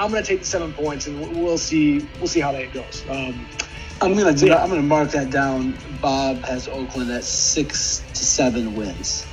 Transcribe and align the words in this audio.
I'm 0.00 0.10
going 0.10 0.22
to 0.22 0.26
take 0.26 0.38
the 0.38 0.46
seven 0.46 0.72
points, 0.72 1.08
and 1.08 1.20
we'll 1.36 1.58
see. 1.58 2.08
We'll 2.18 2.26
see 2.26 2.40
how 2.40 2.52
that 2.52 2.72
goes. 2.72 3.04
Um, 3.10 3.46
I'm 4.00 4.16
gonna 4.16 4.32
do 4.32 4.48
that. 4.48 4.60
I'm 4.60 4.70
gonna 4.70 4.80
mark 4.80 5.10
that 5.10 5.28
down. 5.28 5.76
Bob 6.00 6.38
has 6.38 6.68
Oakland 6.68 7.10
at 7.10 7.22
six 7.22 8.02
to 8.14 8.24
seven 8.24 8.74
wins. 8.74 9.26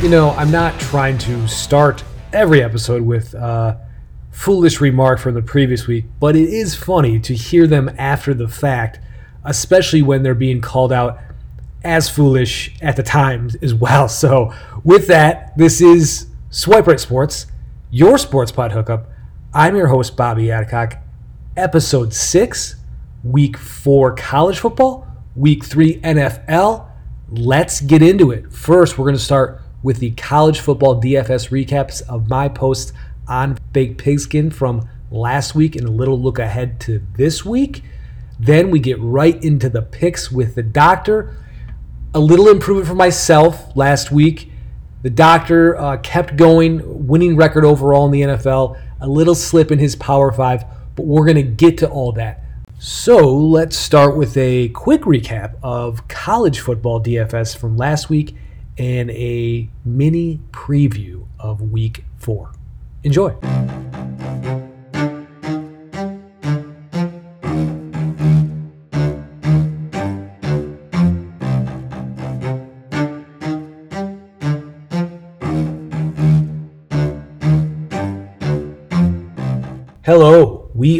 You 0.00 0.08
know, 0.08 0.30
I'm 0.36 0.52
not 0.52 0.78
trying 0.78 1.18
to 1.18 1.48
start 1.48 2.04
every 2.32 2.62
episode 2.62 3.02
with 3.02 3.34
a 3.34 3.76
foolish 4.30 4.80
remark 4.80 5.18
from 5.18 5.34
the 5.34 5.42
previous 5.42 5.88
week, 5.88 6.04
but 6.20 6.36
it 6.36 6.48
is 6.48 6.76
funny 6.76 7.18
to 7.18 7.34
hear 7.34 7.66
them 7.66 7.90
after 7.98 8.34
the 8.34 8.46
fact, 8.46 9.00
especially 9.44 10.00
when 10.00 10.22
they're 10.22 10.36
being 10.36 10.60
called 10.60 10.92
out 10.92 11.18
as 11.84 12.08
foolish 12.08 12.74
at 12.80 12.96
the 12.96 13.02
time 13.02 13.50
as 13.60 13.74
well. 13.74 14.08
So, 14.08 14.52
with 14.84 15.06
that, 15.08 15.56
this 15.56 15.80
is 15.80 16.26
Swipe 16.50 16.86
Right 16.86 17.00
Sports, 17.00 17.46
your 17.90 18.18
sports 18.18 18.52
pod 18.52 18.72
hookup. 18.72 19.08
I'm 19.54 19.76
your 19.76 19.88
host, 19.88 20.16
Bobby 20.16 20.50
Adcock. 20.50 20.98
Episode 21.56 22.14
6, 22.14 22.76
Week 23.24 23.56
4 23.56 24.14
college 24.14 24.58
football, 24.58 25.06
Week 25.36 25.64
3 25.64 26.00
NFL. 26.00 26.88
Let's 27.30 27.80
get 27.80 28.02
into 28.02 28.30
it. 28.30 28.52
First, 28.52 28.98
we're 28.98 29.04
going 29.04 29.16
to 29.16 29.22
start 29.22 29.60
with 29.82 29.98
the 29.98 30.12
college 30.12 30.60
football 30.60 31.00
DFS 31.00 31.50
recaps 31.50 32.02
of 32.08 32.28
my 32.28 32.48
posts 32.48 32.92
on 33.28 33.58
Fake 33.74 33.98
Pigskin 33.98 34.50
from 34.50 34.88
last 35.10 35.54
week 35.54 35.76
and 35.76 35.86
a 35.86 35.90
little 35.90 36.20
look 36.20 36.38
ahead 36.38 36.80
to 36.80 37.02
this 37.16 37.44
week. 37.44 37.82
Then 38.38 38.70
we 38.70 38.80
get 38.80 38.98
right 39.00 39.42
into 39.42 39.68
the 39.68 39.82
picks 39.82 40.32
with 40.32 40.54
the 40.54 40.62
doctor. 40.62 41.36
A 42.14 42.20
little 42.20 42.48
improvement 42.48 42.86
for 42.86 42.94
myself 42.94 43.74
last 43.74 44.12
week. 44.12 44.50
The 45.02 45.10
doctor 45.10 45.76
uh, 45.76 45.96
kept 45.96 46.36
going, 46.36 47.06
winning 47.06 47.36
record 47.36 47.64
overall 47.64 48.04
in 48.06 48.12
the 48.12 48.20
NFL. 48.20 48.78
A 49.00 49.08
little 49.08 49.34
slip 49.34 49.72
in 49.72 49.78
his 49.78 49.96
Power 49.96 50.30
Five, 50.30 50.64
but 50.94 51.06
we're 51.06 51.24
going 51.24 51.36
to 51.36 51.42
get 51.42 51.78
to 51.78 51.88
all 51.88 52.12
that. 52.12 52.42
So 52.78 53.16
let's 53.34 53.76
start 53.76 54.16
with 54.16 54.36
a 54.36 54.68
quick 54.70 55.02
recap 55.02 55.54
of 55.62 56.06
college 56.08 56.60
football 56.60 57.02
DFS 57.02 57.56
from 57.56 57.76
last 57.76 58.10
week 58.10 58.36
and 58.76 59.10
a 59.12 59.70
mini 59.84 60.40
preview 60.50 61.26
of 61.38 61.62
week 61.62 62.04
four. 62.18 62.52
Enjoy. 63.04 63.34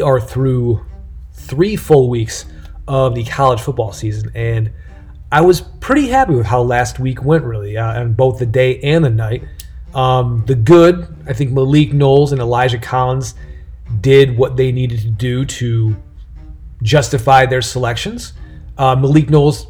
Are 0.03 0.21
through 0.21 0.85
three 1.33 1.77
full 1.77 2.11
weeks 2.11 2.45
of 2.87 3.15
the 3.15 3.25
college 3.25 3.61
football 3.61 3.93
season, 3.93 4.31
and 4.35 4.73
I 5.31 5.41
was 5.41 5.63
pretty 5.63 6.09
happy 6.09 6.35
with 6.35 6.47
how 6.47 6.61
last 6.61 6.99
week 6.99 7.25
went, 7.25 7.45
really, 7.45 7.79
uh, 7.79 8.01
on 8.01 8.13
both 8.13 8.39
the 8.39 8.47
day 8.47 8.79
and 8.81 9.03
the 9.03 9.11
night. 9.11 9.45
Um, 9.95 10.45
the 10.47 10.55
good, 10.55 11.15
I 11.27 11.33
think 11.33 11.53
Malik 11.53 11.93
Knowles 11.93 12.33
and 12.33 12.41
Elijah 12.41 12.79
Collins 12.79 13.35
did 14.01 14.37
what 14.37 14.57
they 14.57 14.73
needed 14.73 15.01
to 15.01 15.11
do 15.11 15.45
to 15.45 15.97
justify 16.83 17.47
their 17.47 17.63
selections. 17.63 18.35
Uh, 18.77 18.97
Malik 18.97 19.31
Knowles 19.31 19.69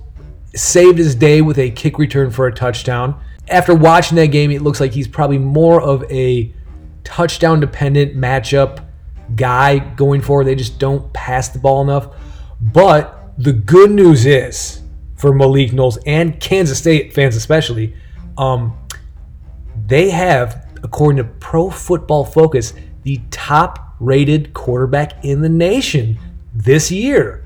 saved 0.55 0.99
his 0.99 1.15
day 1.15 1.43
with 1.43 1.59
a 1.59 1.71
kick 1.71 1.99
return 1.99 2.31
for 2.31 2.47
a 2.47 2.53
touchdown. 2.53 3.21
After 3.49 3.75
watching 3.75 4.17
that 4.17 4.29
game, 4.29 4.51
it 4.51 4.63
looks 4.63 4.81
like 4.81 4.93
he's 4.93 5.09
probably 5.09 5.39
more 5.39 5.81
of 5.81 6.05
a 6.11 6.53
touchdown 7.05 7.61
dependent 7.61 8.17
matchup 8.17 8.85
guy 9.37 9.79
going 9.79 10.21
forward. 10.21 10.45
They 10.45 10.55
just 10.55 10.79
don't 10.79 11.13
pass 11.13 11.49
the 11.49 11.59
ball 11.59 11.83
enough. 11.83 12.09
But 12.61 13.33
the 13.39 13.53
good 13.53 13.91
news 13.91 14.27
is 14.27 14.83
for 15.17 15.33
Malik 15.33 15.73
Knowles 15.73 15.99
and 16.07 16.39
Kansas 16.41 16.79
State 16.79 17.13
fans 17.13 17.37
especially, 17.37 17.95
um, 18.37 18.77
they 19.87 20.11
have, 20.11 20.69
according 20.83 21.19
to 21.19 21.25
Pro 21.25 21.71
Football 21.71 22.25
Focus, 22.25 22.75
the 23.03 23.21
top 23.31 23.95
rated 24.01 24.53
quarterback 24.53 25.25
in 25.25 25.41
the 25.41 25.49
nation 25.49 26.19
this 26.55 26.91
year. 26.91 27.45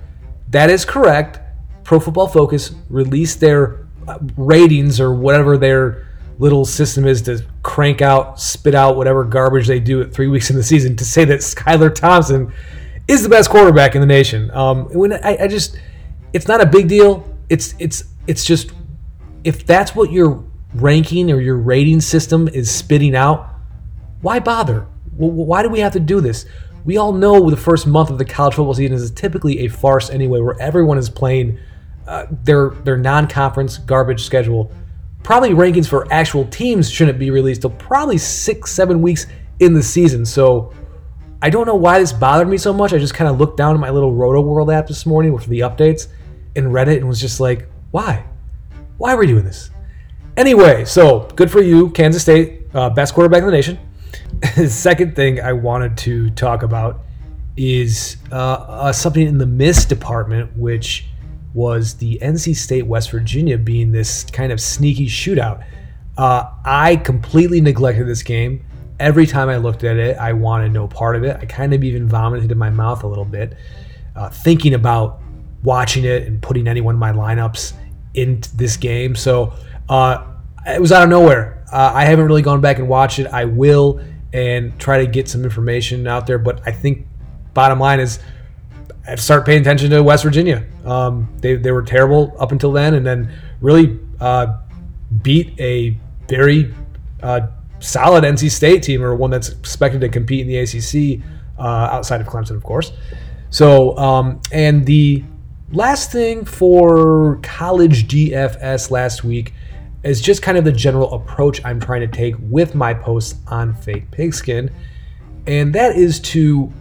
That 0.50 0.70
is 0.70 0.84
correct. 0.84 1.40
Pro 1.84 2.00
Football 2.00 2.28
Focus 2.28 2.74
released 2.88 3.40
their 3.40 3.86
uh, 4.08 4.18
ratings 4.36 5.00
or 5.00 5.14
whatever 5.14 5.56
their 5.56 6.05
little 6.38 6.64
system 6.64 7.06
is 7.06 7.22
to 7.22 7.42
crank 7.62 8.02
out, 8.02 8.40
spit 8.40 8.74
out 8.74 8.96
whatever 8.96 9.24
garbage 9.24 9.66
they 9.66 9.80
do 9.80 10.02
at 10.02 10.12
three 10.12 10.28
weeks 10.28 10.50
in 10.50 10.56
the 10.56 10.62
season 10.62 10.96
to 10.96 11.04
say 11.04 11.24
that 11.24 11.40
Skylar 11.40 11.94
Thompson 11.94 12.52
is 13.08 13.22
the 13.22 13.28
best 13.28 13.50
quarterback 13.50 13.94
in 13.94 14.00
the 14.00 14.06
nation. 14.06 14.50
Um, 14.50 14.84
when 14.92 15.12
I, 15.12 15.36
I 15.42 15.48
just, 15.48 15.78
it's 16.32 16.48
not 16.48 16.60
a 16.60 16.66
big 16.66 16.88
deal. 16.88 17.28
It's 17.48 17.74
it's 17.78 18.04
it's 18.26 18.44
just 18.44 18.72
if 19.44 19.64
that's 19.64 19.94
what 19.94 20.10
your 20.10 20.44
ranking 20.74 21.30
or 21.30 21.40
your 21.40 21.56
rating 21.56 22.00
system 22.00 22.48
is 22.48 22.74
spitting 22.74 23.14
out, 23.14 23.48
why 24.20 24.40
bother? 24.40 24.86
Why 25.16 25.62
do 25.62 25.68
we 25.68 25.78
have 25.80 25.92
to 25.92 26.00
do 26.00 26.20
this? 26.20 26.44
We 26.84 26.98
all 26.98 27.12
know 27.12 27.48
the 27.48 27.56
first 27.56 27.86
month 27.86 28.10
of 28.10 28.18
the 28.18 28.24
college 28.24 28.54
football 28.54 28.74
season 28.74 28.94
is 28.94 29.10
typically 29.12 29.60
a 29.60 29.68
farce 29.68 30.10
anyway, 30.10 30.40
where 30.40 30.60
everyone 30.60 30.98
is 30.98 31.08
playing 31.08 31.58
uh, 32.06 32.26
their 32.44 32.70
their 32.70 32.96
non-conference 32.96 33.78
garbage 33.78 34.24
schedule 34.24 34.70
probably 35.22 35.50
rankings 35.50 35.88
for 35.88 36.10
actual 36.12 36.46
teams 36.46 36.90
shouldn't 36.90 37.18
be 37.18 37.30
released 37.30 37.62
till 37.62 37.70
probably 37.70 38.18
six, 38.18 38.70
seven 38.72 39.02
weeks 39.02 39.26
in 39.60 39.74
the 39.74 39.82
season. 39.82 40.24
So 40.24 40.72
I 41.42 41.50
don't 41.50 41.66
know 41.66 41.74
why 41.74 41.98
this 41.98 42.12
bothered 42.12 42.48
me 42.48 42.58
so 42.58 42.72
much. 42.72 42.92
I 42.92 42.98
just 42.98 43.14
kind 43.14 43.30
of 43.30 43.38
looked 43.38 43.56
down 43.56 43.74
at 43.74 43.80
my 43.80 43.90
little 43.90 44.14
Roto 44.14 44.40
World 44.40 44.70
app 44.70 44.86
this 44.86 45.06
morning 45.06 45.32
with 45.32 45.46
the 45.46 45.60
updates 45.60 46.08
and 46.54 46.72
read 46.72 46.88
it 46.88 46.98
and 46.98 47.08
was 47.08 47.20
just 47.20 47.40
like, 47.40 47.68
why? 47.90 48.24
Why 48.98 49.14
are 49.14 49.18
we 49.18 49.26
doing 49.26 49.44
this? 49.44 49.70
Anyway, 50.36 50.84
so 50.84 51.28
good 51.36 51.50
for 51.50 51.62
you, 51.62 51.90
Kansas 51.90 52.22
State, 52.22 52.68
uh, 52.74 52.90
best 52.90 53.14
quarterback 53.14 53.40
in 53.40 53.46
the 53.46 53.52
nation. 53.52 53.78
second 54.68 55.16
thing 55.16 55.40
I 55.40 55.52
wanted 55.52 55.96
to 55.98 56.30
talk 56.30 56.62
about 56.62 57.00
is 57.56 58.18
uh, 58.30 58.34
uh, 58.34 58.92
something 58.92 59.26
in 59.26 59.38
the 59.38 59.46
miss 59.46 59.84
department, 59.84 60.56
which 60.56 61.06
was 61.56 61.94
the 61.94 62.18
NC 62.20 62.54
State 62.54 62.86
West 62.86 63.10
Virginia 63.10 63.56
being 63.56 63.90
this 63.90 64.24
kind 64.24 64.52
of 64.52 64.60
sneaky 64.60 65.06
shootout. 65.06 65.64
Uh, 66.18 66.44
I 66.66 66.96
completely 66.96 67.62
neglected 67.62 68.06
this 68.06 68.22
game. 68.22 68.62
Every 69.00 69.26
time 69.26 69.48
I 69.48 69.56
looked 69.56 69.82
at 69.82 69.96
it, 69.96 70.18
I 70.18 70.34
wanted 70.34 70.72
no 70.72 70.86
part 70.86 71.16
of 71.16 71.24
it. 71.24 71.34
I 71.40 71.46
kind 71.46 71.72
of 71.72 71.82
even 71.82 72.06
vomited 72.08 72.52
in 72.52 72.58
my 72.58 72.68
mouth 72.68 73.04
a 73.04 73.06
little 73.06 73.24
bit, 73.24 73.56
uh, 74.14 74.28
thinking 74.28 74.74
about 74.74 75.20
watching 75.62 76.04
it 76.04 76.24
and 76.24 76.42
putting 76.42 76.68
anyone 76.68 76.96
in 76.96 76.98
my 76.98 77.12
lineups 77.12 77.72
in 78.12 78.42
this 78.54 78.76
game. 78.76 79.14
So 79.14 79.54
uh, 79.88 80.26
it 80.66 80.80
was 80.80 80.92
out 80.92 81.04
of 81.04 81.08
nowhere. 81.08 81.64
Uh, 81.72 81.90
I 81.94 82.04
haven't 82.04 82.26
really 82.26 82.42
gone 82.42 82.60
back 82.60 82.78
and 82.78 82.86
watched 82.86 83.18
it. 83.18 83.28
I 83.28 83.46
will 83.46 84.00
and 84.34 84.78
try 84.78 84.98
to 84.98 85.06
get 85.06 85.26
some 85.26 85.42
information 85.42 86.06
out 86.06 86.26
there. 86.26 86.38
But 86.38 86.60
I 86.66 86.72
think 86.72 87.06
bottom 87.54 87.80
line 87.80 88.00
is 88.00 88.18
start 89.14 89.46
paying 89.46 89.60
attention 89.60 89.90
to 89.90 90.02
West 90.02 90.24
Virginia. 90.24 90.64
Um, 90.84 91.32
they, 91.38 91.54
they 91.54 91.70
were 91.70 91.82
terrible 91.82 92.34
up 92.38 92.52
until 92.52 92.72
then, 92.72 92.94
and 92.94 93.06
then 93.06 93.30
really 93.60 93.98
uh, 94.20 94.58
beat 95.22 95.58
a 95.60 95.96
very 96.28 96.74
uh, 97.22 97.46
solid 97.78 98.24
NC 98.24 98.50
State 98.50 98.82
team, 98.82 99.02
or 99.02 99.14
one 99.14 99.30
that's 99.30 99.50
expected 99.50 100.00
to 100.00 100.08
compete 100.08 100.40
in 100.40 100.48
the 100.48 100.58
ACC 100.58 101.22
uh, 101.58 101.62
outside 101.62 102.20
of 102.20 102.26
Clemson, 102.26 102.56
of 102.56 102.64
course. 102.64 102.92
So, 103.50 103.96
um, 103.96 104.40
and 104.52 104.84
the 104.84 105.24
last 105.72 106.10
thing 106.12 106.44
for 106.44 107.38
college 107.42 108.08
DFS 108.08 108.90
last 108.90 109.24
week 109.24 109.54
is 110.02 110.20
just 110.20 110.42
kind 110.42 110.58
of 110.58 110.64
the 110.64 110.72
general 110.72 111.12
approach 111.14 111.64
I'm 111.64 111.80
trying 111.80 112.00
to 112.00 112.08
take 112.08 112.34
with 112.40 112.74
my 112.74 112.94
posts 112.94 113.40
on 113.48 113.74
Fake 113.74 114.10
Pigskin, 114.10 114.70
and 115.46 115.72
that 115.74 115.96
is 115.96 116.20
to 116.20 116.72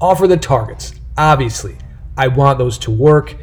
offer 0.00 0.26
the 0.28 0.36
targets 0.36 0.97
Obviously, 1.18 1.76
I 2.16 2.28
want 2.28 2.58
those 2.58 2.78
to 2.78 2.90
work. 2.92 3.36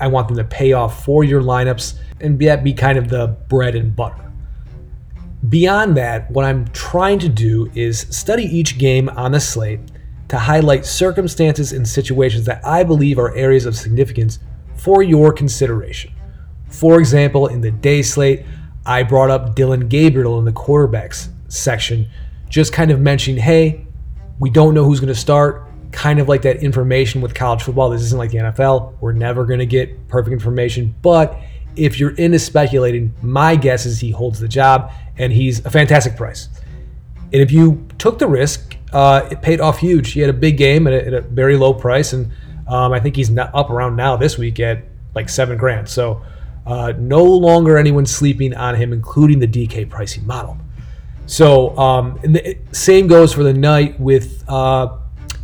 I 0.00 0.08
want 0.08 0.28
them 0.28 0.38
to 0.38 0.44
pay 0.44 0.72
off 0.72 1.04
for 1.04 1.22
your 1.22 1.42
lineups 1.42 1.98
and 2.20 2.38
be, 2.38 2.54
be 2.56 2.72
kind 2.72 2.96
of 2.96 3.08
the 3.08 3.36
bread 3.48 3.74
and 3.74 3.94
butter. 3.94 4.32
Beyond 5.48 5.96
that, 5.98 6.30
what 6.30 6.46
I'm 6.46 6.66
trying 6.68 7.18
to 7.18 7.28
do 7.28 7.70
is 7.74 8.00
study 8.10 8.44
each 8.44 8.78
game 8.78 9.10
on 9.10 9.32
the 9.32 9.40
slate 9.40 9.80
to 10.28 10.38
highlight 10.38 10.86
circumstances 10.86 11.72
and 11.72 11.86
situations 11.86 12.46
that 12.46 12.64
I 12.64 12.82
believe 12.84 13.18
are 13.18 13.36
areas 13.36 13.66
of 13.66 13.76
significance 13.76 14.38
for 14.76 15.02
your 15.02 15.32
consideration. 15.32 16.12
For 16.68 16.98
example, 16.98 17.48
in 17.48 17.60
the 17.60 17.70
day 17.70 18.00
slate, 18.00 18.46
I 18.86 19.02
brought 19.02 19.28
up 19.28 19.54
Dillon 19.54 19.88
Gabriel 19.88 20.38
in 20.38 20.46
the 20.46 20.52
quarterbacks 20.52 21.28
section, 21.48 22.08
just 22.48 22.72
kind 22.72 22.90
of 22.90 23.00
mentioning, 23.00 23.42
hey, 23.42 23.86
we 24.38 24.48
don't 24.48 24.72
know 24.72 24.84
who's 24.84 25.00
going 25.00 25.12
to 25.12 25.14
start 25.14 25.61
kind 25.92 26.18
of 26.18 26.28
like 26.28 26.42
that 26.42 26.62
information 26.62 27.20
with 27.20 27.34
college 27.34 27.62
football. 27.62 27.90
This 27.90 28.02
isn't 28.02 28.18
like 28.18 28.30
the 28.30 28.38
NFL. 28.38 28.94
We're 29.00 29.12
never 29.12 29.44
going 29.44 29.60
to 29.60 29.66
get 29.66 30.08
perfect 30.08 30.32
information. 30.32 30.94
But 31.02 31.38
if 31.76 32.00
you're 32.00 32.14
into 32.16 32.38
speculating, 32.38 33.14
my 33.22 33.56
guess 33.56 33.86
is 33.86 34.00
he 34.00 34.10
holds 34.10 34.40
the 34.40 34.48
job 34.48 34.90
and 35.18 35.32
he's 35.32 35.64
a 35.64 35.70
fantastic 35.70 36.16
price. 36.16 36.48
And 37.32 37.40
if 37.40 37.52
you 37.52 37.86
took 37.98 38.18
the 38.18 38.26
risk, 38.26 38.76
uh, 38.92 39.28
it 39.30 39.40
paid 39.40 39.60
off 39.60 39.78
huge. 39.78 40.12
He 40.12 40.20
had 40.20 40.28
a 40.28 40.34
big 40.34 40.56
game 40.56 40.86
at 40.86 40.92
a, 40.92 41.06
at 41.06 41.14
a 41.14 41.20
very 41.22 41.56
low 41.56 41.72
price, 41.72 42.12
and 42.12 42.30
um, 42.66 42.92
I 42.92 43.00
think 43.00 43.16
he's 43.16 43.34
up 43.38 43.70
around 43.70 43.96
now 43.96 44.16
this 44.16 44.36
week 44.36 44.60
at 44.60 44.84
like 45.14 45.28
seven 45.28 45.56
grand. 45.56 45.88
So 45.88 46.22
uh, 46.66 46.92
no 46.98 47.24
longer 47.24 47.78
anyone 47.78 48.04
sleeping 48.04 48.54
on 48.54 48.74
him, 48.74 48.92
including 48.92 49.38
the 49.38 49.48
DK 49.48 49.88
pricing 49.88 50.26
model. 50.26 50.58
So 51.26 51.76
um, 51.78 52.18
the 52.22 52.58
same 52.72 53.06
goes 53.06 53.32
for 53.32 53.42
the 53.42 53.54
night 53.54 53.98
with 53.98 54.44
uh, 54.48 54.98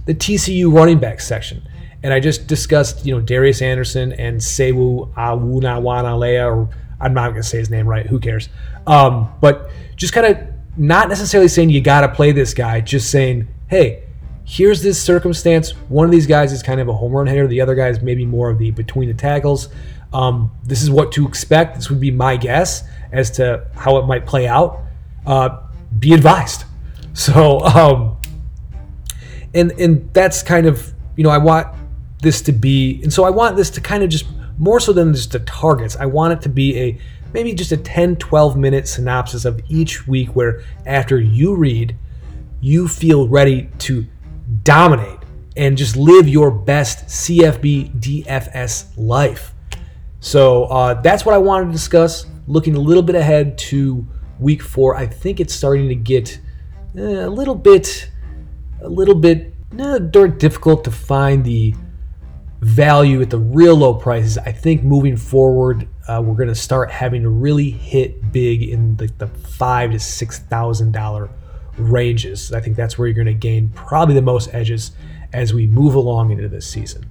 the 0.08 0.14
TCU 0.14 0.72
running 0.72 0.98
back 0.98 1.20
section. 1.20 1.62
And 2.02 2.14
I 2.14 2.18
just 2.18 2.46
discussed, 2.46 3.04
you 3.04 3.14
know, 3.14 3.20
Darius 3.20 3.60
Anderson 3.60 4.12
and 4.14 4.40
Sewu 4.40 5.12
Awunawanalea, 5.12 6.46
or 6.46 6.70
I'm 6.98 7.12
not 7.12 7.32
going 7.32 7.42
to 7.42 7.46
say 7.46 7.58
his 7.58 7.68
name 7.68 7.86
right. 7.86 8.06
Who 8.06 8.18
cares? 8.18 8.48
Um, 8.86 9.30
but 9.42 9.70
just 9.96 10.14
kind 10.14 10.26
of 10.26 10.38
not 10.78 11.10
necessarily 11.10 11.48
saying 11.48 11.68
you 11.68 11.82
got 11.82 12.00
to 12.00 12.08
play 12.08 12.32
this 12.32 12.54
guy, 12.54 12.80
just 12.80 13.10
saying, 13.10 13.48
hey, 13.66 14.04
here's 14.46 14.80
this 14.80 15.02
circumstance. 15.02 15.72
One 15.90 16.06
of 16.06 16.10
these 16.10 16.26
guys 16.26 16.52
is 16.52 16.62
kind 16.62 16.80
of 16.80 16.88
a 16.88 16.94
home 16.94 17.12
run 17.12 17.26
hitter. 17.26 17.46
The 17.46 17.60
other 17.60 17.74
guy 17.74 17.88
is 17.88 18.00
maybe 18.00 18.24
more 18.24 18.48
of 18.48 18.58
the 18.58 18.70
between 18.70 19.08
the 19.08 19.14
tackles. 19.14 19.68
Um, 20.14 20.50
this 20.64 20.82
is 20.82 20.90
what 20.90 21.12
to 21.12 21.28
expect. 21.28 21.74
This 21.74 21.90
would 21.90 22.00
be 22.00 22.10
my 22.10 22.38
guess 22.38 22.82
as 23.12 23.30
to 23.32 23.66
how 23.74 23.98
it 23.98 24.06
might 24.06 24.24
play 24.24 24.48
out. 24.48 24.80
Uh, 25.26 25.64
be 25.98 26.14
advised. 26.14 26.64
So, 27.14 27.58
um, 27.62 28.17
and 29.54 29.72
and 29.72 30.12
that's 30.12 30.42
kind 30.42 30.66
of 30.66 30.92
you 31.16 31.24
know 31.24 31.30
I 31.30 31.38
want 31.38 31.68
this 32.20 32.42
to 32.42 32.52
be, 32.52 33.00
and 33.02 33.12
so 33.12 33.24
I 33.24 33.30
want 33.30 33.56
this 33.56 33.70
to 33.70 33.80
kind 33.80 34.02
of 34.02 34.10
just 34.10 34.26
more 34.58 34.80
so 34.80 34.92
than 34.92 35.14
just 35.14 35.32
the 35.32 35.40
targets. 35.40 35.96
I 35.96 36.06
want 36.06 36.32
it 36.32 36.40
to 36.42 36.48
be 36.48 36.76
a 36.78 36.98
maybe 37.32 37.52
just 37.54 37.72
a 37.72 37.76
10, 37.76 38.16
12 38.16 38.56
minute 38.56 38.88
synopsis 38.88 39.44
of 39.44 39.60
each 39.68 40.06
week 40.06 40.34
where 40.34 40.62
after 40.86 41.20
you 41.20 41.54
read, 41.54 41.96
you 42.60 42.88
feel 42.88 43.28
ready 43.28 43.68
to 43.78 44.06
dominate 44.64 45.18
and 45.56 45.76
just 45.76 45.96
live 45.96 46.28
your 46.28 46.50
best 46.50 47.06
CFB 47.06 48.00
DFS 48.00 48.92
life. 48.96 49.54
So 50.20 50.64
uh, 50.64 50.94
that's 50.94 51.24
what 51.24 51.34
I 51.34 51.38
wanted 51.38 51.66
to 51.66 51.72
discuss. 51.72 52.26
Looking 52.46 52.76
a 52.76 52.80
little 52.80 53.02
bit 53.02 53.14
ahead 53.14 53.58
to 53.58 54.06
week 54.38 54.62
four, 54.62 54.96
I 54.96 55.06
think 55.06 55.40
it's 55.40 55.54
starting 55.54 55.88
to 55.88 55.94
get 55.94 56.40
uh, 56.96 57.02
a 57.02 57.28
little 57.28 57.54
bit, 57.54 58.10
a 58.80 58.88
little 58.88 59.14
bit 59.14 59.54
uh, 59.78 59.98
difficult 59.98 60.84
to 60.84 60.90
find 60.90 61.44
the 61.44 61.74
value 62.60 63.22
at 63.22 63.30
the 63.30 63.38
real 63.38 63.76
low 63.76 63.94
prices. 63.94 64.38
I 64.38 64.52
think 64.52 64.82
moving 64.82 65.16
forward, 65.16 65.88
uh, 66.08 66.20
we're 66.24 66.34
going 66.34 66.48
to 66.48 66.54
start 66.54 66.90
having 66.90 67.22
to 67.22 67.28
really 67.28 67.70
hit 67.70 68.32
big 68.32 68.62
in 68.62 68.96
the, 68.96 69.06
the 69.18 69.26
five 69.26 69.92
to 69.92 69.98
six 69.98 70.40
thousand 70.40 70.92
dollar 70.92 71.30
ranges. 71.76 72.52
I 72.52 72.60
think 72.60 72.76
that's 72.76 72.98
where 72.98 73.06
you're 73.06 73.14
going 73.14 73.26
to 73.26 73.34
gain 73.34 73.68
probably 73.70 74.14
the 74.14 74.22
most 74.22 74.52
edges 74.52 74.92
as 75.32 75.54
we 75.54 75.66
move 75.66 75.94
along 75.94 76.30
into 76.32 76.48
this 76.48 76.68
season. 76.68 77.08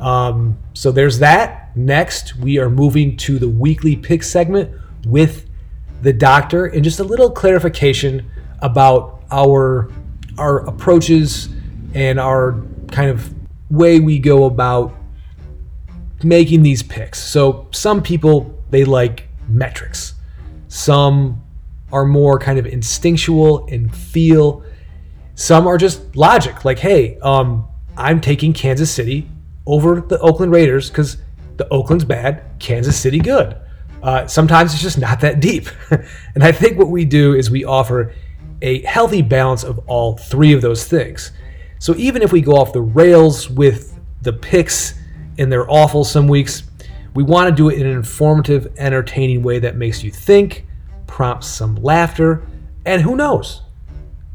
Um, 0.00 0.58
so 0.72 0.90
there's 0.90 1.20
that. 1.20 1.76
Next, 1.76 2.36
we 2.36 2.58
are 2.58 2.68
moving 2.68 3.16
to 3.18 3.38
the 3.38 3.48
weekly 3.48 3.94
pick 3.94 4.22
segment 4.22 4.72
with 5.06 5.48
the 6.02 6.12
doctor 6.12 6.66
and 6.66 6.82
just 6.82 6.98
a 6.98 7.04
little 7.04 7.30
clarification 7.30 8.28
about 8.60 9.22
our 9.30 9.90
our 10.38 10.66
approaches 10.66 11.48
and 11.94 12.18
our 12.18 12.60
kind 12.90 13.10
of 13.10 13.32
way 13.70 14.00
we 14.00 14.18
go 14.18 14.44
about 14.44 14.94
making 16.22 16.62
these 16.62 16.82
picks. 16.82 17.22
So 17.22 17.68
some 17.72 18.02
people 18.02 18.62
they 18.70 18.84
like 18.84 19.28
metrics. 19.48 20.14
Some 20.68 21.42
are 21.92 22.04
more 22.04 22.38
kind 22.38 22.58
of 22.58 22.66
instinctual 22.66 23.66
and 23.66 23.94
feel. 23.94 24.64
Some 25.36 25.66
are 25.66 25.78
just 25.78 26.16
logic, 26.16 26.64
like, 26.64 26.78
hey, 26.78 27.18
um, 27.20 27.68
I'm 27.96 28.20
taking 28.20 28.52
Kansas 28.52 28.90
City 28.90 29.28
over 29.66 30.00
the 30.00 30.18
Oakland 30.18 30.52
Raiders 30.52 30.90
because 30.90 31.18
the 31.56 31.68
Oakland's 31.68 32.04
bad, 32.04 32.42
Kansas 32.58 32.98
City 32.98 33.18
good. 33.18 33.56
Uh, 34.02 34.26
sometimes 34.26 34.72
it's 34.72 34.82
just 34.82 34.98
not 34.98 35.20
that 35.20 35.40
deep. 35.40 35.68
and 36.34 36.42
I 36.42 36.52
think 36.52 36.78
what 36.78 36.88
we 36.88 37.04
do 37.04 37.34
is 37.34 37.50
we 37.50 37.64
offer 37.64 38.12
a 38.64 38.80
healthy 38.84 39.20
balance 39.20 39.62
of 39.62 39.78
all 39.86 40.16
three 40.16 40.54
of 40.54 40.62
those 40.62 40.86
things. 40.86 41.32
So 41.78 41.94
even 41.96 42.22
if 42.22 42.32
we 42.32 42.40
go 42.40 42.52
off 42.52 42.72
the 42.72 42.80
rails 42.80 43.50
with 43.50 44.00
the 44.22 44.32
picks 44.32 44.94
and 45.36 45.52
they're 45.52 45.70
awful 45.70 46.02
some 46.02 46.26
weeks, 46.26 46.62
we 47.12 47.22
want 47.22 47.50
to 47.50 47.54
do 47.54 47.68
it 47.68 47.78
in 47.78 47.86
an 47.86 47.92
informative, 47.92 48.72
entertaining 48.78 49.42
way 49.42 49.58
that 49.58 49.76
makes 49.76 50.02
you 50.02 50.10
think, 50.10 50.66
prompts 51.06 51.46
some 51.46 51.76
laughter, 51.76 52.46
and 52.86 53.02
who 53.02 53.16
knows? 53.16 53.60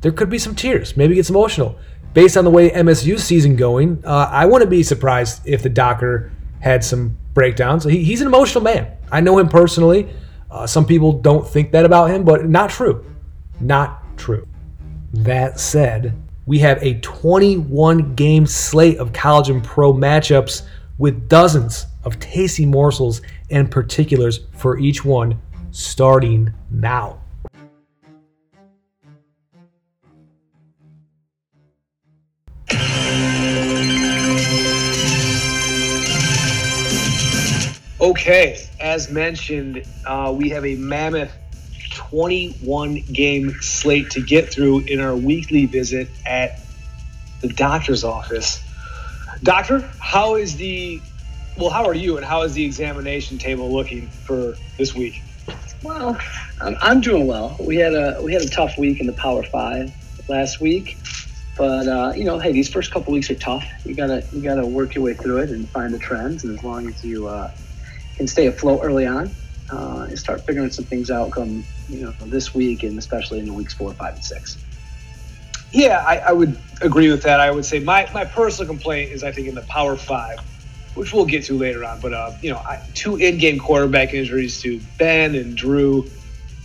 There 0.02 0.12
could 0.12 0.30
be 0.30 0.38
some 0.38 0.54
tears. 0.54 0.96
Maybe 0.96 1.16
gets 1.16 1.32
emotional 1.32 1.80
based 2.14 2.38
on 2.38 2.44
the 2.44 2.52
way 2.52 2.70
MSU 2.70 3.20
season 3.20 3.56
going, 3.56 4.04
uh, 4.06 4.30
I 4.32 4.46
wouldn't 4.46 4.70
be 4.70 4.84
surprised 4.84 5.42
if 5.46 5.64
the 5.64 5.70
Docker 5.70 6.32
had 6.60 6.84
some 6.84 7.18
breakdowns. 7.34 7.84
He, 7.84 8.04
he's 8.04 8.22
an 8.22 8.28
emotional 8.28 8.64
man. 8.64 8.92
I 9.12 9.22
know 9.22 9.40
him 9.40 9.50
personally. 9.50 10.08
Uh, 10.52 10.68
some 10.68 10.86
people 10.86 11.14
don't 11.14 11.48
think 11.48 11.72
that 11.72 11.84
about 11.84 12.12
him, 12.12 12.24
but 12.24 12.48
not 12.48 12.70
true. 12.70 13.06
Not 13.60 13.99
true. 14.20 14.48
That 15.14 15.60
said, 15.60 16.14
we 16.46 16.60
have 16.60 16.82
a 16.84 17.00
21 17.00 18.16
game 18.16 18.46
slate 18.46 18.98
of 18.98 19.14
college 19.14 19.50
and 19.50 19.64
pro 19.64 19.94
matchups 19.94 20.64
with 20.98 21.30
dozens 21.30 21.88
of 22.04 22.20
tasty 22.20 22.66
morsels 22.66 23.22
and 23.50 23.72
particulars 23.72 24.42
for 24.52 24.78
each 24.78 25.04
one 25.04 25.40
starting 25.72 26.54
now. 26.70 27.20
Okay, 38.02 38.68
as 38.80 39.12
mentioned, 39.12 39.84
uh, 40.06 40.34
we 40.36 40.50
have 40.50 40.66
a 40.66 40.76
mammoth 40.76 41.32
21 42.00 43.04
game 43.12 43.54
slate 43.60 44.12
to 44.12 44.22
get 44.22 44.54
through 44.54 44.80
in 44.80 45.02
our 45.02 45.14
weekly 45.14 45.66
visit 45.66 46.10
at 46.26 46.62
the 47.42 47.50
doctor's 47.50 48.06
office. 48.06 48.64
Doctor, 49.44 49.88
how 50.00 50.36
is 50.36 50.56
the 50.56 51.02
well? 51.58 51.70
How 51.70 51.84
are 51.86 51.94
you, 51.94 52.16
and 52.16 52.26
how 52.26 52.44
is 52.44 52.54
the 52.54 52.64
examination 52.64 53.38
table 53.38 53.72
looking 53.72 54.08
for 54.08 54.56
this 54.78 54.96
week? 54.96 55.22
Well, 55.84 56.18
I'm, 56.62 56.78
I'm 56.82 57.02
doing 57.02 57.28
well. 57.28 57.58
We 57.60 57.76
had 57.76 57.94
a 57.94 58.22
we 58.24 58.32
had 58.32 58.44
a 58.44 58.50
tough 58.50 58.78
week 58.78 59.02
in 59.02 59.08
the 59.08 59.14
Power 59.14 59.44
Five 59.44 59.94
last 60.30 60.62
week, 60.62 60.98
but 61.58 61.86
uh, 61.86 62.14
you 62.16 62.24
know, 62.24 62.40
hey, 62.40 62.54
these 62.54 62.70
first 62.70 62.92
couple 62.92 63.12
weeks 63.12 63.30
are 63.30 63.36
tough. 63.36 63.70
You 63.86 63.94
gotta 63.94 64.26
you 64.32 64.42
gotta 64.42 64.66
work 64.66 64.96
your 64.96 65.04
way 65.04 65.16
through 65.16 65.40
it 65.40 65.50
and 65.50 65.68
find 65.70 65.94
the 65.94 66.00
trends. 66.00 66.46
And 66.46 66.58
as 66.58 66.64
long 66.64 66.88
as 66.88 67.04
you 67.04 67.28
uh, 67.28 67.52
can 68.16 68.28
stay 68.28 68.48
afloat 68.48 68.80
early 68.84 69.06
on 69.06 69.32
uh, 69.72 70.06
and 70.10 70.18
start 70.18 70.46
figuring 70.46 70.72
some 70.72 70.86
things 70.86 71.10
out 71.10 71.32
come 71.32 71.66
you 71.88 72.02
know 72.02 72.14
this 72.28 72.54
week 72.54 72.84
and 72.84 72.98
especially 72.98 73.40
in 73.40 73.46
the 73.46 73.54
weeks 73.54 73.74
four, 73.74 73.94
five, 73.94 74.14
and 74.16 74.24
six. 74.24 74.58
Yeah, 75.72 76.04
I, 76.06 76.18
I 76.18 76.32
would 76.32 76.60
agree 76.82 77.12
with 77.12 77.24
that. 77.24 77.40
I 77.40 77.52
would 77.52 77.66
say 77.66 77.80
my, 77.80 78.10
my 78.14 78.26
personal 78.26 78.68
complaint 78.68 79.12
is 79.12 79.24
I 79.24 79.32
think 79.32 79.48
in 79.48 79.56
the 79.56 79.62
Power 79.64 79.96
Five, 79.96 80.40
which 80.96 81.14
we'll 81.14 81.26
get 81.26 81.46
to 81.46 81.58
later 81.58 81.86
on. 81.86 82.00
But 82.02 82.14
uh, 82.14 82.32
you 82.42 82.52
know, 82.52 82.58
I, 82.58 82.82
two 82.96 83.18
in-game 83.18 83.60
quarterback 83.60 84.14
injuries 84.14 84.62
to 84.64 84.82
Ben 84.98 85.36
and 85.36 85.56
Drew. 85.56 86.10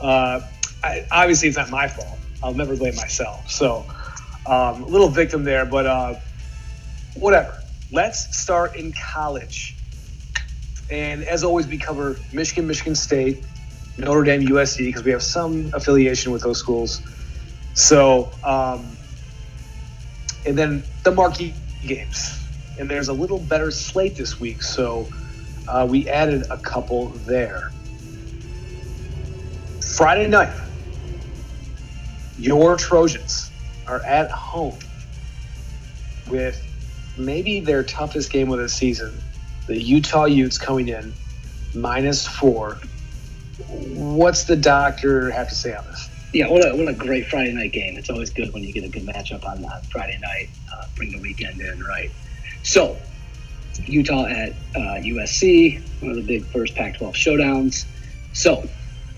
Uh, 0.00 0.40
I, 0.82 1.06
obviously, 1.10 1.48
it's 1.48 1.58
not 1.58 1.70
my 1.70 1.88
fault. 1.88 2.18
I'll 2.42 2.54
never 2.54 2.76
blame 2.76 2.94
myself. 2.96 3.50
So, 3.50 3.86
um, 4.46 4.82
a 4.82 4.86
little 4.86 5.08
victim 5.08 5.44
there, 5.44 5.66
but 5.66 5.86
uh, 5.86 6.14
whatever. 7.14 7.54
Let's 7.92 8.36
start 8.36 8.76
in 8.76 8.92
college. 8.92 9.73
And 10.90 11.24
as 11.24 11.44
always, 11.44 11.66
we 11.66 11.78
cover 11.78 12.16
Michigan, 12.32 12.66
Michigan 12.66 12.94
State, 12.94 13.44
Notre 13.96 14.24
Dame, 14.24 14.42
USC, 14.42 14.78
because 14.78 15.04
we 15.04 15.12
have 15.12 15.22
some 15.22 15.70
affiliation 15.72 16.32
with 16.32 16.42
those 16.42 16.58
schools. 16.58 17.02
So, 17.74 18.30
um, 18.44 18.96
and 20.46 20.58
then 20.58 20.84
the 21.02 21.12
marquee 21.12 21.54
games. 21.86 22.40
And 22.78 22.90
there's 22.90 23.08
a 23.08 23.12
little 23.12 23.38
better 23.38 23.70
slate 23.70 24.16
this 24.16 24.40
week. 24.40 24.62
So 24.62 25.08
uh, 25.68 25.86
we 25.88 26.08
added 26.08 26.44
a 26.50 26.58
couple 26.58 27.08
there. 27.26 27.70
Friday 29.96 30.26
night, 30.26 30.52
your 32.38 32.76
Trojans 32.76 33.50
are 33.86 34.04
at 34.04 34.30
home 34.30 34.78
with 36.28 36.60
maybe 37.16 37.60
their 37.60 37.84
toughest 37.84 38.30
game 38.32 38.50
of 38.50 38.58
the 38.58 38.68
season 38.68 39.14
the 39.66 39.80
Utah 39.80 40.26
Utes 40.26 40.58
coming 40.58 40.88
in 40.88 41.12
minus 41.74 42.26
four. 42.26 42.78
What's 43.68 44.44
the 44.44 44.56
doctor 44.56 45.30
have 45.30 45.48
to 45.48 45.54
say 45.54 45.74
on 45.74 45.84
this? 45.86 46.10
Yeah, 46.32 46.48
what 46.48 46.66
a, 46.66 46.74
what 46.76 46.88
a 46.88 46.94
great 46.94 47.28
Friday 47.28 47.52
night 47.52 47.72
game. 47.72 47.96
It's 47.96 48.10
always 48.10 48.30
good 48.30 48.52
when 48.52 48.64
you 48.64 48.72
get 48.72 48.84
a 48.84 48.88
good 48.88 49.06
matchup 49.06 49.46
on, 49.46 49.64
on 49.64 49.82
Friday 49.82 50.18
night. 50.20 50.50
Uh, 50.72 50.84
bring 50.96 51.12
the 51.12 51.20
weekend 51.20 51.60
in, 51.60 51.82
right? 51.84 52.10
So, 52.64 52.98
Utah 53.86 54.26
at 54.26 54.50
uh, 54.74 55.00
USC, 55.00 55.80
one 56.00 56.10
of 56.10 56.16
the 56.16 56.22
big 56.22 56.44
first 56.46 56.74
Pac-12 56.74 57.12
showdowns. 57.14 57.86
So, 58.32 58.68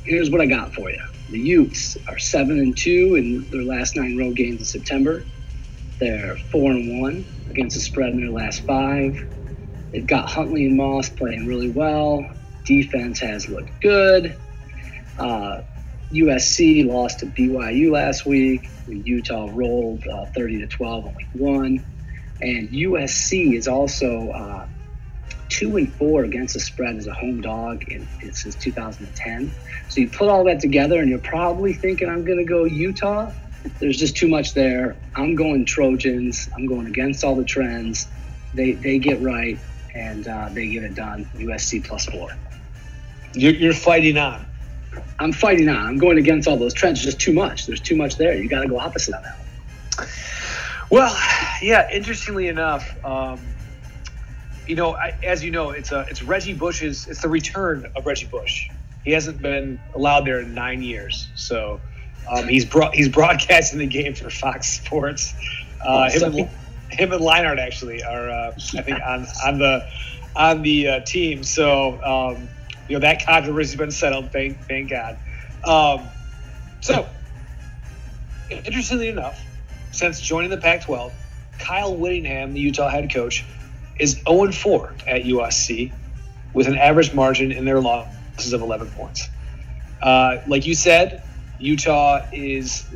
here's 0.05 0.31
what 0.31 0.43
I 0.43 0.47
got 0.47 0.75
for 0.75 0.91
you. 0.91 1.00
The 1.31 1.41
Utes 1.41 1.97
are 2.07 2.19
seven 2.19 2.59
and 2.59 2.76
two 2.76 3.15
in 3.17 3.49
their 3.50 3.62
last 3.62 3.97
nine 3.97 4.17
road 4.19 4.37
games 4.37 4.61
in 4.61 4.65
September. 4.67 5.25
They're 5.99 6.37
four 6.53 6.71
and 6.73 7.00
one 7.00 7.25
against 7.49 7.76
the 7.76 7.81
spread 7.81 8.11
in 8.11 8.21
their 8.21 8.31
last 8.31 8.61
five. 8.61 9.25
They've 9.93 10.07
got 10.07 10.28
Huntley 10.28 10.66
and 10.66 10.76
Moss 10.76 11.09
playing 11.09 11.47
really 11.47 11.71
well. 11.71 12.28
Defense 12.64 13.21
has 13.21 13.49
looked 13.49 13.81
good. 13.81 14.37
Uh, 15.19 15.62
USC 16.12 16.87
lost 16.87 17.21
to 17.21 17.26
BYU 17.26 17.90
last 17.90 18.26
week. 18.26 18.69
Utah 18.87 19.49
rolled 19.52 20.07
uh, 20.07 20.26
30 20.26 20.61
to 20.61 20.66
12 20.66 21.07
in 21.07 21.14
week 21.14 21.28
one. 21.33 21.85
And 22.40 22.69
USC 22.69 23.57
is 23.57 23.66
also 23.66 24.31
uh, 24.31 24.66
two 25.49 25.76
and 25.76 25.93
four 25.95 26.25
against 26.25 26.55
the 26.55 26.61
spread 26.61 26.97
as 26.97 27.07
a 27.07 27.12
home 27.12 27.40
dog 27.40 27.85
in, 27.88 28.07
in, 28.23 28.33
since 28.33 28.55
2010. 28.57 29.50
So 29.88 30.00
you 30.00 30.09
put 30.09 30.28
all 30.28 30.45
that 30.45 30.61
together, 30.61 31.00
and 31.00 31.09
you're 31.09 31.19
probably 31.19 31.73
thinking, 31.73 32.09
I'm 32.09 32.25
going 32.25 32.38
to 32.38 32.45
go 32.45 32.64
Utah. 32.64 33.33
There's 33.81 33.97
just 33.97 34.16
too 34.16 34.28
much 34.28 34.55
there. 34.55 34.97
I'm 35.14 35.35
going 35.35 35.64
Trojans. 35.64 36.49
I'm 36.55 36.66
going 36.66 36.87
against 36.87 37.25
all 37.25 37.35
the 37.35 37.45
trends. 37.45 38.07
They, 38.55 38.73
they 38.73 38.99
get 38.99 39.21
right, 39.23 39.59
and 39.97 40.29
uh, 40.29 40.49
they 40.53 40.69
get 40.69 40.85
it 40.85 40.95
done. 40.95 41.29
USC 41.37 41.85
plus 41.85 42.07
four. 42.07 42.29
You're, 43.35 43.55
you're 43.55 43.73
fighting 43.73 44.19
on. 44.19 44.45
I'm 45.19 45.33
fighting 45.33 45.69
on. 45.69 45.76
I'm 45.76 45.99
going 45.99 46.19
against 46.19 46.47
all 46.47 46.57
those 46.57 46.75
trends. 46.75 47.03
Just 47.03 47.19
too 47.19 47.33
much. 47.33 47.67
There's 47.67 47.81
too 47.81 47.97
much 47.97 48.17
there. 48.17 48.35
You 48.35 48.49
got 48.49 48.62
to 48.62 48.69
go 48.69 48.79
opposite 48.79 49.15
on 49.15 49.23
that. 49.23 50.09
Well, 50.91 51.17
yeah. 51.62 51.91
Interestingly 51.91 52.49
enough, 52.49 53.05
um, 53.05 53.41
you 54.67 54.76
know, 54.76 54.95
I, 54.95 55.17
as 55.23 55.43
you 55.43 55.50
know, 55.50 55.71
it's 55.71 55.93
a 55.93 56.07
it's 56.11 56.23
Reggie 56.23 56.55
Bush's. 56.55 57.07
It's 57.09 57.23
the 57.23 57.29
return 57.29 57.91
of 57.97 58.07
Reggie 58.07 58.26
Bush. 58.26 58.69
He 59.05 59.12
hasn't 59.12 59.41
been 59.41 59.81
allowed 59.95 60.26
there 60.26 60.41
in 60.41 60.55
nine 60.55 60.83
years, 60.83 61.29
so 61.37 61.81
um, 62.31 62.49
he's 62.49 62.65
brought 62.65 62.95
he's 62.95 63.09
broadcasting 63.09 63.79
the 63.79 63.87
game 63.87 64.15
for 64.15 64.29
Fox 64.31 64.69
Sports. 64.69 65.35
Uh, 65.85 66.11
him, 66.11 66.35
and, 66.35 66.50
him 66.90 67.12
and 67.12 67.23
Leinart 67.23 67.59
actually 67.59 68.02
are, 68.02 68.31
uh, 68.31 68.52
I 68.76 68.83
think, 68.83 68.99
on 69.07 69.26
on 69.45 69.59
the 69.59 69.87
on 70.35 70.62
the 70.62 70.88
uh, 70.88 71.00
team. 71.00 71.43
So 71.45 72.02
um, 72.02 72.49
you 72.88 72.97
know 72.97 73.00
that 73.00 73.25
controversy's 73.26 73.76
been 73.76 73.90
settled. 73.90 74.33
Thank 74.33 74.66
thank 74.69 74.90
God. 74.90 75.19
Um, 75.64 76.09
so 76.81 77.09
interestingly 78.50 79.09
enough, 79.09 79.45
since 79.90 80.21
joining 80.21 80.50
the 80.50 80.59
Pac-12, 80.59 81.12
Kyle 81.59 81.97
Whittingham, 81.97 82.52
the 82.52 82.61
Utah 82.61 82.88
head 82.88 83.12
coach, 83.12 83.45
is 83.99 84.23
0 84.28 84.52
4 84.52 84.95
at 85.07 85.23
USC 85.25 85.93
with 86.52 86.69
an 86.69 86.76
average 86.76 87.14
margin 87.14 87.52
in 87.52 87.64
their 87.64 87.81
losses 87.81 88.52
of 88.52 88.61
11 88.61 88.90
points. 88.90 89.28
Uh, 90.00 90.37
like 90.47 90.66
you 90.66 90.75
said, 90.75 91.23
Utah 91.59 92.21
is, 92.33 92.87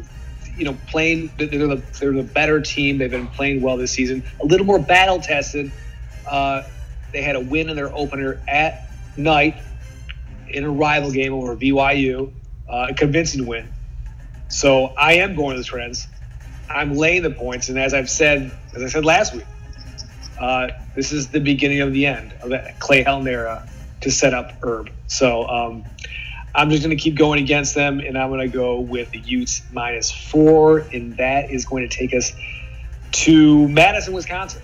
you 0.61 0.67
know, 0.67 0.76
playing. 0.87 1.33
They're 1.38 1.49
the 1.49 1.83
they're 1.99 2.12
the 2.12 2.23
better 2.23 2.61
team. 2.61 2.99
They've 2.99 3.11
been 3.11 3.29
playing 3.29 3.62
well 3.62 3.79
this 3.79 3.90
season. 3.90 4.23
A 4.40 4.47
little 4.47 4.67
more 4.67 4.79
battle 4.79 5.19
tested. 5.19 5.73
Uh, 6.29 6.62
they 7.12 7.23
had 7.23 7.35
a 7.35 7.40
win 7.40 7.71
in 7.71 7.76
their 7.76 7.93
opener 7.93 8.40
at 8.47 8.90
night 9.17 9.57
in 10.49 10.64
a 10.64 10.71
rival 10.71 11.11
game 11.11 11.33
over 11.33 11.57
BYU, 11.57 12.33
uh, 12.69 12.88
a 12.90 12.95
convincing 12.95 13.47
win. 13.47 13.69
So 14.49 14.87
I 14.87 15.14
am 15.14 15.35
going 15.35 15.57
to 15.57 15.62
the 15.62 15.64
Trends. 15.64 16.07
I'm 16.69 16.95
laying 16.95 17.23
the 17.23 17.31
points, 17.31 17.69
and 17.69 17.79
as 17.79 17.95
I've 17.95 18.11
said, 18.11 18.52
as 18.75 18.83
I 18.83 18.88
said 18.88 19.05
last 19.05 19.35
week, 19.35 19.47
uh, 20.38 20.69
this 20.95 21.11
is 21.11 21.29
the 21.29 21.40
beginning 21.40 21.81
of 21.81 21.93
the 21.93 22.07
end 22.07 22.35
of 22.43 22.50
that 22.50 22.79
Clay 22.79 23.02
Helton 23.02 23.29
era 23.29 23.67
to 24.02 24.11
set 24.11 24.35
up 24.35 24.52
Herb. 24.62 24.90
So 25.07 25.49
um, 25.49 25.85
I'm 26.54 26.71
just 26.71 26.83
going 26.83 26.97
to 26.97 27.02
keep 27.02 27.16
going 27.16 27.42
against 27.42 27.75
them, 27.75 28.00
and 28.00 28.19
I'm 28.19 28.30
going 28.30 28.40
to 28.40 28.49
go 28.49 28.80
with 28.80 29.11
the 29.12 29.21
Utes 29.21 29.62
minus 29.71 30.11
four, 30.11 30.88
and 30.92 31.16
that 31.19 31.50
is 31.50 31.64
going 31.64 31.88
to 31.88 31.97
take 31.97 32.14
us 32.14 32.33
to 33.12 33.69
Madison, 33.69 34.14
Wisconsin. 34.14 34.62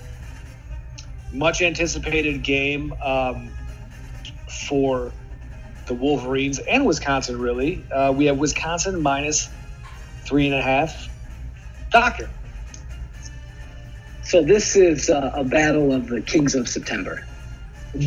Much 1.32 1.62
anticipated 1.62 2.42
game 2.42 2.92
um, 3.04 3.56
for 4.50 5.14
the 5.86 5.94
Wolverines 5.94 6.58
and 6.58 6.86
Wisconsin, 6.86 7.38
really. 7.38 7.86
Uh, 7.90 8.12
we 8.14 8.26
have 8.26 8.38
Wisconsin 8.38 9.02
minus 9.02 9.48
three 10.26 10.46
and 10.46 10.54
a 10.54 10.62
half. 10.62 11.08
Doctor. 11.92 12.30
So 14.22 14.42
this 14.44 14.76
is 14.76 15.08
uh, 15.08 15.30
a 15.34 15.44
battle 15.44 15.92
of 15.92 16.08
the 16.08 16.20
kings 16.20 16.54
of 16.56 16.68
September. 16.68 17.22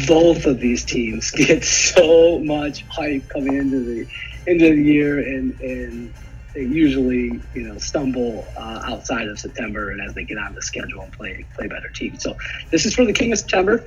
Both 0.08 0.46
of 0.46 0.60
these 0.60 0.86
teams 0.86 1.32
get 1.36 1.64
so 1.64 2.40
much 2.40 2.86
hype 2.90 3.28
coming 3.30 3.56
into 3.56 3.84
the 3.84 4.08
end 4.48 4.62
of 4.62 4.76
the 4.76 4.84
year, 4.84 5.20
and 5.20 5.54
and 5.60 6.14
they 6.54 6.62
usually 6.62 7.42
you 7.54 7.64
know 7.64 7.78
stumble 7.78 8.48
uh, 8.58 8.82
outside 8.88 9.28
of 9.28 9.40
September, 9.40 9.92
and 9.92 10.02
as 10.02 10.14
they 10.16 10.26
get 10.26 10.38
on 10.38 10.54
the 10.54 10.62
schedule 10.62 11.04
and 11.04 11.14
play 11.14 11.46
play 11.58 11.68
better 11.68 11.90
teams. 11.96 12.24
So 12.24 12.36
this 12.72 12.86
is 12.86 12.94
for 12.94 13.06
the 13.06 13.14
king 13.14 13.32
of 13.32 13.40
September. 13.40 13.84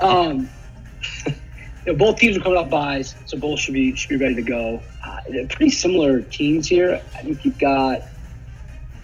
Um, 0.00 0.48
you 1.26 1.34
know, 1.86 1.94
both 1.96 2.18
teams 2.18 2.36
are 2.36 2.40
coming 2.40 2.58
off 2.58 2.70
buys, 2.70 3.14
so 3.26 3.38
both 3.38 3.60
should 3.60 3.74
be 3.74 3.94
should 3.94 4.18
be 4.18 4.24
ready 4.24 4.36
to 4.36 4.42
go. 4.42 4.82
Uh, 5.04 5.16
they're 5.28 5.46
pretty 5.48 5.70
similar 5.70 6.20
teams 6.20 6.66
here. 6.66 7.00
I 7.18 7.22
think 7.22 7.44
you've 7.44 7.58
got 7.58 8.00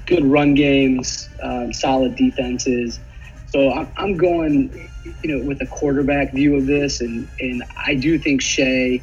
good 0.06 0.24
run 0.24 0.54
games, 0.54 1.28
um, 1.42 1.72
solid 1.72 2.16
defenses. 2.16 3.00
So 3.46 3.72
I'm, 3.72 3.92
I'm 3.96 4.16
going, 4.16 4.88
you 5.04 5.36
know, 5.36 5.44
with 5.44 5.60
a 5.62 5.66
quarterback 5.66 6.32
view 6.32 6.56
of 6.56 6.66
this, 6.66 7.00
and 7.00 7.28
and 7.40 7.62
I 7.86 7.94
do 7.94 8.18
think 8.18 8.42
Shea 8.42 9.02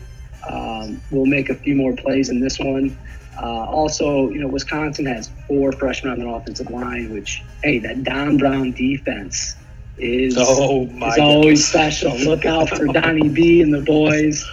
um, 0.49 1.01
will 1.11 1.25
make 1.25 1.49
a 1.49 1.55
few 1.55 1.75
more 1.75 1.95
plays 1.95 2.29
in 2.29 2.39
this 2.39 2.59
one. 2.59 2.97
Uh, 3.41 3.65
also, 3.65 4.29
you 4.29 4.41
know, 4.41 4.47
Wisconsin 4.47 5.05
has 5.05 5.29
four 5.47 5.71
freshmen 5.71 6.11
on 6.13 6.19
their 6.19 6.27
offensive 6.27 6.69
line, 6.69 7.13
which 7.13 7.43
hey, 7.63 7.79
that 7.79 8.03
Don 8.03 8.37
Brown 8.37 8.71
defense 8.71 9.55
is 9.97 10.35
oh 10.37 10.85
is 10.85 11.17
always 11.17 11.67
special. 11.67 12.17
Look 12.25 12.45
out 12.45 12.69
for 12.69 12.85
Donnie 12.87 13.29
B 13.29 13.61
and 13.61 13.73
the 13.73 13.81
boys. 13.81 14.45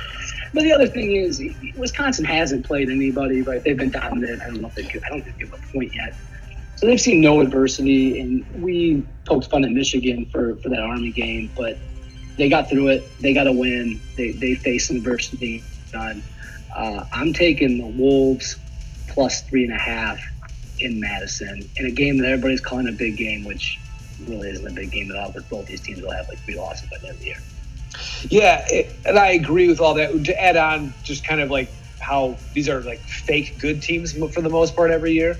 But 0.54 0.62
the 0.62 0.72
other 0.72 0.86
thing 0.86 1.12
is, 1.12 1.42
Wisconsin 1.76 2.24
hasn't 2.24 2.64
played 2.64 2.88
anybody, 2.88 3.42
right? 3.42 3.62
They've 3.62 3.76
been 3.76 3.90
dominant. 3.90 4.40
I 4.40 4.46
don't 4.46 4.62
know 4.62 4.68
if 4.68 4.74
they 4.74 4.84
could, 4.84 5.02
I 5.04 5.08
don't 5.10 5.22
think 5.22 5.36
they 5.36 5.44
give 5.44 5.52
a 5.52 5.72
point 5.72 5.94
yet. 5.94 6.14
So 6.76 6.86
they've 6.86 7.00
seen 7.00 7.20
no 7.22 7.40
adversity, 7.40 8.20
and 8.20 8.44
we 8.62 9.06
poked 9.24 9.50
fun 9.50 9.64
at 9.64 9.70
Michigan 9.70 10.26
for, 10.26 10.56
for 10.56 10.68
that 10.68 10.80
Army 10.80 11.10
game, 11.10 11.50
but 11.56 11.78
they 12.36 12.48
got 12.48 12.68
through 12.68 12.88
it. 12.88 13.10
They 13.20 13.32
got 13.32 13.46
a 13.46 13.52
win. 13.52 14.00
They, 14.16 14.32
they 14.32 14.54
faced 14.54 14.90
adversity. 14.90 15.64
Done. 15.90 16.22
Uh, 16.74 17.04
I'm 17.12 17.32
taking 17.32 17.78
the 17.78 17.86
Wolves 17.86 18.58
plus 19.08 19.40
three 19.42 19.64
and 19.64 19.72
a 19.72 19.78
half 19.78 20.20
in 20.78 21.00
Madison 21.00 21.66
in 21.76 21.86
a 21.86 21.90
game 21.90 22.18
that 22.18 22.26
everybody's 22.26 22.60
calling 22.60 22.88
a 22.88 22.92
big 22.92 23.16
game, 23.16 23.44
which 23.44 23.78
really 24.26 24.50
isn't 24.50 24.66
a 24.66 24.72
big 24.72 24.90
game 24.90 25.10
at 25.10 25.16
all. 25.16 25.32
But 25.32 25.48
both 25.48 25.66
these 25.66 25.80
teams 25.80 26.02
will 26.02 26.12
have 26.12 26.28
like 26.28 26.38
three 26.40 26.58
losses 26.58 26.90
by 26.90 26.98
the 26.98 27.08
end 27.08 27.14
of 27.14 27.20
the 27.20 27.26
year. 27.26 27.38
Yeah, 28.28 28.64
it, 28.68 28.94
and 29.06 29.18
I 29.18 29.28
agree 29.28 29.68
with 29.68 29.80
all 29.80 29.94
that. 29.94 30.24
To 30.24 30.42
add 30.42 30.58
on, 30.58 30.92
just 31.02 31.24
kind 31.24 31.40
of 31.40 31.50
like 31.50 31.72
how 32.00 32.36
these 32.52 32.68
are 32.68 32.82
like 32.82 33.00
fake 33.00 33.58
good 33.58 33.80
teams 33.82 34.12
for 34.12 34.42
the 34.42 34.50
most 34.50 34.76
part 34.76 34.90
every 34.90 35.12
year. 35.12 35.38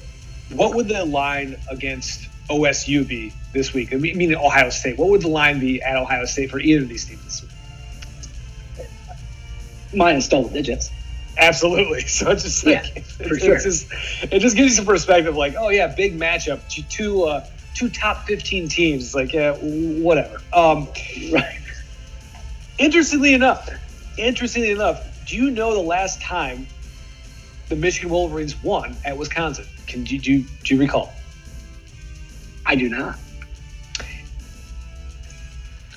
What 0.52 0.74
would 0.74 0.88
the 0.88 1.04
line 1.04 1.56
against 1.70 2.28
OSU 2.48 3.06
be 3.06 3.32
this 3.52 3.74
week? 3.74 3.92
I 3.92 3.96
mean, 3.96 4.34
Ohio 4.34 4.70
State. 4.70 4.98
What 4.98 5.10
would 5.10 5.22
the 5.22 5.28
line 5.28 5.58
be 5.58 5.82
at 5.82 5.96
Ohio 5.96 6.24
State 6.24 6.50
for 6.50 6.60
either 6.60 6.82
of 6.82 6.88
these 6.88 7.04
teams 7.04 7.24
this 7.24 7.42
week? 7.42 8.88
Minus 9.92 10.28
double 10.28 10.48
digits. 10.48 10.90
Absolutely. 11.38 12.02
So 12.06 12.30
it's 12.30 12.44
just 12.44 12.64
like 12.64 12.94
yeah, 12.94 13.02
for 13.02 13.38
sure. 13.38 13.58
just, 13.58 13.88
it 14.22 14.38
just 14.38 14.56
gives 14.56 14.70
you 14.70 14.76
some 14.76 14.86
perspective. 14.86 15.36
Like, 15.36 15.54
oh 15.58 15.68
yeah, 15.68 15.88
big 15.88 16.18
matchup. 16.18 16.60
Two 16.88 17.24
uh, 17.24 17.46
two 17.74 17.88
top 17.88 18.26
fifteen 18.26 18.68
teams. 18.68 19.04
It's 19.04 19.14
like 19.14 19.32
yeah, 19.32 19.52
whatever. 19.52 20.40
Um, 20.52 20.88
right. 21.32 21.60
Interestingly 22.78 23.34
enough, 23.34 23.68
interestingly 24.18 24.70
enough, 24.70 25.26
do 25.26 25.36
you 25.36 25.50
know 25.50 25.74
the 25.74 25.80
last 25.80 26.20
time 26.20 26.66
the 27.68 27.76
Michigan 27.76 28.10
Wolverines 28.10 28.62
won 28.62 28.96
at 29.04 29.16
Wisconsin? 29.16 29.66
Can 29.86 30.04
do, 30.04 30.18
do, 30.18 30.44
do 30.64 30.74
you 30.74 30.80
recall? 30.80 31.12
I 32.64 32.74
do 32.74 32.88
not. 32.88 33.16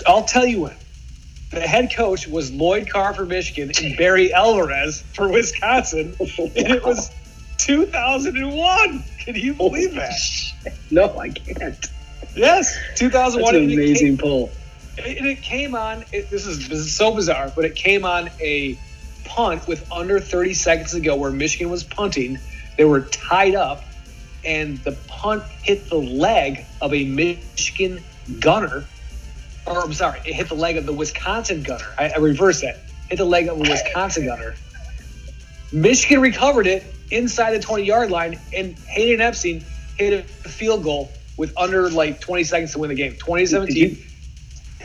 I'll 0.05 0.24
tell 0.24 0.46
you 0.46 0.62
what. 0.62 0.75
The 1.51 1.62
head 1.62 1.91
coach 1.96 2.27
was 2.27 2.51
Lloyd 2.51 2.89
Carr 2.89 3.13
for 3.13 3.25
Michigan 3.25 3.72
and 3.84 3.98
Barry 3.98 4.31
Alvarez 4.31 5.01
for 5.13 5.29
Wisconsin, 5.29 6.15
and 6.19 6.51
it 6.55 6.84
was 6.84 7.10
2001. 7.58 9.03
Can 9.19 9.36
you 9.36 9.53
believe 9.55 9.96
that? 9.96 10.13
No, 10.91 11.17
I 11.17 11.29
can't. 11.29 11.86
Yes, 12.36 12.77
2001. 12.96 13.53
That's 13.53 13.65
an 13.65 13.72
amazing 13.72 14.17
pull. 14.17 14.51
And 14.98 15.25
it 15.25 15.41
came 15.41 15.75
on. 15.75 16.05
It, 16.12 16.29
this 16.29 16.46
is 16.46 16.67
this 16.67 16.79
is 16.79 16.96
so 16.96 17.15
bizarre, 17.15 17.51
but 17.55 17.65
it 17.65 17.75
came 17.75 18.05
on 18.05 18.29
a 18.39 18.77
punt 19.25 19.67
with 19.67 19.89
under 19.91 20.19
30 20.19 20.53
seconds 20.53 20.91
to 20.91 21.00
go, 21.00 21.15
where 21.15 21.31
Michigan 21.31 21.69
was 21.69 21.84
punting. 21.84 22.38
They 22.79 22.86
were 22.86 23.01
tied 23.01 23.55
up, 23.55 23.83
and 24.43 24.77
the 24.79 24.93
punt 25.07 25.43
hit 25.62 25.89
the 25.89 25.98
leg 25.98 26.65
of 26.81 26.93
a 26.93 27.03
Michigan 27.03 28.01
gunner 28.39 28.86
or 29.69 29.83
I'm 29.83 29.93
sorry, 29.93 30.19
it 30.25 30.33
hit 30.33 30.50
the 30.50 30.55
leg 30.55 30.77
of 30.77 30.86
the 30.86 30.93
Wisconsin 30.93 31.62
gunner. 31.62 31.86
I, 31.98 32.09
I 32.09 32.17
reversed 32.17 32.62
that. 32.62 32.79
Hit 33.09 33.17
the 33.17 33.25
leg 33.25 33.48
of 33.48 33.57
the 33.57 33.69
Wisconsin 33.69 34.25
gunner. 34.25 34.55
Michigan 35.71 36.21
recovered 36.21 36.67
it 36.67 36.83
inside 37.12 37.53
the 37.53 37.59
20 37.59 37.83
yard 37.83 38.12
line, 38.12 38.39
and 38.55 38.77
Hayden 38.79 39.21
Epstein 39.21 39.63
hit 39.98 40.13
a 40.13 40.24
field 40.50 40.83
goal 40.83 41.12
with 41.38 41.53
under 41.57 41.89
like 41.89 42.19
20 42.19 42.43
seconds 42.43 42.71
to 42.74 42.79
win 42.79 42.89
the 42.89 42.95
game. 42.95 43.12
2017. 43.13 43.67
Did 43.67 43.77
you, 43.77 44.03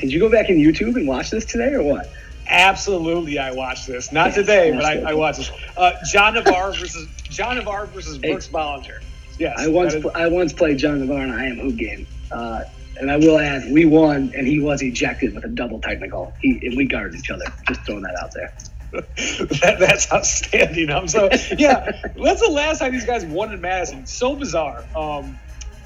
did 0.01 0.13
you 0.13 0.21
go 0.21 0.29
back 0.29 0.51
in 0.51 0.57
YouTube 0.57 0.97
and 0.97 1.09
watch 1.09 1.31
this 1.31 1.45
today 1.45 1.73
or 1.73 1.83
what? 1.83 2.11
Absolutely, 2.49 3.39
I 3.39 3.53
watched 3.53 3.87
this. 3.87 4.13
Not 4.13 4.35
today, 4.35 4.71
but 4.73 4.85
I, 4.85 5.01
I 5.11 5.15
watched 5.15 5.39
this. 5.39 5.51
Uh, 5.77 5.93
John 6.11 6.35
Navarre 6.35 6.73
versus 6.73 7.09
John 7.31 7.57
Navarre 7.57 7.87
versus 7.87 8.19
Brooks 8.19 8.49
Bollinger. 8.49 9.03
Yes, 9.39 9.59
I 9.59 9.69
once 9.69 9.95
is- 9.95 10.07
I 10.15 10.29
once 10.29 10.53
played 10.53 10.79
John 10.79 11.01
Navarre 11.01 11.25
in 11.25 11.31
a 11.31 11.37
I 11.37 11.45
am 11.47 11.59
hoop 11.59 11.77
game, 11.77 12.07
uh, 12.31 12.63
and 13.01 13.11
I 13.11 13.17
will 13.17 13.39
add 13.39 13.71
we 13.73 13.85
won, 13.85 14.33
and 14.37 14.47
he 14.47 14.61
was 14.61 14.83
ejected 14.83 15.35
with 15.35 15.45
a 15.45 15.49
double 15.49 15.81
technical. 15.81 16.33
He 16.41 16.61
and 16.67 16.77
we 16.77 16.87
guarded 16.87 17.19
each 17.19 17.31
other. 17.31 17.45
Just 17.67 17.81
throwing 17.83 18.03
that 18.03 18.17
out 18.23 18.33
there. 18.33 18.53
that, 18.93 19.77
that's 19.81 20.13
outstanding. 20.13 20.91
I'm 20.91 21.09
so 21.09 21.29
yeah. 21.59 21.91
That's 22.23 22.41
the 22.41 22.51
last 22.53 22.79
time 22.79 22.93
these 22.93 23.05
guys 23.07 23.25
won 23.25 23.53
in 23.53 23.61
Madison. 23.61 24.07
So 24.07 24.37
bizarre. 24.37 24.85
Um, 24.95 25.37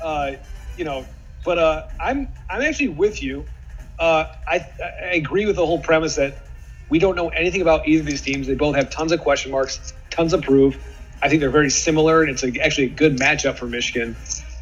uh, 0.02 0.32
you 0.76 0.84
know, 0.84 1.06
but 1.44 1.58
uh, 1.58 1.88
I'm 1.98 2.28
I'm 2.50 2.60
actually 2.60 2.88
with 2.88 3.22
you. 3.22 3.46
Uh, 3.98 4.26
I 4.46 4.66
I 5.10 5.14
agree 5.14 5.46
with 5.46 5.56
the 5.56 5.64
whole 5.64 5.80
premise 5.80 6.16
that 6.16 6.36
we 6.88 6.98
don't 6.98 7.16
know 7.16 7.28
anything 7.28 7.60
about 7.60 7.86
either 7.86 8.00
of 8.00 8.06
these 8.06 8.22
teams. 8.22 8.46
They 8.46 8.54
both 8.54 8.76
have 8.76 8.90
tons 8.90 9.12
of 9.12 9.20
question 9.20 9.50
marks, 9.50 9.92
tons 10.10 10.32
of 10.32 10.42
proof. 10.42 10.76
I 11.20 11.28
think 11.28 11.40
they're 11.40 11.50
very 11.50 11.70
similar, 11.70 12.22
and 12.22 12.30
it's 12.30 12.44
a, 12.44 12.60
actually 12.60 12.86
a 12.86 12.90
good 12.90 13.16
matchup 13.18 13.58
for 13.58 13.66
Michigan 13.66 14.16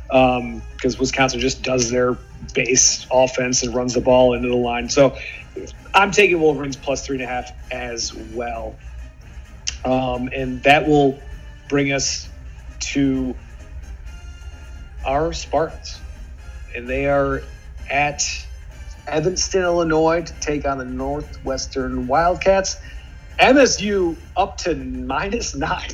because 0.09 0.99
Wisconsin 0.99 1.41
just 1.41 1.63
does 1.63 1.91
their 1.91 2.17
base 2.55 3.07
offense 3.11 3.63
and 3.63 3.75
runs 3.75 3.95
the 3.95 4.01
ball 4.01 4.35
into 4.35 4.49
the 4.49 4.57
line. 4.57 4.89
So 4.89 5.17
I'm 5.95 6.11
taking 6.13 6.41
Wolverines 6.41 6.77
plus 6.77 7.05
three 7.05 7.17
and 7.17 7.25
a 7.25 7.27
half 7.27 7.51
as 7.71 8.15
well. 8.15 8.77
Um, 9.85 10.29
and 10.35 10.63
that 10.63 10.87
will 10.89 11.21
bring 11.69 11.93
us 11.93 12.29
to 12.81 13.37
our 15.05 15.33
Spartans. 15.33 16.01
And 16.75 16.89
they 16.89 17.07
are 17.07 17.43
at 17.91 18.23
Evanston, 19.07 19.63
Illinois 19.63 20.23
to 20.23 20.33
take 20.41 20.67
on 20.67 20.79
the 20.79 20.85
Northwestern 20.85 22.07
Wildcats. 22.07 22.77
MSU 23.41 24.17
up 24.37 24.57
to 24.59 24.75
minus 24.75 25.55
nine. 25.55 25.91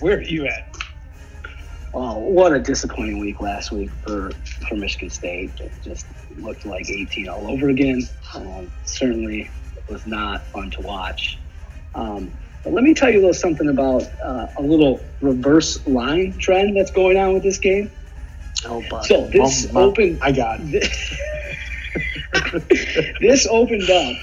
Where 0.00 0.18
are 0.18 0.22
you 0.22 0.46
at? 0.46 0.74
Oh, 1.92 2.18
what 2.18 2.52
a 2.52 2.58
disappointing 2.58 3.20
week 3.20 3.40
last 3.40 3.70
week 3.70 3.90
for, 4.04 4.30
for 4.68 4.74
Michigan 4.74 5.10
State. 5.10 5.52
It 5.60 5.72
just 5.82 6.06
looked 6.36 6.66
like 6.66 6.88
18 6.90 7.28
all 7.28 7.50
over 7.50 7.68
again. 7.68 8.08
Um, 8.34 8.72
certainly 8.84 9.50
was 9.88 10.04
not 10.06 10.50
fun 10.50 10.70
to 10.72 10.80
watch. 10.80 11.38
Um, 11.94 12.32
but 12.64 12.72
let 12.72 12.82
me 12.82 12.94
tell 12.94 13.10
you 13.10 13.18
a 13.18 13.20
little 13.20 13.34
something 13.34 13.68
about 13.68 14.02
uh, 14.24 14.46
a 14.58 14.62
little 14.62 15.04
reverse 15.20 15.86
line 15.86 16.36
trend 16.38 16.76
that's 16.76 16.90
going 16.90 17.16
on 17.16 17.34
with 17.34 17.42
this 17.44 17.58
game. 17.58 17.90
Oh. 18.66 18.82
So 19.02 19.28
this 19.28 19.66
open- 19.74 20.18
I 20.22 20.32
got 20.32 20.60
it. 20.60 20.92
this 23.20 23.46
opened 23.50 23.90
up 23.90 24.16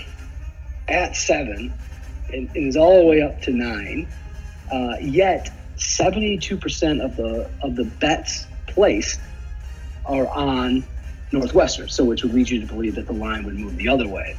at 0.90 1.16
seven 1.16 1.74
and, 2.30 2.50
and 2.56 2.68
is 2.68 2.78
all 2.78 3.00
the 3.02 3.06
way 3.08 3.22
up 3.22 3.42
to 3.44 3.52
nine. 3.52 4.10
Uh, 4.72 4.96
yet, 5.02 5.50
seventy-two 5.78 6.58
percent 6.58 7.02
of 7.02 7.16
the 7.18 7.52
of 7.64 7.76
the 7.76 7.86
bets 7.86 8.48
placed 8.70 9.20
are 10.06 10.28
on 10.36 10.86
Northwestern, 11.32 11.90
so 11.90 12.06
which 12.06 12.24
would 12.24 12.34
lead 12.34 12.50
you 12.50 12.62
to 12.62 12.68
believe 12.68 12.96
that 12.96 13.08
the 13.08 13.14
line 13.14 13.46
would 13.46 13.56
move 13.56 13.78
the 13.78 13.90
other 13.90 14.08
way. 14.08 14.38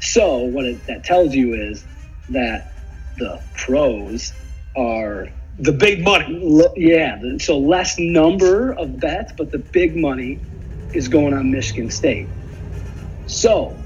So, 0.00 0.38
what 0.44 0.66
it, 0.66 0.86
that 0.88 1.04
tells 1.04 1.34
you 1.34 1.54
is 1.54 1.84
that 2.30 2.72
the 3.18 3.40
pros 3.56 4.32
are 4.76 5.28
The 5.58 5.72
big 5.72 6.04
money. 6.04 6.72
Yeah, 6.76 7.20
so 7.38 7.58
less 7.58 7.96
number 7.98 8.72
of 8.74 9.00
bets, 9.00 9.32
but 9.38 9.52
the 9.52 9.58
big 9.72 9.96
money 9.96 10.42
is 10.94 11.08
going 11.08 11.34
on 11.34 11.50
Michigan 11.50 11.90
State. 11.90 12.30
So 13.26 13.78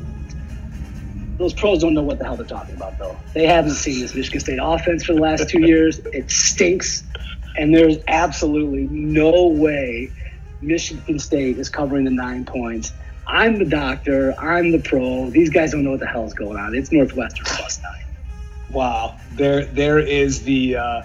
those 1.38 1.55
pros 1.55 1.81
don't 1.81 1.94
know 1.94 2.03
what 2.03 2.18
the 2.18 2.24
hell 2.24 2.37
they're 2.37 2.46
talking 2.46 2.74
about, 2.76 2.98
though. 2.98 3.20
They 3.35 3.46
haven't 3.46 3.72
seen 3.72 4.00
this 4.00 4.14
Michigan 4.14 4.40
State 4.40 4.59
offense 4.62 5.05
for 5.05 5.14
the 5.14 5.20
last 5.20 5.48
two 5.48 5.66
years. 5.66 6.00
It 6.12 6.31
stinks, 6.31 7.05
and 7.57 7.74
there's 7.74 7.96
absolutely 8.09 8.88
no 8.90 9.48
way 9.48 10.12
Michigan 10.61 11.18
State 11.18 11.59
is 11.59 11.68
covering 11.70 12.05
the 12.05 12.11
nine 12.11 12.44
points. 12.44 12.92
I'm 13.26 13.59
the 13.59 13.64
doctor. 13.64 14.35
I'm 14.40 14.72
the 14.72 14.81
pro. 14.81 15.31
These 15.31 15.50
guys 15.50 15.72
don't 15.72 15.85
know 15.85 15.92
what 15.92 16.00
the 16.00 16.07
hell 16.07 16.26
is 16.26 16.35
going 16.35 16.59
on. 16.59 16.74
It's 16.74 16.92
Northwestern 16.92 17.46
plus 17.46 17.81
nine. 17.83 17.92
Wow, 18.68 19.16
there 19.33 19.64
there 19.64 19.98
is 19.98 20.42
the 20.42 20.76
uh, 20.76 21.03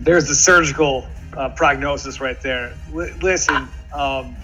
there's 0.00 0.28
the 0.28 0.34
surgical 0.34 1.06
uh, 1.36 1.50
prognosis 1.50 2.20
right 2.20 2.40
there. 2.42 2.72
L- 2.92 3.08
listen, 3.20 3.68
um, 3.92 4.36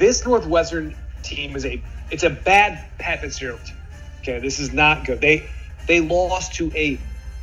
this 0.00 0.24
Northwestern 0.24 0.96
team 1.22 1.54
is 1.54 1.64
a 1.64 1.80
it's 2.10 2.24
a 2.24 2.30
bad 2.30 2.84
Pat 2.98 3.20
Fitzgerald 3.20 3.64
team. 3.64 3.76
Okay, 4.22 4.40
this 4.40 4.58
is 4.58 4.72
not 4.72 5.04
good. 5.04 5.20
They 5.20 5.48
they 5.86 6.00
lost 6.00 6.54
to 6.54 6.72
a 6.74 6.98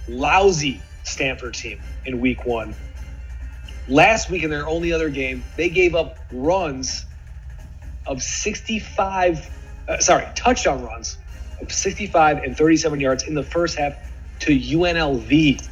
lousy 0.10 0.82
Stanford 1.04 1.54
team 1.54 1.80
in 2.06 2.20
Week 2.20 2.46
One. 2.46 2.76
Last 3.88 4.30
week 4.30 4.44
in 4.44 4.50
their 4.50 4.68
only 4.68 4.92
other 4.92 5.10
game, 5.10 5.44
they 5.56 5.70
gave 5.70 5.96
up 5.96 6.18
runs 6.32 7.06
of 8.06 8.22
65, 8.22 9.50
uh, 9.88 10.00
sorry, 10.00 10.28
touchdown 10.36 10.84
runs 10.84 11.18
of 11.62 11.72
65 11.72 12.40
and 12.40 12.58
37 12.58 13.00
yards 13.00 13.24
in 13.24 13.34
the 13.34 13.44
first 13.44 13.78
half 13.78 13.94
to 14.40 14.52
UNLV. 14.52 15.70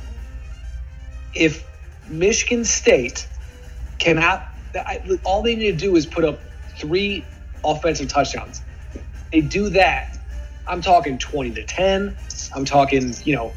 If 1.33 1.67
Michigan 2.07 2.63
State 2.63 3.27
cannot, 3.99 4.47
all 5.25 5.41
they 5.41 5.55
need 5.55 5.71
to 5.71 5.85
do 5.85 5.95
is 5.97 6.05
put 6.05 6.23
up 6.23 6.39
three 6.77 7.25
offensive 7.63 8.07
touchdowns. 8.07 8.61
They 9.31 9.41
do 9.41 9.69
that. 9.69 10.17
I'm 10.67 10.81
talking 10.81 11.17
20 11.17 11.51
to 11.51 11.63
10. 11.63 12.17
I'm 12.53 12.65
talking, 12.65 13.13
you 13.23 13.35
know, 13.35 13.53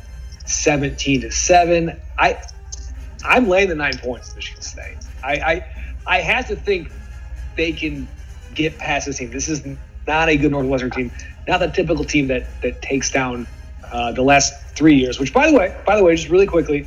17 0.46 1.22
to 1.22 1.30
7. 1.30 1.98
I 2.18 2.38
I'm 3.24 3.48
laying 3.48 3.68
the 3.68 3.74
nine 3.74 3.98
points, 3.98 4.34
Michigan 4.34 4.62
State. 4.62 4.96
I, 5.22 5.34
I 5.34 5.66
I 6.06 6.20
have 6.20 6.48
to 6.48 6.56
think 6.56 6.90
they 7.56 7.72
can 7.72 8.08
get 8.54 8.78
past 8.78 9.06
this 9.06 9.18
team. 9.18 9.30
This 9.30 9.48
is 9.48 9.64
not 10.06 10.28
a 10.28 10.36
good 10.36 10.50
Northwestern 10.52 10.90
team, 10.90 11.12
not 11.46 11.60
the 11.60 11.68
typical 11.68 12.04
team 12.04 12.28
that 12.28 12.60
that 12.62 12.80
takes 12.82 13.10
down 13.10 13.46
uh, 13.90 14.12
the 14.12 14.22
last 14.22 14.54
three 14.76 14.94
years. 14.96 15.18
Which, 15.18 15.32
by 15.32 15.50
the 15.50 15.56
way, 15.56 15.76
by 15.86 15.96
the 15.96 16.04
way, 16.04 16.14
just 16.14 16.28
really 16.28 16.46
quickly, 16.46 16.86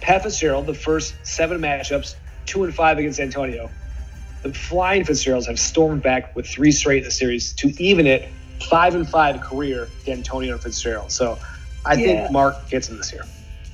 Pat 0.00 0.22
Fitzgerald, 0.22 0.66
the 0.66 0.74
first 0.74 1.14
seven 1.24 1.60
matchups, 1.60 2.16
two 2.46 2.64
and 2.64 2.74
five 2.74 2.98
against 2.98 3.18
D'Antonio. 3.18 3.70
The 4.42 4.52
Flying 4.52 5.04
Fitzgeralds 5.04 5.46
have 5.46 5.58
stormed 5.58 6.02
back 6.02 6.34
with 6.34 6.46
three 6.46 6.72
straight 6.72 6.98
in 6.98 7.04
the 7.04 7.10
series 7.10 7.52
to 7.54 7.68
even 7.82 8.06
it 8.06 8.28
five 8.68 8.94
and 8.94 9.08
five 9.08 9.40
career 9.40 9.88
to 10.04 10.12
Antonio 10.12 10.58
Fitzgerald. 10.58 11.12
So 11.12 11.38
I 11.84 11.94
Yeah. 11.94 12.06
think 12.06 12.32
Mark 12.32 12.68
gets 12.68 12.88
him 12.88 12.96
this 12.96 13.12
year. 13.12 13.24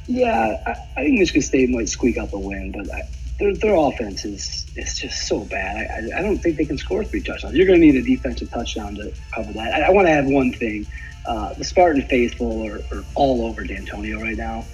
Yeah, 0.07 0.57
I, 0.67 0.71
I 0.97 1.05
think 1.05 1.19
Michigan 1.19 1.43
State 1.43 1.69
might 1.71 1.89
squeak 1.89 2.17
out 2.17 2.31
the 2.31 2.39
win, 2.39 2.73
but 2.73 2.93
I, 2.93 3.03
their, 3.39 3.55
their 3.55 3.75
offense 3.77 4.25
is 4.25 4.67
is 4.75 4.99
just 4.99 5.29
so 5.29 5.41
bad. 5.41 5.77
I, 5.77 6.19
I, 6.19 6.23
don't 6.23 6.39
think 6.39 6.57
they 6.57 6.65
can 6.65 6.79
score 6.79 7.05
three 7.05 7.23
touchdowns. 7.23 7.55
You're 7.55 7.67
going 7.67 7.81
to 7.81 7.87
need 7.87 7.97
a 7.97 8.03
defensive 8.03 8.51
touchdown 8.51 8.95
to 8.97 9.13
cover 9.35 9.53
that. 9.53 9.75
I, 9.75 9.83
I 9.89 9.91
want 9.91 10.07
to 10.09 10.13
add 10.13 10.27
one 10.27 10.53
thing. 10.53 10.87
Uh, 11.27 11.53
the 11.55 11.65
Spartan 11.65 12.03
faithful 12.03 12.67
are, 12.67 12.81
are 12.91 13.05
all 13.15 13.45
over 13.47 13.65
D'Antonio 13.65 14.19
right 14.21 14.37
now, 14.37 14.65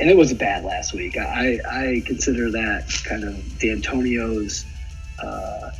and 0.00 0.10
it 0.10 0.16
was 0.16 0.34
bad 0.34 0.64
last 0.64 0.92
week. 0.92 1.16
I, 1.16 1.60
I 1.70 2.02
consider 2.04 2.50
that 2.50 2.92
kind 3.04 3.22
of 3.22 3.58
D'Antonio's 3.60 4.64
uh, 5.22 5.70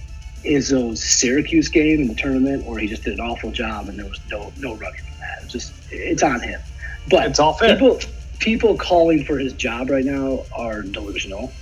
Izzo's 0.45 1.03
Syracuse 1.03 1.69
game 1.69 2.01
in 2.01 2.09
the 2.09 2.15
tournament, 2.15 2.65
or 2.67 2.79
he 2.79 2.87
just 2.87 3.05
did 3.05 3.15
an 3.15 3.21
awful 3.21 3.51
job, 3.51 3.89
and 3.89 3.99
there 3.99 4.07
was 4.07 4.21
no 4.31 4.53
no 4.59 4.75
running 4.75 5.01
from 5.01 5.19
that. 5.21 5.43
It's 5.45 5.53
just 5.53 5.73
it's 5.91 6.23
on 6.23 6.41
him. 6.41 6.61
But 7.09 7.27
It's 7.27 7.39
all 7.41 7.53
fair. 7.55 7.75
people 7.75 8.01
people 8.39 8.77
calling 8.77 9.25
for 9.25 9.39
his 9.39 9.53
job 9.53 9.91
right 9.91 10.05
now 10.05 10.45
are 10.57 10.83
delusional. 10.83 11.53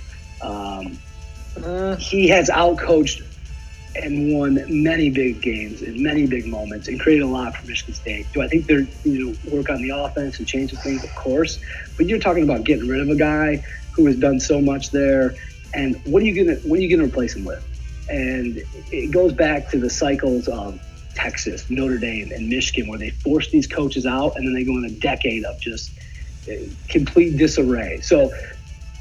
Um, 0.41 0.97
he 1.99 2.29
has 2.29 2.49
outcoached 2.49 3.21
and 3.95 4.33
won 4.33 4.63
many 4.69 5.09
big 5.09 5.41
games 5.41 5.81
in 5.81 6.01
many 6.01 6.25
big 6.25 6.45
moments 6.47 6.87
and 6.87 6.99
created 6.99 7.23
a 7.23 7.27
lot 7.27 7.57
for 7.57 7.67
Michigan 7.67 7.93
State. 7.95 8.27
Do 8.33 8.41
I 8.41 8.47
think 8.47 8.67
they're 8.67 8.87
you 9.03 9.25
know 9.25 9.35
work 9.51 9.69
on 9.69 9.81
the 9.81 9.89
offense 9.89 10.39
and 10.39 10.47
change 10.47 10.71
the 10.71 10.77
things? 10.77 11.03
Of 11.03 11.13
course, 11.15 11.59
but 11.97 12.05
you're 12.05 12.19
talking 12.19 12.43
about 12.43 12.63
getting 12.63 12.87
rid 12.87 13.01
of 13.01 13.09
a 13.09 13.15
guy 13.15 13.63
who 13.91 14.05
has 14.05 14.15
done 14.15 14.39
so 14.39 14.61
much 14.61 14.91
there, 14.91 15.33
and 15.73 16.01
what 16.05 16.21
are 16.21 16.25
you 16.25 16.45
gonna 16.45 16.59
what 16.63 16.79
are 16.79 16.81
you 16.81 16.95
gonna 16.95 17.07
replace 17.07 17.35
him 17.35 17.45
with? 17.45 17.63
And 18.09 18.63
it 18.73 19.11
goes 19.11 19.33
back 19.33 19.69
to 19.71 19.79
the 19.79 19.89
cycles 19.89 20.47
of 20.47 20.79
Texas, 21.15 21.69
Notre 21.69 21.97
Dame, 21.97 22.31
and 22.31 22.49
Michigan, 22.49 22.89
where 22.89 22.97
they 22.97 23.11
force 23.11 23.49
these 23.51 23.67
coaches 23.67 24.05
out, 24.05 24.35
and 24.35 24.47
then 24.47 24.53
they 24.53 24.63
go 24.63 24.77
in 24.77 24.85
a 24.85 24.99
decade 24.99 25.43
of 25.45 25.59
just 25.59 25.91
uh, 26.49 26.53
complete 26.87 27.37
disarray. 27.37 28.01
So 28.01 28.31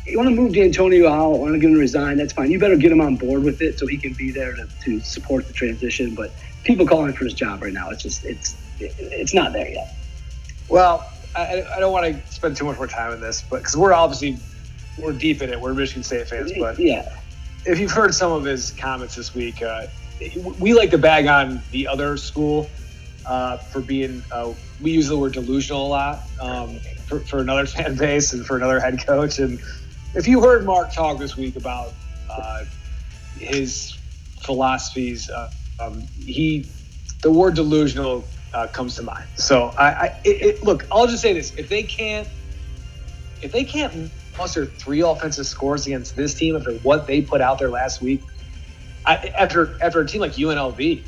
you 0.09 0.19
want 0.19 0.31
to 0.31 0.35
move 0.35 0.53
D'Antonio 0.53 1.09
out, 1.09 1.39
want 1.39 1.53
to 1.53 1.59
get 1.59 1.69
him 1.69 1.75
to 1.75 1.81
resign, 1.81 2.17
that's 2.17 2.33
fine. 2.33 2.51
You 2.51 2.59
better 2.59 2.77
get 2.77 2.91
him 2.91 3.01
on 3.01 3.17
board 3.17 3.45
with 3.45 3.61
it 3.61 3.79
so 3.79 3.87
he 3.87 3.99
can 3.99 4.15
be 4.15 4.31
there 4.31 4.55
to, 4.55 4.69
to 4.85 5.01
support 5.01 5.47
the 5.47 5.53
transition. 5.53 6.15
But 6.15 6.35
people 6.65 6.87
calling 6.87 7.13
for 7.13 7.25
his 7.25 7.35
job 7.35 7.63
right 7.63 7.73
now, 7.73 7.91
it's 7.91 8.03
just 8.03 8.25
it's 8.25 8.57
it's 8.81 9.35
not 9.35 9.53
there 9.53 9.69
yet. 9.69 9.95
Well, 10.69 11.07
I, 11.35 11.65
I 11.77 11.81
don't 11.81 11.93
want 11.93 12.07
to 12.07 12.33
spend 12.33 12.57
too 12.57 12.65
much 12.65 12.77
more 12.77 12.87
time 12.87 13.13
on 13.13 13.21
this, 13.21 13.45
but 13.49 13.59
because 13.59 13.77
we're 13.77 13.93
obviously 13.93 14.39
we're 15.01 15.13
deep 15.13 15.43
in 15.43 15.51
it, 15.51 15.61
we're 15.61 15.75
Michigan 15.75 16.03
State 16.03 16.29
fans. 16.29 16.53
But 16.59 16.79
yeah, 16.79 17.09
if 17.65 17.79
you've 17.79 17.93
heard 17.93 18.15
some 18.15 18.33
of 18.33 18.45
his 18.45 18.73
comments 18.73 19.15
this 19.15 19.35
week, 19.35 19.63
uh, 19.63 19.87
we 20.59 20.75
like 20.75 20.91
to 20.91 20.99
bag 20.99 21.27
on 21.27 21.63
the 21.71 21.89
other 21.89 22.17
school 22.17 22.69
uh, 23.27 23.57
for 23.57 23.81
being. 23.81 24.23
Uh, 24.33 24.53
we 24.81 24.93
use 24.93 25.09
the 25.09 25.17
word 25.17 25.33
delusional 25.33 25.87
a 25.87 25.89
lot 25.89 26.29
um, 26.41 26.79
for, 27.07 27.21
for 27.21 27.41
another 27.41 27.67
fan 27.75 27.97
base 27.97 28.33
and 28.33 28.45
for 28.45 28.57
another 28.57 28.81
head 28.81 29.05
coach. 29.07 29.39
And 29.39 29.61
if 30.15 30.27
you 30.27 30.43
heard 30.43 30.65
Mark 30.65 30.93
talk 30.93 31.19
this 31.19 31.37
week 31.37 31.57
about 31.57 31.93
uh, 32.31 32.65
his 33.39 33.97
philosophies, 34.41 35.31
uh, 35.31 35.51
um, 35.81 36.03
he 36.17 36.67
the 37.23 37.31
word 37.31 37.55
delusional 37.55 38.25
uh, 38.55 38.67
comes 38.69 38.97
to 38.97 39.03
mind. 39.03 39.25
So 39.37 39.75
I, 39.79 39.87
I 39.87 40.05
it, 40.25 40.43
it, 40.43 40.65
look. 40.65 40.87
I'll 40.91 41.07
just 41.07 41.23
say 41.23 41.33
this: 41.33 41.55
if 41.55 41.69
they 41.69 41.83
can't, 41.83 42.29
if 43.43 43.53
they 43.53 43.65
can't 43.65 44.11
muster 44.39 44.67
three 44.67 45.01
offensive 45.03 45.47
scores 45.47 45.87
against 45.87 46.17
this 46.17 46.35
team 46.35 46.57
after 46.57 46.73
what 46.83 47.07
they 47.07 47.23
put 47.23 47.41
out 47.41 47.59
there 47.59 47.71
last 47.71 48.01
week, 48.01 48.23
I, 49.05 49.33
after 49.39 49.77
after 49.83 50.01
a 50.01 50.07
team 50.07 50.21
like 50.21 50.33
UNLV, 50.33 51.05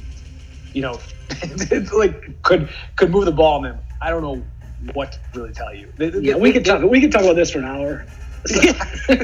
you 0.74 0.82
know, 0.82 1.00
it's 1.30 1.92
like 1.92 2.42
could 2.42 2.68
could 2.96 3.10
move 3.10 3.24
the 3.24 3.32
ball, 3.32 3.60
man. 3.60 3.78
I 4.02 4.10
don't 4.10 4.22
know 4.22 4.46
what 4.94 5.12
to 5.12 5.18
really 5.34 5.52
tell 5.52 5.74
you. 5.74 5.92
Yeah, 5.98 6.36
we 6.36 6.52
could 6.52 6.64
talk. 6.64 6.82
We 6.82 7.00
could 7.00 7.12
talk 7.12 7.22
about 7.22 7.36
this 7.36 7.50
for 7.50 7.58
an 7.60 7.66
hour. 7.66 8.06
Yeah. 8.50 8.72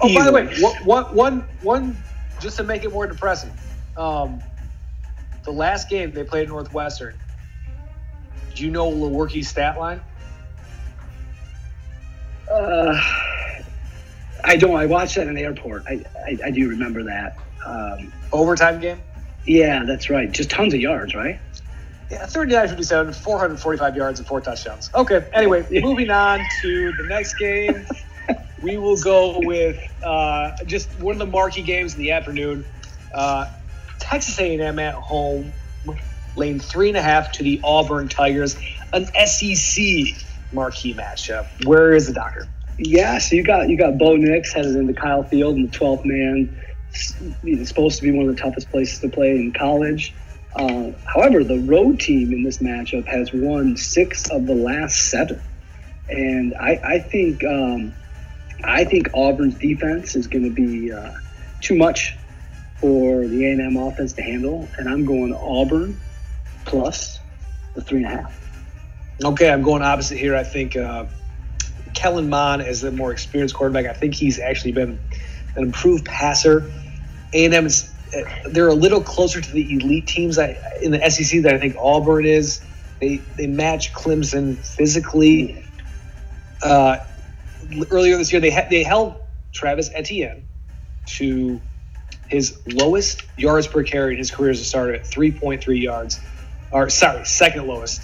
oh, 0.00 0.14
by 0.14 0.24
the 0.24 0.32
way, 0.32 0.46
one, 0.84 1.04
one, 1.16 1.48
one, 1.62 2.04
just 2.40 2.58
to 2.58 2.62
make 2.62 2.84
it 2.84 2.92
more 2.92 3.06
depressing, 3.08 3.50
um, 3.96 4.44
the 5.44 5.50
last 5.50 5.88
game 5.88 6.12
they 6.12 6.22
played 6.22 6.48
Northwestern. 6.48 7.18
Do 8.54 8.64
you 8.64 8.70
know 8.70 8.90
Lewerke's 8.90 9.48
stat 9.48 9.80
line? 9.80 10.00
Uh, 12.52 13.00
I 14.46 14.56
don't. 14.56 14.76
I 14.76 14.86
watched 14.86 15.16
that 15.16 15.26
in 15.26 15.34
the 15.34 15.42
airport. 15.42 15.84
I, 15.88 16.04
I, 16.24 16.38
I 16.46 16.50
do 16.52 16.68
remember 16.68 17.02
that. 17.04 17.36
Um, 17.66 18.12
Overtime 18.32 18.80
game? 18.80 19.02
Yeah, 19.44 19.84
that's 19.84 20.08
right. 20.08 20.30
Just 20.30 20.50
tons 20.50 20.72
of 20.72 20.80
yards, 20.80 21.14
right? 21.14 21.40
Yeah, 22.10 22.24
39 22.26 22.68
57, 22.68 23.12
445 23.12 23.96
yards 23.96 24.20
and 24.20 24.28
four 24.28 24.40
touchdowns. 24.40 24.88
Okay, 24.94 25.26
anyway, 25.32 25.66
moving 25.82 26.10
on 26.10 26.40
to 26.62 26.92
the 26.92 27.04
next 27.08 27.34
game. 27.34 27.84
we 28.62 28.76
will 28.76 28.96
go 28.96 29.40
with 29.40 29.76
uh, 30.04 30.52
just 30.66 30.88
one 31.00 31.12
of 31.14 31.18
the 31.18 31.26
marquee 31.26 31.62
games 31.62 31.94
in 31.94 32.00
the 32.00 32.12
afternoon. 32.12 32.64
Uh, 33.12 33.46
Texas 33.98 34.38
A&M 34.38 34.78
at 34.78 34.94
home, 34.94 35.52
laying 36.36 36.60
three 36.60 36.88
and 36.88 36.96
a 36.96 37.02
half 37.02 37.32
to 37.32 37.42
the 37.42 37.60
Auburn 37.64 38.08
Tigers, 38.08 38.56
an 38.92 39.06
SEC 39.26 39.84
marquee 40.52 40.94
matchup. 40.94 41.46
Where 41.66 41.92
is 41.92 42.06
the 42.06 42.12
doctor? 42.12 42.46
Yeah, 42.78 43.18
so 43.18 43.36
you 43.36 43.42
got 43.42 43.68
you 43.68 43.76
got 43.76 43.96
Bo 43.98 44.16
Nix 44.16 44.52
headed 44.52 44.76
into 44.76 44.92
Kyle 44.92 45.22
Field 45.22 45.56
in 45.56 45.62
the 45.62 45.68
12th 45.68 46.04
man. 46.04 46.60
It's 47.42 47.68
supposed 47.68 47.98
to 47.98 48.02
be 48.02 48.10
one 48.10 48.28
of 48.28 48.36
the 48.36 48.40
toughest 48.40 48.70
places 48.70 49.00
to 49.00 49.08
play 49.08 49.36
in 49.36 49.52
college. 49.52 50.14
Uh, 50.54 50.92
however, 51.04 51.44
the 51.44 51.58
road 51.60 52.00
team 52.00 52.32
in 52.32 52.42
this 52.42 52.58
matchup 52.58 53.06
has 53.06 53.30
won 53.32 53.76
six 53.76 54.30
of 54.30 54.46
the 54.46 54.54
last 54.54 55.10
seven, 55.10 55.40
and 56.08 56.54
I, 56.54 56.80
I 56.82 56.98
think 56.98 57.44
um, 57.44 57.94
I 58.64 58.84
think 58.84 59.08
Auburn's 59.14 59.56
defense 59.56 60.16
is 60.16 60.26
going 60.26 60.44
to 60.44 60.50
be 60.50 60.92
uh, 60.92 61.12
too 61.60 61.76
much 61.76 62.16
for 62.78 63.26
the 63.26 63.46
A&M 63.46 63.76
offense 63.76 64.12
to 64.14 64.22
handle, 64.22 64.68
and 64.78 64.88
I'm 64.88 65.04
going 65.04 65.34
Auburn 65.34 65.98
plus 66.64 67.20
the 67.74 67.82
three 67.82 68.04
and 68.04 68.06
a 68.06 68.22
half. 68.22 68.50
Okay, 69.24 69.50
I'm 69.50 69.62
going 69.62 69.82
opposite 69.82 70.18
here. 70.18 70.36
I 70.36 70.44
think 70.44 70.76
uh, 70.76 71.06
Kellen 71.96 72.28
Mond 72.28 72.62
is 72.62 72.80
the 72.80 72.92
more 72.92 73.10
experienced 73.10 73.54
quarterback. 73.54 73.86
I 73.86 73.92
think 73.92 74.14
he's 74.14 74.38
actually 74.38 74.72
been 74.72 75.00
an 75.56 75.64
improved 75.64 76.04
passer. 76.04 76.70
A&M 77.32 77.66
is 77.66 77.92
uh, 78.16 78.22
they're 78.50 78.68
a 78.68 78.74
little 78.74 79.00
closer 79.00 79.40
to 79.40 79.52
the 79.52 79.74
elite 79.74 80.06
teams 80.06 80.38
in 80.38 80.92
the 80.92 81.10
SEC 81.10 81.42
that 81.42 81.54
I 81.54 81.58
think 81.58 81.76
Auburn 81.78 82.24
is. 82.24 82.60
They 83.00 83.16
they 83.36 83.46
match 83.46 83.92
Clemson 83.92 84.56
physically. 84.56 85.64
Uh, 86.62 86.98
earlier 87.90 88.16
this 88.16 88.32
year, 88.32 88.40
they 88.40 88.50
ha- 88.50 88.68
they 88.70 88.82
held 88.82 89.16
Travis 89.52 89.90
Etienne 89.92 90.46
to 91.06 91.60
his 92.28 92.58
lowest 92.66 93.22
yards 93.36 93.66
per 93.66 93.82
carry 93.82 94.12
in 94.12 94.18
his 94.18 94.30
career 94.30 94.50
as 94.50 94.60
a 94.60 94.64
starter 94.64 94.94
at 94.94 95.04
3.3 95.04 95.80
yards, 95.80 96.20
or 96.70 96.88
sorry, 96.90 97.24
second 97.24 97.66
lowest. 97.66 98.02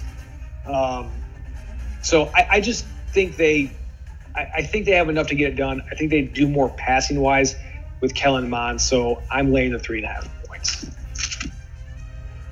Um, 0.65 1.11
so 2.01 2.31
I, 2.33 2.47
I, 2.51 2.61
just 2.61 2.85
think 3.09 3.35
they, 3.35 3.71
I, 4.35 4.47
I, 4.57 4.61
think 4.63 4.85
they 4.85 4.93
have 4.93 5.09
enough 5.09 5.27
to 5.27 5.35
get 5.35 5.53
it 5.53 5.55
done. 5.55 5.83
I 5.91 5.95
think 5.95 6.09
they 6.09 6.21
do 6.21 6.47
more 6.47 6.69
passing 6.69 7.19
wise 7.19 7.55
with 8.01 8.15
Kellen 8.15 8.49
Mond. 8.49 8.81
So 8.81 9.21
I'm 9.31 9.51
laying 9.51 9.71
the 9.71 9.79
three 9.79 9.99
and 9.99 10.05
a 10.05 10.13
half 10.13 10.45
points, 10.45 10.89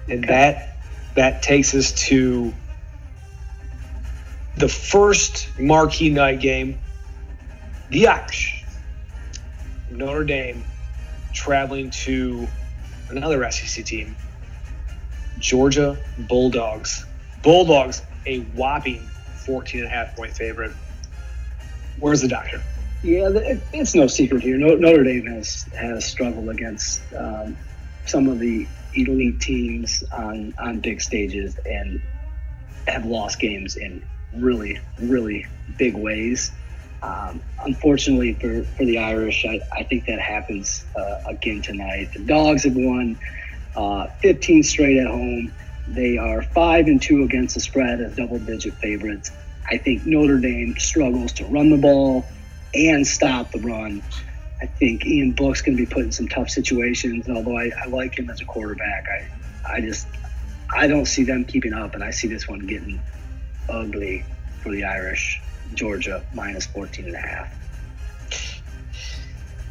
and 0.08 0.24
okay. 0.24 0.28
that 0.28 0.78
that 1.16 1.42
takes 1.42 1.74
us 1.74 1.92
to 2.08 2.54
the 4.58 4.68
first 4.68 5.48
marquee 5.60 6.10
night 6.10 6.40
game 6.40 6.80
the 7.90 8.08
Irish, 8.08 8.64
Notre 9.90 10.24
Dame, 10.24 10.64
traveling 11.34 11.92
to 11.92 12.48
another 13.10 13.50
SEC 13.52 13.84
team, 13.84 14.16
Georgia 15.40 15.98
Bulldogs. 16.18 17.06
Bulldogs, 17.44 18.04
a 18.26 18.40
whopping 18.40 19.02
14 19.46 19.82
and 19.82 19.88
a 19.88 19.92
half 19.92 20.16
point 20.16 20.32
favorite. 20.32 20.72
Where's 22.02 22.22
the 22.22 22.28
doctor? 22.28 22.62
Yeah, 23.04 23.30
it's 23.74 23.96
no 23.96 24.08
secret 24.08 24.42
here. 24.42 24.58
Notre 24.58 25.04
Dame 25.04 25.28
has 25.28 25.64
has 25.80 26.04
struggled 26.04 26.50
against 26.50 27.02
um, 27.14 27.56
some 28.06 28.28
of 28.28 28.40
the 28.40 28.68
elite 28.96 29.40
teams 29.40 30.04
on 30.12 30.54
on 30.60 30.80
big 30.80 31.00
stages 31.00 31.58
and 31.66 32.02
have 32.88 33.06
lost 33.06 33.40
games 33.40 33.78
in 33.78 34.04
really 34.34 34.80
really 35.00 35.46
big 35.78 35.96
ways. 35.96 36.52
Um, 37.04 37.42
unfortunately 37.64 38.34
for, 38.34 38.64
for 38.64 38.86
the 38.86 38.98
Irish, 39.00 39.46
I, 39.46 39.60
I 39.72 39.84
think 39.84 40.06
that 40.06 40.20
happens 40.20 40.84
uh, 40.96 41.22
again 41.28 41.62
tonight. 41.62 42.10
The 42.14 42.20
Dogs 42.20 42.64
have 42.64 42.76
won 42.76 43.18
uh, 43.76 44.08
15 44.22 44.64
straight 44.64 44.98
at 44.98 45.08
home. 45.08 45.52
They 45.88 46.18
are 46.18 46.44
five 46.44 46.88
and 46.88 47.02
two 47.02 47.24
against 47.24 47.56
the 47.56 47.62
spread 47.62 48.02
as 48.02 48.16
double-digit 48.16 48.76
favorites. 48.76 49.32
I 49.70 49.78
think 49.78 50.06
Notre 50.06 50.40
Dame 50.40 50.76
struggles 50.78 51.34
to 51.34 51.46
run 51.46 51.70
the 51.70 51.78
ball 51.78 52.28
and 52.74 53.06
stop 53.06 53.52
the 53.52 53.60
run. 53.60 54.02
I 54.62 54.68
think 54.68 55.06
Ian 55.06 55.34
Book's 55.34 55.62
going 55.62 55.78
to 55.78 55.86
be 55.86 55.92
put 55.92 56.04
in 56.04 56.12
some 56.12 56.28
tough 56.28 56.50
situations. 56.50 57.28
Although 57.30 57.58
I, 57.58 57.72
I 57.84 57.88
like 57.90 58.18
him 58.18 58.30
as 58.30 58.42
a 58.42 58.46
quarterback, 58.46 59.06
I 59.68 59.78
I 59.78 59.82
just 59.82 60.08
I 60.74 60.88
don't 60.88 61.06
see 61.06 61.24
them 61.24 61.46
keeping 61.46 61.74
up, 61.74 61.96
and 61.96 62.04
I 62.04 62.12
see 62.12 62.28
this 62.28 62.48
one 62.48 62.60
getting 62.60 63.02
ugly 63.70 64.26
for 64.62 64.72
the 64.72 64.84
Irish. 64.84 65.42
Georgia 65.74 66.24
minus 66.34 66.66
14 66.68 67.08
and 67.08 67.16
a 67.16 67.20
half. 67.20 67.48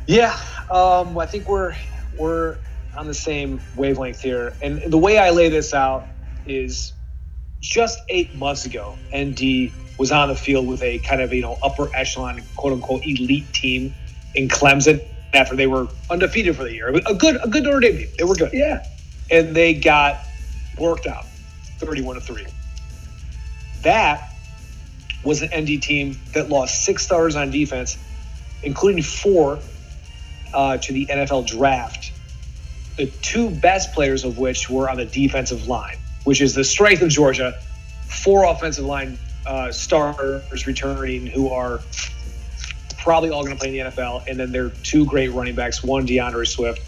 Yeah, 0.07 0.37
um, 0.71 1.17
I 1.19 1.27
think 1.27 1.49
we're 1.49 1.75
we're 2.19 2.57
on 2.97 3.07
the 3.07 3.15
same 3.15 3.61
wavelength 3.77 4.21
here. 4.21 4.55
And 4.63 4.83
the 4.91 4.99
way 4.99 5.19
I 5.19 5.31
lay 5.31 5.49
this 5.49 5.73
out 5.73 6.09
is 6.45 6.93
just 7.61 7.99
eight 8.09 8.35
months 8.35 8.67
ago, 8.67 8.97
ND 9.17 9.73
was 10.01 10.11
on 10.11 10.29
the 10.29 10.35
field 10.35 10.67
with 10.67 10.83
a 10.83 10.99
kind 11.01 11.21
of 11.21 11.31
you 11.31 11.43
know 11.43 11.59
upper 11.63 11.95
echelon, 11.95 12.43
quote 12.57 12.73
unquote, 12.73 13.03
elite 13.05 13.53
team 13.53 13.95
in 14.35 14.49
Clemson 14.49 15.05
after 15.35 15.55
they 15.55 15.67
were 15.67 15.89
undefeated 16.09 16.57
for 16.57 16.65
the 16.65 16.73
year. 16.73 16.89
A 16.89 17.15
good 17.15 17.39
a 17.45 17.47
good 17.47 17.65
Notre 17.65 17.81
Dame 17.81 17.99
team. 17.99 18.09
They 18.17 18.25
were 18.25 18.35
good. 18.35 18.51
Yeah. 18.55 18.87
And 19.31 19.55
they 19.55 19.75
got 19.75 20.25
worked 20.79 21.07
out, 21.07 21.27
thirty-one 21.79 22.15
to 22.15 22.23
three. 22.23 22.47
That 23.83 24.33
was 25.23 25.43
an 25.43 25.51
ND 25.55 25.83
team 25.83 26.19
that 26.33 26.49
lost 26.49 26.83
six 26.83 27.05
stars 27.05 27.37
on 27.37 27.51
defense, 27.51 27.99
including 28.63 29.03
four 29.03 29.59
uh, 30.55 30.79
to 30.79 30.93
the 30.95 31.07
NFL 31.07 31.47
draft. 31.47 32.11
The 32.97 33.07
two 33.21 33.51
best 33.51 33.93
players 33.93 34.25
of 34.25 34.39
which 34.39 34.71
were 34.71 34.89
on 34.89 34.97
the 34.97 35.05
defensive 35.05 35.69
line, 35.69 35.99
which 36.25 36.41
is 36.41 36.55
the 36.55 36.65
strength 36.65 37.03
of 37.03 37.11
Georgia. 37.11 37.61
Four 38.09 38.45
offensive 38.45 38.85
line 38.85 39.19
uh, 39.51 39.73
stars 39.73 40.65
returning 40.65 41.27
who 41.27 41.51
are 41.51 41.81
probably 42.99 43.31
all 43.31 43.43
going 43.43 43.57
to 43.57 43.59
play 43.59 43.77
in 43.77 43.85
the 43.85 43.91
NFL, 43.91 44.29
and 44.29 44.39
then 44.39 44.53
there 44.53 44.67
are 44.67 44.73
two 44.85 45.05
great 45.07 45.33
running 45.33 45.57
backs, 45.57 45.83
one 45.83 46.07
D'Andre 46.07 46.45
Swift. 46.45 46.81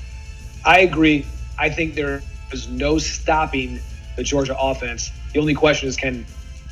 I 0.65 0.81
agree. 0.81 1.27
I 1.59 1.71
think 1.71 1.97
there 1.97 2.23
is 2.53 2.69
no 2.69 2.99
stopping 2.99 3.81
the 4.15 4.23
Georgia 4.23 4.57
offense. 4.57 5.11
The 5.33 5.41
only 5.41 5.55
question 5.55 5.89
is 5.89 5.97
can 5.97 6.25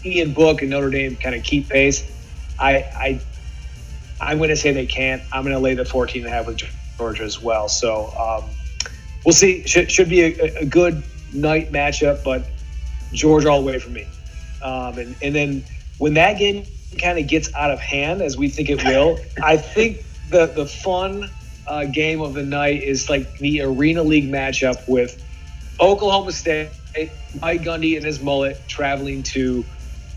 Ian 0.04 0.32
Book 0.32 0.62
and 0.62 0.70
Notre 0.70 0.90
Dame 0.90 1.16
kind 1.16 1.34
of 1.34 1.42
keep 1.42 1.68
pace. 1.68 2.08
I, 2.56 2.76
I 2.76 3.20
I'm 4.20 4.38
going 4.38 4.50
to 4.50 4.56
say 4.56 4.72
they 4.72 4.86
can't. 4.86 5.22
I'm 5.32 5.42
going 5.42 5.56
to 5.56 5.60
lay 5.60 5.74
the 5.74 5.84
14 5.84 6.22
and 6.22 6.32
a 6.32 6.36
half 6.36 6.46
with 6.46 6.62
Georgia 6.98 7.24
as 7.24 7.42
well. 7.42 7.68
So 7.68 8.06
um, 8.16 8.48
we'll 9.24 9.32
see. 9.32 9.66
Should, 9.66 9.90
should 9.90 10.08
be 10.08 10.20
a, 10.20 10.60
a, 10.60 10.66
good 10.66 11.02
night 11.32 11.72
matchup, 11.72 12.22
but 12.22 12.44
Georgia 13.12 13.50
all 13.50 13.60
the 13.60 13.66
way 13.66 13.78
for 13.80 13.90
me. 13.90 14.06
Um, 14.62 14.98
and, 14.98 15.16
and 15.22 15.34
then 15.34 15.64
when 16.00 16.14
that 16.14 16.38
game 16.38 16.64
kind 16.98 17.18
of 17.18 17.26
gets 17.26 17.54
out 17.54 17.70
of 17.70 17.78
hand, 17.78 18.22
as 18.22 18.34
we 18.34 18.48
think 18.48 18.70
it 18.70 18.82
will, 18.82 19.18
I 19.42 19.58
think 19.58 20.02
the, 20.30 20.46
the 20.46 20.64
fun 20.64 21.28
uh, 21.66 21.84
game 21.84 22.22
of 22.22 22.32
the 22.32 22.42
night 22.42 22.82
is 22.82 23.10
like 23.10 23.36
the 23.36 23.60
Arena 23.60 24.02
League 24.02 24.32
matchup 24.32 24.88
with 24.88 25.22
Oklahoma 25.78 26.32
State, 26.32 26.70
Mike 27.42 27.60
Gundy 27.60 27.96
and 27.96 28.04
his 28.04 28.18
mullet 28.22 28.66
traveling 28.66 29.22
to 29.24 29.62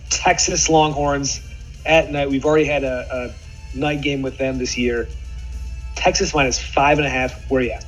Texas 0.09 0.69
Longhorns 0.69 1.41
at 1.85 2.09
night. 2.09 2.29
We've 2.29 2.45
already 2.45 2.65
had 2.65 2.85
a, 2.85 3.33
a 3.75 3.77
night 3.77 4.01
game 4.01 4.21
with 4.21 4.37
them 4.37 4.59
this 4.59 4.77
year. 4.77 5.09
Texas 5.95 6.33
minus 6.33 6.57
five 6.59 6.97
and 6.97 7.05
a 7.05 7.09
half. 7.09 7.51
Where 7.51 7.59
are 7.59 7.65
you 7.65 7.71
at? 7.71 7.85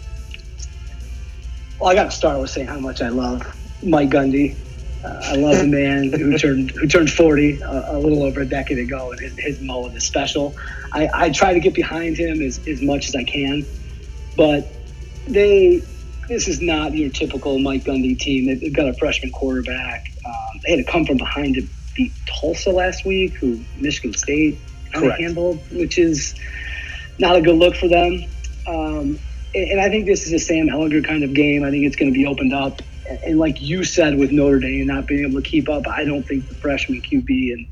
Well, 1.79 1.91
I 1.91 1.95
got 1.95 2.11
to 2.11 2.11
start 2.11 2.41
with 2.41 2.49
saying 2.49 2.67
how 2.67 2.79
much 2.79 3.01
I 3.01 3.07
love 3.07 3.41
Mike 3.81 4.09
Gundy. 4.09 4.57
Uh, 5.05 5.19
I 5.23 5.35
love 5.35 5.57
the 5.57 5.67
man 5.67 6.11
who 6.11 6.37
turned 6.37 6.71
who 6.71 6.87
turned 6.87 7.11
40 7.11 7.61
uh, 7.61 7.95
a 7.95 7.99
little 7.99 8.23
over 8.23 8.41
a 8.41 8.45
decade 8.45 8.79
ago, 8.79 9.11
and 9.11 9.19
his, 9.19 9.37
his 9.37 9.61
mullet 9.61 9.95
is 9.95 10.03
special. 10.03 10.55
I, 10.91 11.09
I 11.13 11.29
try 11.29 11.53
to 11.53 11.59
get 11.59 11.75
behind 11.75 12.17
him 12.17 12.41
as, 12.41 12.65
as 12.67 12.81
much 12.81 13.07
as 13.07 13.15
I 13.15 13.23
can, 13.23 13.65
but 14.35 14.67
they 15.27 15.83
this 16.27 16.47
is 16.47 16.59
not 16.59 16.93
your 16.95 17.11
typical 17.11 17.59
Mike 17.59 17.83
Gundy 17.83 18.17
team. 18.17 18.47
They've 18.47 18.73
got 18.73 18.87
a 18.87 18.93
freshman 18.93 19.31
quarterback. 19.31 20.11
Um, 20.25 20.61
they 20.63 20.71
had 20.75 20.85
to 20.85 20.91
come 20.91 21.05
from 21.05 21.17
behind 21.17 21.55
to 21.55 21.67
beat 21.95 22.11
Tulsa 22.25 22.71
last 22.71 23.05
week, 23.05 23.33
who 23.33 23.63
Michigan 23.77 24.13
State 24.13 24.57
kind 24.91 25.05
of 25.05 25.17
handled, 25.19 25.59
which 25.71 25.99
is 25.99 26.33
not 27.19 27.35
a 27.35 27.41
good 27.41 27.55
look 27.55 27.75
for 27.75 27.87
them. 27.87 28.25
Um, 28.67 29.19
and, 29.53 29.69
and, 29.71 29.79
I 29.79 29.89
think 29.89 30.07
this 30.07 30.25
is 30.25 30.33
a 30.33 30.39
Sam 30.39 30.67
Ehlinger 30.67 31.05
kind 31.05 31.23
of 31.23 31.33
game. 31.33 31.63
I 31.63 31.69
think 31.69 31.85
it's 31.85 31.95
going 31.95 32.11
to 32.11 32.17
be 32.17 32.25
opened 32.25 32.53
up. 32.53 32.81
And, 33.09 33.19
and 33.23 33.39
like 33.39 33.61
you 33.61 33.83
said, 33.83 34.17
with 34.17 34.31
Notre 34.31 34.59
Dame 34.59 34.87
not 34.87 35.07
being 35.07 35.25
able 35.25 35.41
to 35.41 35.47
keep 35.47 35.69
up, 35.69 35.87
I 35.87 36.03
don't 36.03 36.23
think 36.23 36.47
the 36.47 36.55
freshman 36.55 37.01
QB 37.01 37.53
and 37.53 37.67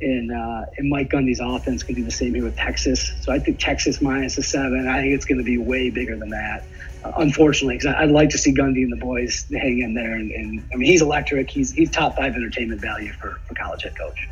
and, 0.00 0.32
uh, 0.32 0.66
and 0.76 0.90
Mike 0.90 1.08
Gundy's 1.08 1.40
offense 1.40 1.82
can 1.82 1.94
do 1.94 2.04
the 2.04 2.10
same 2.10 2.34
here 2.34 2.44
with 2.44 2.56
Texas. 2.56 3.12
So 3.22 3.32
I 3.32 3.38
think 3.38 3.58
Texas 3.58 4.02
minus 4.02 4.36
a 4.36 4.42
seven. 4.42 4.86
I 4.86 5.00
think 5.00 5.14
it's 5.14 5.24
going 5.24 5.38
to 5.38 5.44
be 5.44 5.56
way 5.56 5.88
bigger 5.88 6.16
than 6.16 6.30
that 6.30 6.64
unfortunately, 7.16 7.76
because 7.76 7.94
I'd 7.94 8.10
like 8.10 8.30
to 8.30 8.38
see 8.38 8.52
Gundy 8.52 8.82
and 8.82 8.92
the 8.92 8.96
boys 8.96 9.46
hang 9.50 9.80
in 9.80 9.94
there. 9.94 10.14
And, 10.14 10.30
and, 10.30 10.64
I 10.72 10.76
mean, 10.76 10.90
he's 10.90 11.02
electric. 11.02 11.50
He's 11.50 11.72
he's 11.72 11.90
top 11.90 12.16
five 12.16 12.34
entertainment 12.34 12.80
value 12.80 13.12
for, 13.12 13.40
for 13.46 13.54
college 13.54 13.82
head 13.82 13.96
coach. 13.96 14.28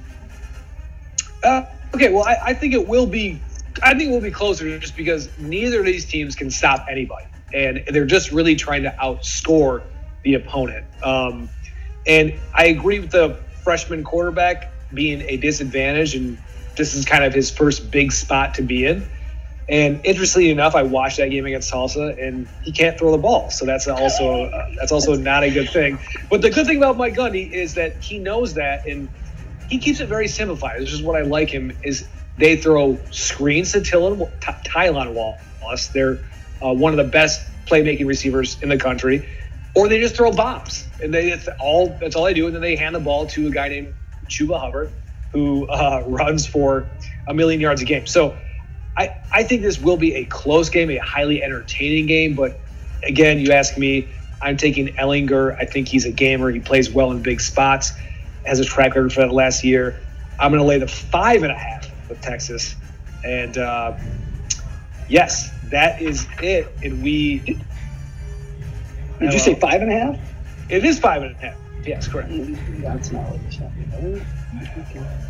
Uh, 1.45 1.65
okay, 1.95 2.13
well, 2.13 2.25
I, 2.25 2.37
I, 2.47 2.55
think 2.55 2.73
it 2.73 2.87
will 2.87 3.07
be. 3.07 3.41
I 3.83 3.95
think 3.95 4.11
it 4.11 4.13
will 4.13 4.21
be 4.21 4.31
closer 4.31 4.79
just 4.79 4.97
because 4.97 5.29
neither 5.39 5.81
of 5.81 5.87
these 5.87 6.05
teams 6.05 6.37
can 6.37 6.51
stop 6.51 6.87
anybody, 6.89 7.27
and 7.53 7.83
they're 7.89 8.07
just 8.07 8.31
really 8.31 8.55
trying 8.55 8.85
to 8.85 8.95
outscore 9.03 9.83
the 10.23 10.35
opponent. 10.35 10.87
Um, 11.03 11.49
and 12.07 12.35
I 12.55 12.67
agree 12.67 13.01
with 13.01 13.11
the 13.11 13.39
freshman 13.63 14.05
quarterback 14.05 14.71
being 14.93 15.23
a 15.23 15.37
disadvantage, 15.37 16.15
and 16.15 16.39
this 16.77 16.95
is 16.95 17.05
kind 17.05 17.25
of 17.25 17.33
his 17.33 17.51
first 17.51 17.91
big 17.91 18.13
spot 18.13 18.55
to 18.55 18.63
be 18.63 18.87
in. 18.87 19.07
And 19.69 20.01
interestingly 20.05 20.51
enough, 20.51 20.75
I 20.75 20.83
watched 20.83 21.19
that 21.19 21.31
game 21.31 21.47
against 21.47 21.71
Tulsa, 21.71 22.17
and 22.21 22.49
he 22.63 22.73
can't 22.73 22.99
throw 22.99 23.13
the 23.13 23.19
ball, 23.19 23.51
so 23.51 23.65
that's 23.65 23.87
also 23.87 24.45
uh, 24.45 24.69
that's 24.79 24.93
also 24.93 25.15
not 25.15 25.45
a 25.45 25.51
good 25.51 25.71
thing. 25.71 25.99
But 26.29 26.43
the 26.43 26.51
good 26.51 26.67
thing 26.67 26.79
about 26.79 26.97
Mike 26.97 27.15
Gundy 27.15 27.51
is 27.51 27.75
that 27.75 28.03
he 28.03 28.19
knows 28.19 28.55
that, 28.55 28.87
and 28.87 29.09
he 29.69 29.79
keeps 29.79 30.01
it 30.01 30.09
very 30.09 30.29
simplified. 30.29 30.83
This 30.83 30.93
is 30.93 31.03
what 31.03 31.17
I 31.17 31.23
like 31.23 31.49
him 31.49 31.73
is 31.83 32.07
they 32.39 32.57
throw 32.57 32.99
screens 33.11 33.73
to 33.73 33.81
Tylan 33.81 35.15
Wallace. 35.15 35.87
They're 35.89 36.19
uh, 36.61 36.75
one 36.75 36.93
of 36.93 36.97
the 36.97 37.11
best 37.11 37.47
playmaking 37.67 38.07
receivers 38.07 38.61
in 38.63 38.69
the 38.69 38.79
country, 38.79 39.29
or 39.75 39.89
they 39.89 40.01
just 40.01 40.17
throw 40.17 40.33
bombs, 40.33 40.87
and 41.03 41.13
they 41.13 41.31
that's 41.31 41.49
all 41.61 41.97
that's 42.01 42.17
all 42.17 42.25
they 42.25 42.35
do, 42.35 42.47
and 42.47 42.55
then 42.55 42.63
they 42.63 42.77
hand 42.77 42.95
the 42.95 43.01
ball 43.01 43.27
to 43.29 43.47
a 43.47 43.51
guy 43.51 43.69
named 43.69 43.95
Chuba 44.27 44.61
Hubbard, 44.61 44.91
who 45.33 45.67
uh, 45.69 46.03
runs 46.07 46.47
for 46.47 46.87
a 47.27 47.35
million 47.35 47.61
yards 47.61 47.83
a 47.83 47.85
game. 47.85 48.07
So 48.07 48.37
I, 48.97 49.17
I 49.33 49.43
think 49.43 49.63
this 49.63 49.79
will 49.81 49.97
be 49.97 50.15
a 50.17 50.25
close 50.25 50.69
game, 50.69 50.91
a 50.91 50.99
highly 50.99 51.43
entertaining 51.43 52.07
game. 52.07 52.35
But 52.35 52.59
again, 53.03 53.39
you 53.39 53.53
ask 53.53 53.79
me, 53.79 54.09
I'm 54.41 54.57
taking 54.57 54.89
Ehlinger 54.89 55.57
I 55.59 55.65
think 55.65 55.89
he's 55.89 56.05
a 56.05 56.13
gamer. 56.13 56.51
He 56.51 56.61
plays 56.61 56.91
well 56.91 57.11
in 57.11 57.23
big 57.23 57.41
spots, 57.41 57.93
has 58.45 58.61
a 58.61 58.65
track 58.65 58.95
record 58.95 59.13
for 59.13 59.21
that 59.21 59.33
last 59.33 59.65
year. 59.65 60.01
I'm 60.39 60.51
going 60.51 60.63
to 60.63 60.67
lay 60.67 60.79
the 60.79 60.89
five 60.89 61.43
and 61.43 61.53
a 61.53 61.57
half 61.57 61.89
with 62.09 62.21
Texas. 62.21 62.75
And 63.25 63.57
uh, 63.57 63.97
yes, 65.09 65.51
that 65.71 66.03
is 66.03 66.27
it. 66.43 66.69
And 66.83 67.03
we. 67.03 67.59
Did 69.23 69.33
you 69.33 69.39
say 69.39 69.55
five 69.55 69.83
and 69.83 69.93
a 69.93 69.99
half? 69.99 70.19
It 70.69 70.85
is 70.85 70.99
five 70.99 71.23
and 71.23 71.35
a 71.37 71.39
half. 71.39 71.57
Yes, 71.87 72.07
correct. 72.07 72.31
That's 72.81 73.11
not 73.11 73.31
what 73.31 73.41
you 73.43 73.51
said. 73.51 73.73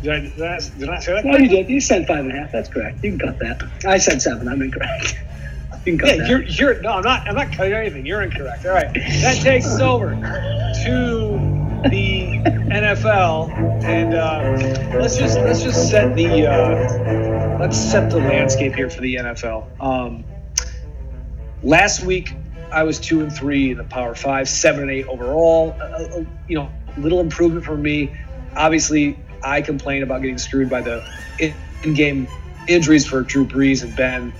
Did 0.03 0.11
I, 0.11 0.19
did 0.19 0.41
I, 0.41 0.59
did 0.59 0.89
I 0.89 0.99
say 0.99 1.13
that? 1.13 1.25
No, 1.25 1.37
you 1.37 1.49
did. 1.49 1.69
You 1.69 1.81
said 1.81 2.05
five 2.05 2.19
and 2.19 2.31
a 2.31 2.35
half. 2.35 2.51
That's 2.51 2.69
correct. 2.69 3.03
You 3.03 3.17
can 3.17 3.19
cut 3.19 3.39
that. 3.39 3.63
I 3.85 3.97
said 3.97 4.21
seven. 4.21 4.47
I'm 4.47 4.61
incorrect. 4.61 5.17
You 5.85 5.97
can 5.97 5.99
cut 5.99 6.09
yeah, 6.15 6.21
that. 6.21 6.29
you're 6.29 6.43
you're 6.43 6.81
no, 6.81 6.91
I'm 6.91 7.03
not. 7.03 7.27
I'm 7.27 7.35
not 7.35 7.51
cutting 7.51 7.73
anything. 7.73 8.05
You're 8.05 8.21
incorrect. 8.21 8.65
All 8.65 8.71
right, 8.71 8.93
that 8.93 9.41
takes 9.43 9.65
us 9.65 9.81
over 9.81 10.11
to 10.11 11.89
the 11.89 12.41
NFL, 12.71 13.83
and 13.83 14.13
uh, 14.13 14.97
let's 14.97 15.17
just 15.17 15.37
let's 15.39 15.61
just 15.61 15.89
set 15.89 16.15
the 16.15 16.47
uh, 16.47 17.59
let's 17.59 17.77
set 17.77 18.09
the 18.09 18.17
landscape 18.17 18.75
here 18.75 18.89
for 18.89 19.01
the 19.01 19.15
NFL. 19.15 19.81
Um, 19.81 20.23
last 21.63 22.05
week, 22.05 22.33
I 22.73 22.83
was 22.83 22.99
two 22.99 23.21
and 23.21 23.31
three 23.31 23.71
in 23.71 23.77
the 23.77 23.83
Power 23.83 24.15
Five, 24.15 24.49
seven 24.49 24.81
and 24.81 24.91
eight 24.91 25.07
overall. 25.07 25.75
Uh, 25.79 25.85
uh 25.85 26.25
you 26.47 26.57
know, 26.57 26.69
little 26.97 27.19
improvement 27.19 27.65
for 27.65 27.77
me 27.77 28.11
obviously, 28.55 29.17
I 29.43 29.61
complain 29.61 30.03
about 30.03 30.21
getting 30.21 30.37
screwed 30.37 30.69
by 30.69 30.81
the 30.81 31.03
in-game 31.83 32.27
injuries 32.67 33.05
for 33.05 33.21
Drew 33.21 33.45
Brees 33.45 33.83
and 33.83 33.95
Ben. 33.95 34.33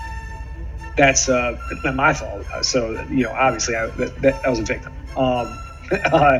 That's 0.95 1.27
uh, 1.27 1.59
not 1.83 1.95
my 1.95 2.13
fault. 2.13 2.45
Uh, 2.51 2.61
so 2.61 2.91
you 3.09 3.23
know, 3.23 3.31
obviously, 3.31 3.75
I, 3.75 3.87
that, 3.87 4.21
that, 4.21 4.49
was 4.49 4.59
a 4.59 4.63
victim. 4.63 4.93
Um, 5.17 5.57
uh, 5.91 6.39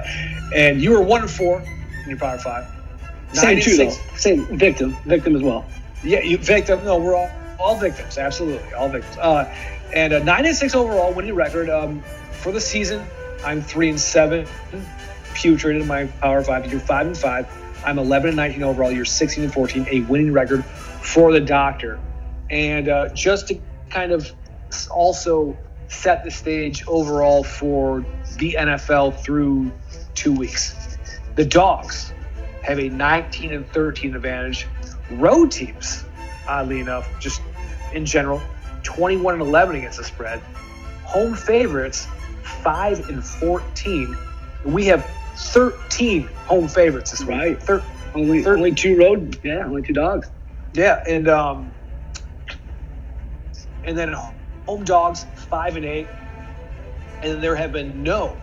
and 0.55 0.81
you 0.81 0.91
were 0.91 1.01
one 1.01 1.21
and 1.21 1.31
four 1.31 1.61
in 1.61 2.09
your 2.09 2.19
Power 2.19 2.37
Five. 2.37 2.67
Same 3.33 3.59
too, 3.59 3.77
though. 3.77 3.89
Same 4.15 4.45
victim, 4.57 4.95
victim 5.05 5.35
as 5.35 5.41
well. 5.41 5.65
Yeah, 6.03 6.21
you 6.21 6.37
victim. 6.37 6.83
No, 6.85 6.97
we're 6.97 7.15
all 7.15 7.31
all 7.59 7.79
victims. 7.79 8.17
Absolutely, 8.17 8.73
all 8.73 8.89
victims. 8.89 9.17
Uh, 9.17 9.51
and 9.93 10.13
a 10.13 10.23
nine 10.23 10.45
and 10.45 10.55
six 10.55 10.75
overall 10.75 11.13
winning 11.13 11.35
record 11.35 11.69
um, 11.69 12.01
for 12.31 12.51
the 12.51 12.61
season. 12.61 13.05
I'm 13.45 13.61
three 13.61 13.89
and 13.89 13.99
seven, 13.99 14.47
putrid 15.35 15.81
in 15.81 15.87
my 15.87 16.05
Power 16.05 16.43
Five. 16.43 16.71
You're 16.71 16.79
five 16.79 17.07
and 17.07 17.17
five. 17.17 17.47
I'm 17.85 17.99
11 17.99 18.29
and 18.29 18.37
19 18.37 18.63
overall. 18.63 18.91
You're 18.91 19.03
16 19.03 19.43
and 19.43 19.53
14, 19.53 19.87
a 19.91 20.01
winning 20.01 20.31
record 20.31 20.63
for 20.63 21.33
the 21.33 21.41
doctor. 21.41 21.99
And 22.49 22.87
uh, 22.87 23.09
just 23.09 23.49
to 23.49 23.59
kind 23.89 24.13
of 24.13 24.31
also 24.89 25.57
set 25.89 26.23
the 26.23 26.31
stage 26.31 26.85
overall 26.87 27.43
for 27.43 28.05
the 28.37 28.55
NFL 28.57 29.21
through 29.21 29.71
two 30.15 30.33
weeks, 30.33 30.97
the 31.35 31.43
Dogs 31.43 32.13
have 32.61 32.79
a 32.79 32.87
19 32.87 33.53
and 33.53 33.67
13 33.67 34.15
advantage. 34.15 34.65
Road 35.11 35.51
teams, 35.51 36.05
oddly 36.47 36.79
enough, 36.79 37.09
just 37.19 37.41
in 37.91 38.05
general, 38.05 38.41
21 38.83 39.35
and 39.35 39.43
11 39.43 39.75
against 39.77 39.97
the 39.97 40.03
spread. 40.03 40.39
Home 41.03 41.35
favorites, 41.35 42.07
5 42.43 43.09
and 43.09 43.23
14. 43.23 44.17
We 44.65 44.85
have 44.85 45.05
13 45.35 46.27
home 46.45 46.67
favorites 46.67 47.11
this 47.11 47.21
week. 47.21 47.29
Right. 47.29 47.61
Thir- 47.61 47.83
only, 48.15 48.45
only 48.45 48.71
two 48.71 48.97
road, 48.97 49.39
yeah, 49.43 49.65
only 49.65 49.81
two 49.81 49.93
dogs. 49.93 50.29
Yeah, 50.73 51.03
and 51.07 51.27
um, 51.27 51.71
and 53.83 53.97
then 53.97 54.13
home 54.13 54.83
dogs 54.83 55.25
five 55.49 55.75
and 55.75 55.85
eight, 55.85 56.07
and 57.21 57.41
there 57.41 57.55
have 57.55 57.71
been 57.71 58.03
no 58.03 58.37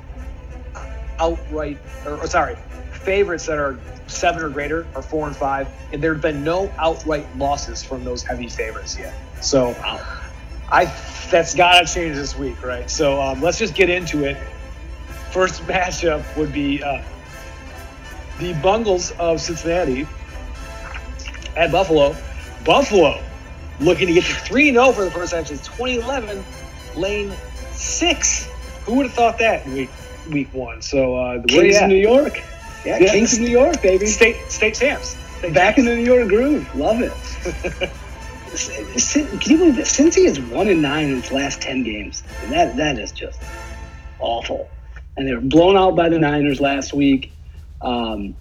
outright, 1.18 1.78
or, 2.04 2.18
or 2.18 2.26
sorry, 2.26 2.56
favorites 2.92 3.46
that 3.46 3.58
are 3.58 3.78
seven 4.06 4.42
or 4.42 4.48
greater 4.48 4.86
are 4.94 5.02
four 5.02 5.26
and 5.26 5.36
five, 5.36 5.68
and 5.92 6.02
there 6.02 6.12
have 6.12 6.22
been 6.22 6.42
no 6.44 6.72
outright 6.78 7.26
losses 7.36 7.82
from 7.82 8.04
those 8.04 8.22
heavy 8.22 8.48
favorites 8.48 8.98
yet. 8.98 9.14
So, 9.40 9.70
I 10.72 10.84
that's 11.30 11.54
got 11.54 11.86
to 11.86 11.92
change 11.92 12.16
this 12.16 12.36
week, 12.36 12.62
right? 12.62 12.90
So 12.90 13.20
um, 13.20 13.40
let's 13.40 13.58
just 13.58 13.74
get 13.74 13.88
into 13.88 14.24
it 14.24 14.36
first 15.30 15.62
matchup 15.62 16.36
would 16.36 16.52
be 16.52 16.82
uh, 16.82 17.02
the 18.38 18.52
Bungles 18.54 19.12
of 19.12 19.40
Cincinnati 19.40 20.06
at 21.56 21.70
Buffalo. 21.72 22.16
Buffalo 22.64 23.22
looking 23.80 24.08
to 24.08 24.12
get 24.12 24.24
to 24.24 24.34
3 24.34 24.72
0 24.72 24.92
for 24.92 25.04
the 25.04 25.10
first 25.10 25.32
time 25.32 25.44
since 25.44 25.66
2011, 25.66 26.44
lane 26.96 27.32
six. 27.72 28.48
Who 28.84 28.96
would 28.96 29.06
have 29.06 29.14
thought 29.14 29.38
that 29.38 29.66
in 29.66 29.74
week 29.74 29.90
week 30.30 30.52
one? 30.52 30.82
So 30.82 31.16
uh, 31.16 31.38
the 31.38 31.48
Kings 31.48 31.80
of 31.80 31.88
New 31.88 31.96
York. 31.96 32.42
Yeah, 32.84 32.98
yeah, 32.98 33.12
Kings 33.12 33.34
of 33.34 33.40
New 33.40 33.50
York, 33.50 33.80
baby. 33.82 34.06
State 34.06 34.36
state 34.50 34.74
champs. 34.74 35.16
State 35.38 35.54
Back 35.54 35.76
champs. 35.76 35.78
in 35.78 35.84
the 35.84 35.96
New 35.96 36.14
York 36.14 36.28
groove. 36.28 36.74
Love 36.74 37.00
it. 37.02 37.90
can 38.50 39.52
you 39.52 39.58
believe 39.58 39.76
that? 39.76 39.86
Cincy 39.86 40.24
is 40.24 40.40
one 40.40 40.68
and 40.68 40.82
nine 40.82 41.10
in 41.10 41.18
its 41.18 41.30
last 41.30 41.62
ten 41.62 41.84
games, 41.84 42.22
that 42.48 42.76
that 42.76 42.98
is 42.98 43.12
just 43.12 43.40
awful. 44.18 44.68
And 45.16 45.28
they 45.28 45.34
were 45.34 45.40
blown 45.40 45.76
out 45.76 45.96
by 45.96 46.08
the 46.08 46.18
Niners 46.18 46.60
last 46.60 46.92
week. 46.92 47.32
Um, 47.80 48.36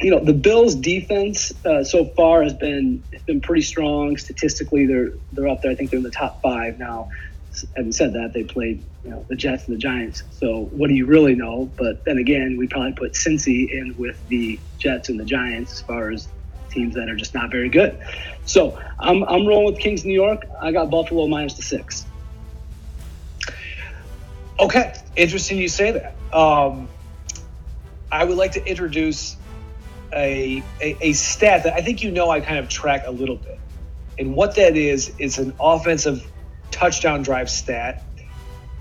you 0.00 0.10
know, 0.10 0.24
the 0.24 0.32
Bills' 0.32 0.74
defense 0.74 1.52
uh, 1.64 1.82
so 1.82 2.04
far 2.04 2.42
has 2.42 2.54
been 2.54 3.02
been 3.26 3.40
pretty 3.40 3.62
strong. 3.62 4.16
Statistically, 4.16 4.86
they're 4.86 5.10
they're 5.32 5.48
up 5.48 5.62
there. 5.62 5.72
I 5.72 5.74
think 5.74 5.90
they're 5.90 5.98
in 5.98 6.04
the 6.04 6.10
top 6.10 6.40
five 6.40 6.78
now. 6.78 7.10
Having 7.76 7.92
said 7.92 8.12
that, 8.12 8.32
they 8.32 8.44
played 8.44 8.82
you 9.04 9.10
know 9.10 9.26
the 9.28 9.36
Jets 9.36 9.66
and 9.66 9.74
the 9.74 9.80
Giants. 9.80 10.22
So 10.30 10.66
what 10.70 10.88
do 10.88 10.94
you 10.94 11.06
really 11.06 11.34
know? 11.34 11.70
But 11.76 12.04
then 12.04 12.18
again, 12.18 12.56
we 12.56 12.68
probably 12.68 12.92
put 12.92 13.12
Cincy 13.12 13.70
in 13.70 13.94
with 13.98 14.16
the 14.28 14.58
Jets 14.78 15.08
and 15.08 15.18
the 15.18 15.24
Giants 15.24 15.72
as 15.72 15.80
far 15.80 16.10
as 16.10 16.28
teams 16.70 16.94
that 16.94 17.08
are 17.08 17.16
just 17.16 17.34
not 17.34 17.50
very 17.50 17.68
good. 17.68 18.00
So 18.44 18.78
I'm 18.98 19.22
I'm 19.24 19.46
rolling 19.46 19.66
with 19.66 19.78
Kings 19.78 20.04
New 20.04 20.14
York. 20.14 20.46
I 20.60 20.72
got 20.72 20.90
Buffalo 20.90 21.26
minus 21.26 21.54
the 21.54 21.62
six. 21.62 22.06
Okay, 24.60 24.92
interesting 25.16 25.58
you 25.58 25.68
say 25.68 25.92
that. 25.92 26.16
Um, 26.36 26.88
I 28.10 28.24
would 28.24 28.36
like 28.36 28.52
to 28.52 28.64
introduce 28.64 29.36
a, 30.12 30.62
a, 30.80 30.96
a 31.08 31.12
stat 31.12 31.64
that 31.64 31.74
I 31.74 31.80
think 31.80 32.02
you 32.02 32.10
know 32.10 32.30
I 32.30 32.40
kind 32.40 32.58
of 32.58 32.68
track 32.68 33.04
a 33.06 33.10
little 33.10 33.36
bit. 33.36 33.60
And 34.18 34.34
what 34.34 34.56
that 34.56 34.76
is, 34.76 35.14
is 35.18 35.38
an 35.38 35.54
offensive 35.60 36.28
touchdown 36.70 37.22
drive 37.22 37.48
stat 37.50 38.04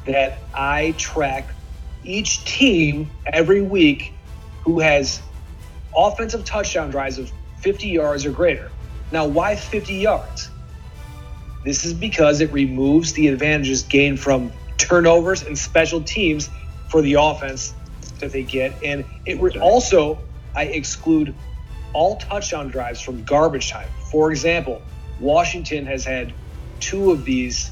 that 0.06 0.40
I 0.54 0.96
track 0.98 1.50
each 2.04 2.44
team 2.46 3.12
every 3.26 3.62
week 3.62 4.14
who 4.64 4.80
has 4.80 5.22
offensive 5.96 6.46
touchdown 6.46 6.90
drives 6.90 7.20
of 7.20 7.32
50 7.60 7.88
yards 7.88 8.26
or 8.26 8.32
greater. 8.32 8.72
Now, 9.12 9.26
why 9.26 9.56
50 9.56 9.96
yards? 9.96 10.50
This 11.64 11.86
is 11.86 11.94
because 11.94 12.42
it 12.42 12.52
removes 12.52 13.14
the 13.14 13.28
advantages 13.28 13.84
gained 13.84 14.20
from 14.20 14.52
turnovers 14.78 15.44
and 15.44 15.58
special 15.58 16.02
teams 16.02 16.50
for 16.90 17.02
the 17.02 17.16
offense 17.16 17.74
that 18.20 18.32
they 18.32 18.44
get. 18.44 18.82
And 18.84 19.06
it 19.26 19.58
also, 19.58 20.20
I 20.56 20.66
exclude 20.66 21.36
all 21.94 22.18
touchdown 22.18 22.70
drives 22.70 23.02
from 23.02 23.24
garbage 23.24 23.72
time. 23.72 23.88
For 24.12 24.32
example, 24.32 24.82
Washington 25.20 25.86
has 25.86 26.06
had 26.06 26.34
two 26.80 27.12
of 27.12 27.26
these 27.26 27.72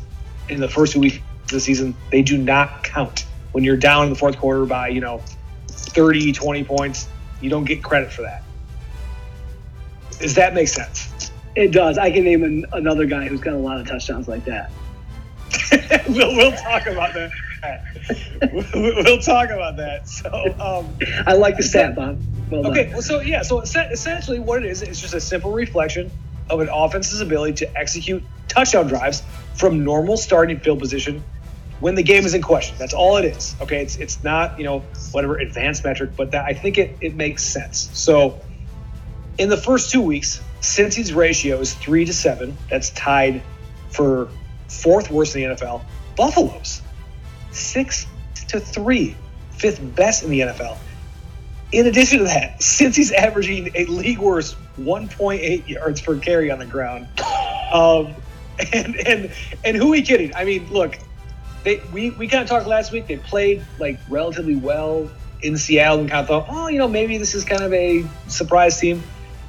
in 0.49 0.59
the 0.59 0.67
first 0.67 0.93
two 0.93 0.99
weeks 0.99 1.17
of 1.17 1.49
the 1.49 1.59
season. 1.59 1.95
They 2.11 2.21
do 2.21 2.37
not 2.37 2.83
count. 2.83 3.25
When 3.51 3.63
you're 3.63 3.77
down 3.77 4.05
in 4.05 4.09
the 4.09 4.19
fourth 4.19 4.37
quarter 4.37 4.65
by, 4.65 4.89
you 4.89 4.99
know, 4.99 5.21
30, 5.67 6.33
20 6.33 6.63
points, 6.65 7.07
you 7.39 7.49
don't 7.49 7.65
get 7.65 7.83
credit 7.83 8.11
for 8.11 8.23
that. 8.23 8.43
Does 10.19 10.35
that 10.35 10.53
make 10.53 10.67
sense? 10.67 11.31
It 11.55 11.71
does. 11.71 11.97
I 11.97 12.11
can 12.11 12.23
name 12.23 12.43
an, 12.43 12.65
another 12.73 13.05
guy 13.05 13.27
who's 13.27 13.41
got 13.41 13.53
a 13.53 13.57
lot 13.57 13.79
of 13.79 13.87
touchdowns 13.87 14.27
like 14.27 14.45
that. 14.45 14.71
we'll, 16.09 16.35
we'll 16.35 16.51
talk 16.51 16.85
about 16.87 17.13
that. 17.13 17.31
we'll 18.73 19.19
talk 19.19 19.49
about 19.49 19.77
that. 19.77 20.07
So 20.07 20.29
um, 20.59 20.97
I 21.25 21.33
like 21.33 21.57
the 21.57 21.63
stat, 21.63 21.95
Bob. 21.95 22.19
Well 22.51 22.67
okay, 22.67 22.91
well, 22.91 23.01
so 23.01 23.21
yeah, 23.21 23.41
so 23.41 23.61
essentially 23.61 24.39
what 24.39 24.63
it 24.63 24.69
is, 24.69 24.83
it's 24.83 25.01
just 25.01 25.13
a 25.13 25.21
simple 25.21 25.51
reflection 25.51 26.11
of 26.49 26.59
an 26.59 26.69
offense's 26.69 27.21
ability 27.21 27.53
to 27.65 27.77
execute 27.77 28.23
touchdown 28.47 28.87
drives 28.87 29.23
from 29.55 29.83
normal 29.83 30.15
starting 30.15 30.59
field 30.59 30.79
position 30.79 31.23
when 31.79 31.95
the 31.95 32.03
game 32.03 32.23
is 32.23 32.33
in 32.33 32.41
question. 32.41 32.75
That's 32.77 32.93
all 32.93 33.17
it 33.17 33.25
is. 33.25 33.55
Okay, 33.61 33.81
it's 33.81 33.95
it's 33.97 34.23
not 34.23 34.59
you 34.59 34.65
know 34.65 34.79
whatever 35.11 35.37
advanced 35.37 35.83
metric, 35.83 36.11
but 36.15 36.31
that 36.31 36.45
I 36.45 36.53
think 36.53 36.77
it 36.77 36.97
it 37.01 37.15
makes 37.15 37.43
sense. 37.43 37.89
So 37.93 38.39
in 39.37 39.49
the 39.49 39.57
first 39.57 39.91
two 39.91 40.01
weeks, 40.01 40.41
Cincy's 40.61 41.13
ratio 41.13 41.59
is 41.59 41.73
three 41.73 42.05
to 42.05 42.13
seven. 42.13 42.57
That's 42.69 42.89
tied 42.91 43.41
for 43.89 44.29
fourth 44.67 45.11
worst 45.11 45.35
in 45.35 45.49
the 45.49 45.55
NFL. 45.55 45.81
Buffalo's 46.15 46.81
six 47.51 48.07
to 48.49 48.59
three, 48.59 49.15
fifth 49.51 49.79
best 49.95 50.23
in 50.23 50.29
the 50.29 50.41
NFL. 50.41 50.77
In 51.71 51.87
addition 51.87 52.19
to 52.19 52.25
that, 52.25 52.59
Cincy's 52.59 53.11
averaging 53.11 53.71
a 53.75 53.85
league 53.85 54.19
worst 54.19 54.55
1.8 54.79 55.67
yards 55.67 56.01
per 56.01 56.17
carry 56.17 56.51
on 56.51 56.59
the 56.59 56.65
ground. 56.65 57.07
Um, 57.73 58.13
and 58.73 58.95
and 58.95 59.31
and 59.65 59.75
who 59.75 59.87
are 59.87 59.91
we 59.91 60.01
kidding? 60.01 60.33
I 60.33 60.45
mean, 60.45 60.71
look, 60.71 60.97
they 61.63 61.81
we, 61.91 62.11
we 62.11 62.27
kind 62.27 62.43
of 62.43 62.47
talked 62.47 62.67
last 62.67 62.91
week. 62.91 63.07
They 63.07 63.17
played 63.17 63.65
like 63.79 63.99
relatively 64.07 64.55
well 64.55 65.09
in 65.41 65.57
Seattle 65.57 65.99
and 65.99 66.09
kind 66.09 66.21
of 66.21 66.27
thought, 66.27 66.45
oh, 66.49 66.67
you 66.67 66.77
know, 66.77 66.87
maybe 66.87 67.17
this 67.17 67.35
is 67.35 67.43
kind 67.43 67.63
of 67.63 67.73
a 67.73 68.05
surprise 68.27 68.79
team 68.79 69.03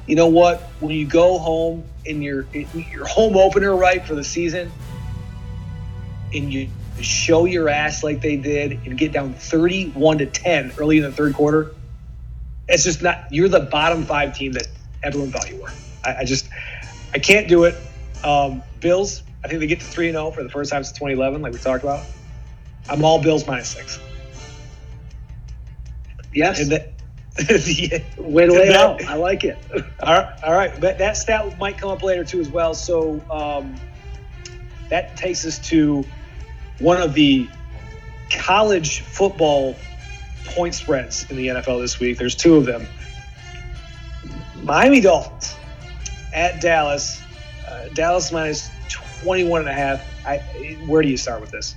you 0.07 0.15
know 0.15 0.27
what? 0.27 0.61
When 0.79 0.95
you 0.95 1.05
go 1.05 1.37
home 1.37 1.83
in 2.05 2.21
your 2.21 2.47
in 2.53 2.67
your 2.91 3.05
home 3.05 3.35
opener, 3.37 3.75
right, 3.75 4.05
for 4.05 4.15
the 4.15 4.23
season, 4.23 4.71
and 6.33 6.51
you 6.51 6.69
show 7.01 7.45
your 7.45 7.69
ass 7.69 8.03
like 8.03 8.21
they 8.21 8.37
did 8.37 8.71
and 8.85 8.97
get 8.97 9.11
down 9.11 9.33
31 9.33 10.17
to 10.19 10.25
10 10.25 10.73
early 10.79 10.97
in 10.97 11.03
the 11.03 11.11
third 11.11 11.33
quarter, 11.33 11.75
it's 12.67 12.85
just 12.85 13.03
not. 13.03 13.27
You're 13.31 13.49
the 13.49 13.59
bottom 13.59 14.05
five 14.05 14.35
team 14.35 14.53
that 14.53 14.67
everyone 15.03 15.31
thought 15.31 15.49
you 15.49 15.61
were. 15.61 15.71
I, 16.03 16.19
I 16.19 16.23
just, 16.23 16.49
I 17.13 17.19
can't 17.19 17.47
do 17.47 17.65
it. 17.65 17.75
Um, 18.23 18.63
Bills, 18.79 19.23
I 19.43 19.47
think 19.49 19.59
they 19.59 19.67
get 19.67 19.81
to 19.81 19.85
three 19.85 20.07
and 20.07 20.15
zero 20.15 20.27
oh 20.27 20.31
for 20.31 20.43
the 20.43 20.49
first 20.49 20.71
time 20.71 20.83
since 20.83 20.97
2011, 20.97 21.41
like 21.41 21.53
we 21.53 21.59
talked 21.59 21.83
about. 21.83 22.05
I'm 22.89 23.03
all 23.03 23.21
Bills 23.21 23.45
minus 23.45 23.67
six. 23.67 23.99
Yes. 26.33 26.61
And 26.61 26.71
that, 27.37 28.03
Way 28.17 28.45
to 28.47 28.51
lay 28.51 28.73
out. 28.73 29.03
I 29.05 29.15
like 29.15 29.43
it. 29.43 29.57
all 30.01 30.13
right, 30.13 30.43
all 30.43 30.53
right. 30.53 30.79
But 30.79 30.97
that 30.97 31.17
stat 31.17 31.57
might 31.59 31.77
come 31.77 31.89
up 31.89 32.01
later 32.01 32.23
too 32.23 32.39
as 32.39 32.49
well. 32.49 32.73
So 32.73 33.21
um, 33.29 33.75
that 34.89 35.15
takes 35.15 35.45
us 35.45 35.59
to 35.69 36.03
one 36.79 36.99
of 36.99 37.13
the 37.13 37.47
college 38.31 39.01
football 39.01 39.75
point 40.45 40.73
spreads 40.73 41.29
in 41.29 41.37
the 41.37 41.47
NFL 41.47 41.79
this 41.81 41.99
week. 41.99 42.17
There's 42.17 42.35
two 42.35 42.55
of 42.55 42.65
them. 42.65 42.87
Miami 44.63 44.99
Dolphins 44.99 45.55
at 46.33 46.59
Dallas. 46.59 47.21
Uh, 47.67 47.89
Dallas 47.89 48.31
minus 48.31 48.69
21 49.21 49.61
and 49.61 49.69
a 49.69 49.73
half. 49.73 50.03
I, 50.25 50.37
where 50.87 51.03
do 51.03 51.09
you 51.09 51.17
start 51.17 51.41
with 51.41 51.51
this? 51.51 51.75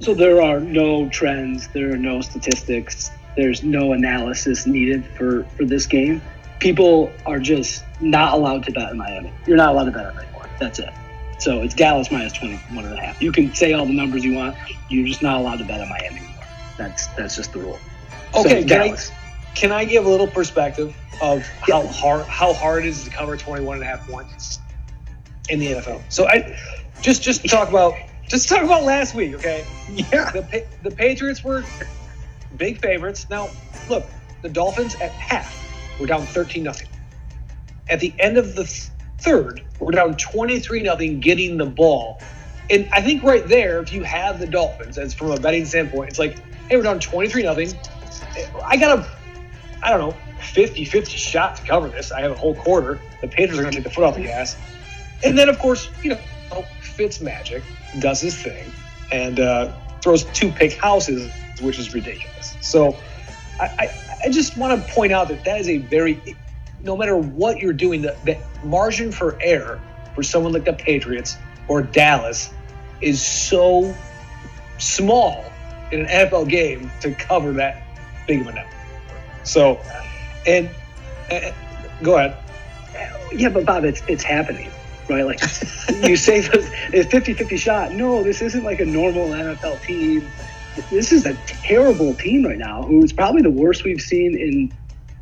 So 0.00 0.12
there 0.12 0.42
are 0.42 0.60
no 0.60 1.08
trends. 1.08 1.68
There 1.68 1.92
are 1.94 1.96
no 1.96 2.20
statistics 2.20 3.10
there's 3.36 3.62
no 3.62 3.92
analysis 3.92 4.66
needed 4.66 5.04
for 5.04 5.44
for 5.56 5.64
this 5.64 5.86
game. 5.86 6.22
People 6.60 7.12
are 7.26 7.38
just 7.38 7.84
not 8.00 8.34
allowed 8.34 8.64
to 8.64 8.72
bet 8.72 8.90
in 8.90 8.98
Miami. 8.98 9.32
You're 9.46 9.56
not 9.56 9.70
allowed 9.70 9.84
to 9.84 9.90
bet 9.90 10.06
on 10.06 10.18
anymore. 10.18 10.48
That's 10.58 10.78
it. 10.78 10.90
So 11.38 11.62
it's 11.62 11.74
Dallas 11.74 12.10
minus 12.10 12.32
21 12.32 12.84
and 12.84 12.94
a 12.94 13.00
half. 13.00 13.20
You 13.20 13.32
can 13.32 13.54
say 13.54 13.72
all 13.72 13.86
the 13.86 13.92
numbers 13.92 14.24
you 14.24 14.34
want. 14.34 14.56
You're 14.88 15.06
just 15.06 15.22
not 15.22 15.40
allowed 15.40 15.56
to 15.56 15.64
bet 15.64 15.80
in 15.80 15.88
Miami 15.88 16.20
anymore. 16.20 16.44
That's 16.78 17.06
that's 17.08 17.36
just 17.36 17.52
the 17.52 17.60
rule. 17.60 17.78
Okay, 18.34 18.62
so 18.62 18.68
can, 18.68 18.80
I, 18.80 18.96
can 19.54 19.72
I 19.72 19.84
give 19.84 20.06
a 20.06 20.08
little 20.08 20.26
perspective 20.26 20.96
of 21.22 21.46
how 21.46 21.82
yeah. 21.82 21.92
hard 21.92 22.26
how 22.26 22.52
hard 22.52 22.84
it 22.84 22.88
is 22.88 23.04
to 23.04 23.10
cover 23.10 23.36
21 23.36 23.76
and 23.76 23.84
a 23.84 23.86
half 23.86 24.08
points 24.08 24.60
in 25.48 25.58
the 25.58 25.66
NFL? 25.66 26.02
So 26.08 26.26
I 26.26 26.58
just 27.02 27.22
just 27.22 27.48
talk 27.48 27.68
about 27.68 27.94
just 28.26 28.48
talk 28.48 28.62
about 28.62 28.84
last 28.84 29.14
week, 29.14 29.34
okay? 29.34 29.64
Yeah. 29.94 30.30
The 30.30 30.66
the 30.82 30.90
Patriots 30.90 31.44
were 31.44 31.62
big 32.56 32.80
favorites. 32.80 33.26
Now, 33.30 33.50
look, 33.88 34.04
the 34.42 34.48
Dolphins 34.48 34.94
at 34.96 35.10
half 35.10 35.98
were 36.00 36.06
down 36.06 36.22
13 36.26 36.62
nothing. 36.62 36.88
At 37.88 38.00
the 38.00 38.14
end 38.18 38.38
of 38.38 38.54
the 38.54 38.64
third, 39.18 39.62
we're 39.78 39.92
down 39.92 40.16
23 40.16 40.82
nothing 40.82 41.20
getting 41.20 41.56
the 41.56 41.66
ball. 41.66 42.20
And 42.70 42.88
I 42.92 43.02
think 43.02 43.22
right 43.22 43.46
there, 43.46 43.80
if 43.80 43.92
you 43.92 44.02
have 44.02 44.38
the 44.38 44.46
Dolphins, 44.46 44.96
as 44.96 45.12
from 45.12 45.30
a 45.30 45.38
betting 45.38 45.64
standpoint, 45.66 46.10
it's 46.10 46.18
like, 46.18 46.38
hey, 46.68 46.76
we're 46.76 46.82
down 46.82 47.00
23 47.00 47.42
nothing. 47.42 47.72
I 48.64 48.76
got 48.76 48.98
a, 48.98 49.08
I 49.82 49.90
don't 49.90 50.00
know, 50.00 50.16
50 50.40 50.84
50 50.84 51.16
shot 51.16 51.56
to 51.56 51.62
cover 51.66 51.88
this. 51.88 52.10
I 52.10 52.20
have 52.22 52.32
a 52.32 52.36
whole 52.36 52.54
quarter. 52.54 53.00
The 53.20 53.28
Patriots 53.28 53.58
are 53.58 53.62
going 53.62 53.72
to 53.72 53.78
take 53.78 53.84
the 53.84 53.90
foot 53.90 54.04
off 54.04 54.14
the 54.14 54.22
gas. 54.22 54.56
And 55.22 55.38
then, 55.38 55.48
of 55.48 55.58
course, 55.58 55.90
you 56.02 56.10
know, 56.10 56.18
Fitz 56.80 57.20
magic, 57.20 57.62
does 57.98 58.20
his 58.20 58.36
thing, 58.36 58.70
and 59.10 59.40
uh, 59.40 59.72
throws 60.00 60.24
two 60.24 60.50
pick 60.50 60.74
houses 60.74 61.30
which 61.60 61.78
is 61.78 61.94
ridiculous. 61.94 62.43
So 62.64 62.96
I, 63.60 63.64
I, 63.64 64.18
I 64.24 64.28
just 64.30 64.56
want 64.56 64.80
to 64.80 64.92
point 64.92 65.12
out 65.12 65.28
that 65.28 65.44
that 65.44 65.60
is 65.60 65.68
a 65.68 65.78
very, 65.78 66.20
no 66.82 66.96
matter 66.96 67.16
what 67.16 67.58
you're 67.58 67.72
doing, 67.72 68.02
the, 68.02 68.16
the 68.24 68.38
margin 68.64 69.12
for 69.12 69.38
error 69.42 69.80
for 70.14 70.22
someone 70.22 70.52
like 70.52 70.64
the 70.64 70.72
Patriots 70.72 71.36
or 71.68 71.82
Dallas 71.82 72.52
is 73.00 73.24
so 73.24 73.94
small 74.78 75.44
in 75.92 76.00
an 76.00 76.06
NFL 76.06 76.48
game 76.48 76.90
to 77.00 77.12
cover 77.12 77.52
that 77.52 77.82
big 78.26 78.40
of 78.40 78.46
a 78.48 78.52
number. 78.52 78.70
So, 79.44 79.80
and, 80.46 80.70
and 81.30 81.54
go 82.02 82.16
ahead. 82.16 82.36
Yeah, 83.32 83.48
but 83.48 83.66
Bob, 83.66 83.84
it's 83.84 84.00
it's 84.06 84.22
happening, 84.22 84.70
right? 85.08 85.26
Like 85.26 85.40
you 86.02 86.16
say, 86.16 86.40
this, 86.40 86.70
it's 86.92 87.12
50-50 87.12 87.58
shot. 87.58 87.92
No, 87.92 88.22
this 88.22 88.40
isn't 88.40 88.62
like 88.62 88.80
a 88.80 88.84
normal 88.84 89.28
NFL 89.28 89.82
team 89.82 90.24
this 90.90 91.12
is 91.12 91.26
a 91.26 91.34
terrible 91.46 92.14
team 92.14 92.44
right 92.44 92.58
now, 92.58 92.82
who's 92.82 93.12
probably 93.12 93.42
the 93.42 93.50
worst 93.50 93.84
we've 93.84 94.00
seen 94.00 94.36
in 94.36 94.72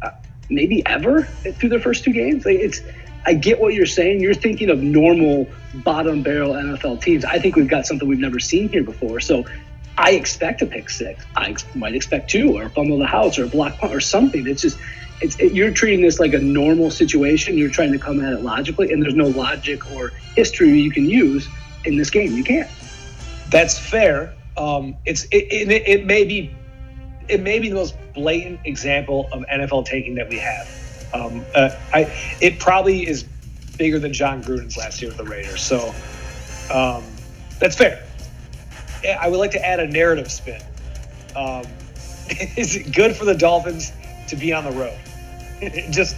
uh, 0.03 0.11
maybe 0.49 0.85
ever 0.87 1.23
through 1.23 1.69
their 1.69 1.81
first 1.81 2.05
two 2.05 2.13
games. 2.13 2.45
Like 2.45 2.59
it's 2.59 2.81
I 3.25 3.35
get 3.35 3.61
what 3.61 3.75
you're 3.75 3.87
saying. 3.87 4.21
You're 4.21 4.35
thinking 4.35 4.71
of 4.71 4.83
normal 4.83 5.49
bottom 5.75 6.23
barrel 6.23 6.55
NFL 6.55 7.03
teams. 7.03 7.25
I 7.25 7.39
think 7.39 7.57
we've 7.57 7.69
got 7.69 7.87
something 7.87 8.09
we've 8.09 8.19
never 8.19 8.41
seen 8.41 8.69
here 8.69 8.83
before. 8.83 9.21
So 9.21 9.45
I 9.97 10.13
expect 10.13 10.63
a 10.63 10.67
pick 10.67 10.91
six. 10.91 11.25
I 11.37 11.55
might 11.75 11.95
expect 11.95 12.31
two 12.31 12.57
or 12.57 12.65
a 12.65 12.71
fumble 12.71 12.99
the 12.99 13.07
house 13.07 13.39
or 13.39 13.45
a 13.45 13.49
block 13.49 13.79
punt 13.79 13.95
or 13.95 14.01
something. 14.01 14.47
It's 14.47 14.63
just 14.63 14.79
it's 15.21 15.39
it, 15.39 15.53
you're 15.53 15.71
treating 15.71 16.01
this 16.01 16.19
like 16.19 16.33
a 16.33 16.39
normal 16.39 16.91
situation. 16.91 17.57
You're 17.57 17.71
trying 17.71 17.93
to 17.93 17.99
come 17.99 18.25
at 18.25 18.33
it 18.33 18.43
logically, 18.43 18.93
and 18.93 19.03
there's 19.03 19.15
no 19.15 19.29
logic 19.29 19.91
or 19.93 20.13
history 20.35 20.81
you 20.81 20.91
can 20.91 21.09
use 21.09 21.49
in 21.85 21.97
this 21.97 22.11
game. 22.11 22.33
You 22.33 22.43
can't. 22.43 22.69
That's 23.49 23.79
fair. 23.79 24.35
Um, 24.57 24.97
it's 25.05 25.25
it, 25.25 25.47
it, 25.51 25.83
it 25.87 26.07
may 26.07 26.25
be 26.25 26.55
it 27.29 27.41
may 27.41 27.59
be 27.59 27.69
the 27.69 27.75
most 27.75 27.97
blatant 28.15 28.61
example 28.65 29.29
of 29.33 29.45
NFL 29.53 29.87
taking 29.87 30.15
that 30.17 30.29
we 30.29 30.39
have. 30.39 31.11
Um, 31.15 31.45
uh, 31.55 31.71
I 31.93 32.13
it 32.41 32.59
probably 32.59 33.07
is 33.07 33.25
bigger 33.79 33.99
than 33.99 34.13
Jon 34.13 34.43
Gruden's 34.43 34.77
last 34.77 35.01
year 35.01 35.11
with 35.11 35.19
the 35.19 35.25
Raiders. 35.25 35.63
So 35.63 35.95
um, 36.73 37.05
that's 37.59 37.77
fair. 37.77 38.03
I 39.21 39.29
would 39.29 39.39
like 39.39 39.51
to 39.53 39.65
add 39.65 39.81
a 39.81 39.87
narrative 39.87 40.31
spin. 40.31 40.63
Um, 41.35 41.65
is 42.57 42.77
it 42.77 42.95
good 42.95 43.17
for 43.17 43.25
the 43.25 43.35
Dolphins 43.35 43.93
to 44.29 44.37
be 44.37 44.53
on 44.53 44.65
the 44.65 44.71
road? 44.73 44.99
Just 45.91 46.17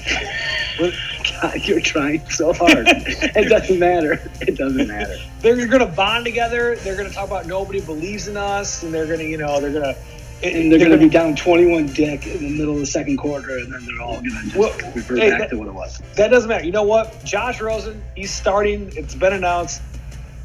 God, 1.41 1.57
you're 1.65 1.81
trying 1.81 2.27
so 2.31 2.53
hard. 2.53 2.87
it 2.89 3.49
doesn't 3.49 3.79
matter. 3.79 4.31
It 4.41 4.57
doesn't 4.57 4.89
matter. 4.89 5.17
They're 5.41 5.67
going 5.67 5.81
to 5.81 5.87
bond 5.87 6.25
together. 6.25 6.77
They're 6.77 6.97
going 6.97 7.09
to 7.09 7.15
talk 7.15 7.27
about 7.27 7.47
nobody 7.47 7.81
believes 7.81 8.29
in 8.29 8.37
us, 8.37 8.83
and 8.83 8.93
they're 8.93 9.07
going 9.07 9.19
to, 9.19 9.27
you 9.27 9.37
know, 9.37 9.61
they're 9.61 9.73
going 9.73 9.95
to. 9.95 9.97
And 10.43 10.71
they're, 10.71 10.79
they're 10.79 10.89
going 10.89 11.01
to 11.01 11.07
be 11.07 11.11
down 11.11 11.37
21 11.37 11.87
dick 11.89 12.27
in 12.27 12.43
the 12.43 12.51
middle 12.51 12.75
of 12.75 12.81
the 12.81 12.87
second 12.87 13.17
quarter, 13.17 13.59
and 13.59 13.73
then 13.73 13.87
they're 13.87 14.03
all 14.03 14.17
going 14.17 14.31
to 14.31 14.43
just 14.43 14.57
well, 14.57 14.93
revert 14.95 15.19
hey, 15.19 15.31
back 15.31 15.41
that, 15.41 15.51
to 15.51 15.59
what 15.59 15.69
it 15.69 15.75
was. 15.75 16.03
That 16.17 16.29
doesn't 16.29 16.49
matter. 16.49 16.65
You 16.65 16.73
know 16.73 16.83
what? 16.83 17.25
Josh 17.25 17.61
Rosen, 17.61 18.03
he's 18.15 18.33
starting. 18.33 18.93
It's 18.95 19.15
been 19.15 19.33
announced. 19.33 19.81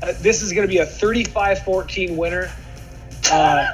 Uh, 0.02 0.14
this 0.20 0.42
is 0.42 0.54
going 0.54 0.68
to 0.68 0.72
be 0.72 0.78
a 0.78 0.86
35-14 0.86 2.16
winner. 2.16 2.52
Uh, 3.30 3.68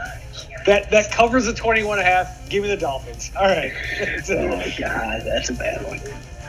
that 0.66 0.90
that 0.92 1.12
covers 1.12 1.46
the 1.46 1.54
21 1.54 2.00
and 2.00 2.08
a 2.08 2.10
half. 2.10 2.50
Give 2.50 2.64
me 2.64 2.70
the 2.70 2.78
Dolphins. 2.78 3.32
All 3.38 3.46
right. 3.46 3.72
oh 4.30 4.48
my 4.48 4.74
God, 4.78 5.22
that's 5.24 5.50
a 5.50 5.54
bad 5.54 5.86
one. 5.86 6.00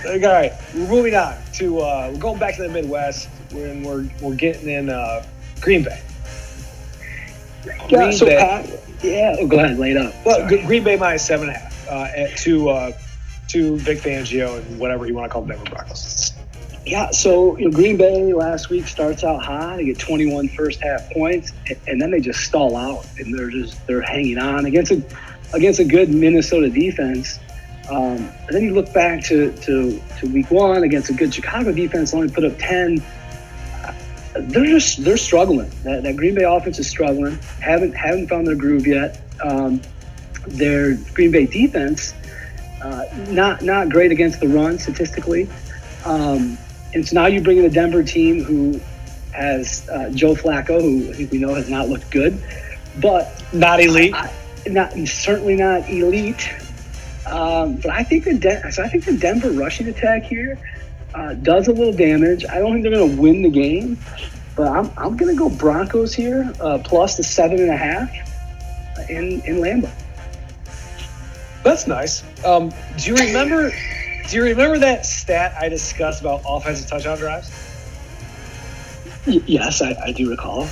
All 0.06 0.18
right, 0.20 0.52
we're 0.74 0.88
moving 0.88 1.14
on 1.14 1.36
to 1.54 1.80
uh, 1.80 2.10
we're 2.12 2.20
going 2.20 2.38
back 2.38 2.56
to 2.56 2.62
the 2.62 2.68
Midwest 2.68 3.28
when 3.50 3.82
we're 3.82 4.06
we're 4.20 4.34
getting 4.34 4.68
in 4.68 4.88
uh, 4.88 5.24
Green 5.60 5.82
Bay. 5.82 6.00
Green 7.88 7.90
yeah, 7.90 8.10
so 8.12 8.26
Bay. 8.26 8.36
Pat, 8.36 8.80
yeah, 9.02 9.36
oh, 9.38 9.46
go 9.46 9.58
ahead, 9.58 9.78
lay 9.78 9.92
it 9.92 9.96
up. 9.96 10.14
Well, 10.24 10.48
Sorry. 10.48 10.62
Green 10.64 10.84
Bay 10.84 10.96
minus 10.96 11.26
seven 11.26 11.48
and 11.48 11.56
a 11.56 11.58
half 11.58 11.88
uh, 11.88 12.08
at, 12.16 12.36
to 12.38 12.68
uh, 12.68 12.92
to 13.48 13.76
Vic 13.78 13.98
Fangio 13.98 14.58
and 14.58 14.78
whatever 14.78 15.06
you 15.06 15.14
want 15.14 15.24
to 15.24 15.32
call 15.32 15.42
them, 15.42 15.56
Denver 15.56 15.70
Broncos. 15.70 16.36
Yeah, 16.87 17.11
so 17.11 17.57
Green 17.70 17.97
Bay 17.97 18.32
last 18.32 18.70
week 18.70 18.87
starts 18.87 19.24
out 19.24 19.45
high, 19.45 19.76
They 19.76 19.87
get 19.87 19.99
21 19.99 20.49
first 20.51 20.80
half 20.80 21.11
points, 21.11 21.53
and 21.89 22.01
then 22.01 22.12
they 22.12 22.20
just 22.20 22.41
stall 22.41 22.76
out, 22.76 23.05
and 23.18 23.37
they're 23.37 23.51
just 23.51 23.84
they're 23.89 24.03
hanging 24.03 24.39
on 24.39 24.66
against 24.66 24.93
a 24.93 25.03
against 25.53 25.80
a 25.80 25.84
good 25.84 26.11
Minnesota 26.11 26.70
defense. 26.70 27.41
Um, 27.91 28.30
then 28.51 28.62
you 28.62 28.74
look 28.74 28.93
back 28.93 29.22
to, 29.24 29.53
to, 29.53 30.01
to 30.18 30.26
week 30.28 30.51
one 30.51 30.84
against 30.84 31.11
a 31.11 31.12
good 31.12 31.34
Chicago 31.34 31.72
defense, 31.72 32.14
only 32.14 32.30
put 32.30 32.45
up 32.45 32.57
10. 32.59 33.03
They're 34.39 34.66
just 34.66 35.03
they're 35.03 35.16
struggling. 35.16 35.70
That, 35.82 36.05
that 36.05 36.16
Green 36.16 36.37
Bay 36.37 36.45
offense 36.45 36.78
is 36.78 36.89
struggling. 36.89 37.37
haven't 37.61 37.93
haven't 37.93 38.28
found 38.28 38.47
their 38.47 38.55
groove 38.55 38.87
yet. 38.87 39.22
Um, 39.43 39.82
their 40.47 40.95
Green 41.14 41.32
Bay 41.32 41.47
defense 41.47 42.14
uh, 42.80 43.07
not 43.28 43.62
not 43.62 43.89
great 43.89 44.12
against 44.12 44.39
the 44.39 44.47
run 44.47 44.78
statistically. 44.78 45.49
Um, 46.05 46.57
and 46.97 47.07
so 47.07 47.14
now 47.14 47.26
you 47.26 47.42
bring 47.42 47.59
in 47.59 47.66
a 47.66 47.68
Denver 47.68 48.03
team 48.03 48.42
who 48.42 48.80
has 49.32 49.86
uh, 49.90 50.09
Joe 50.14 50.34
Flacco, 50.34 50.80
who 50.80 51.11
I 51.11 51.12
think 51.12 51.30
we 51.30 51.36
know 51.36 51.53
has 51.53 51.68
not 51.68 51.90
looked 51.90 52.11
good, 52.11 52.42
but 53.03 53.44
not 53.53 53.80
elite. 53.80 54.14
I, 54.14 54.32
not 54.66 54.94
certainly 55.07 55.57
not 55.57 55.90
elite. 55.90 56.51
Um, 57.26 57.76
but 57.76 57.90
I 57.90 58.03
think 58.03 58.24
the 58.24 58.32
De- 58.38 58.72
so 58.72 58.82
I 58.82 58.88
think 58.88 59.05
the 59.05 59.18
Denver 59.18 59.51
rushing 59.51 59.88
attack 59.88 60.22
here 60.22 60.59
uh, 61.14 61.34
does 61.34 61.68
a 61.68 61.72
little 61.72 61.92
damage. 61.92 62.47
I 62.47 62.61
don't 62.61 62.72
think 62.72 62.84
they're 62.84 62.92
going 62.92 63.14
to 63.14 63.20
win 63.20 63.42
the 63.42 63.51
game, 63.51 63.99
but 64.57 64.68
I'm, 64.68 64.90
I'm 64.97 65.18
going 65.18 65.36
to 65.36 65.38
go 65.38 65.51
Broncos 65.51 66.14
here 66.14 66.51
uh, 66.62 66.78
plus 66.82 67.18
the 67.18 67.24
seven 67.24 67.61
and 67.61 67.68
a 67.68 67.76
half 67.76 68.11
in 69.11 69.42
in 69.42 69.57
Lambeau. 69.57 69.92
That's 71.62 71.86
nice. 71.86 72.24
Um, 72.42 72.70
do 72.97 73.11
you 73.11 73.16
remember? 73.16 73.70
Do 74.29 74.37
you 74.37 74.43
remember 74.43 74.79
that 74.79 75.07
stat 75.07 75.55
I 75.59 75.68
discussed 75.68 76.20
about 76.20 76.43
offensive 76.45 76.89
touchdown 76.89 77.16
drives? 77.18 77.49
Yes, 79.24 79.83
I, 79.83 79.97
I 80.05 80.12
do 80.12 80.31
recall. 80.31 80.66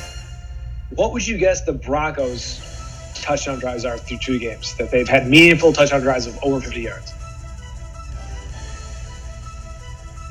What 0.91 1.13
would 1.13 1.27
you 1.27 1.39
guess 1.39 1.63
the 1.63 1.73
Broncos' 1.73 2.61
touchdown 3.15 3.61
drives 3.61 3.85
are 3.85 3.97
through 3.97 4.19
two 4.19 4.39
games? 4.41 4.75
That 4.77 4.91
they've 4.91 5.09
had 5.09 5.29
meaningful 5.29 5.73
touchdown 5.73 6.01
drives 6.01 6.27
of 6.27 6.37
over 6.43 6.61
50 6.61 6.81
yards? 6.81 7.13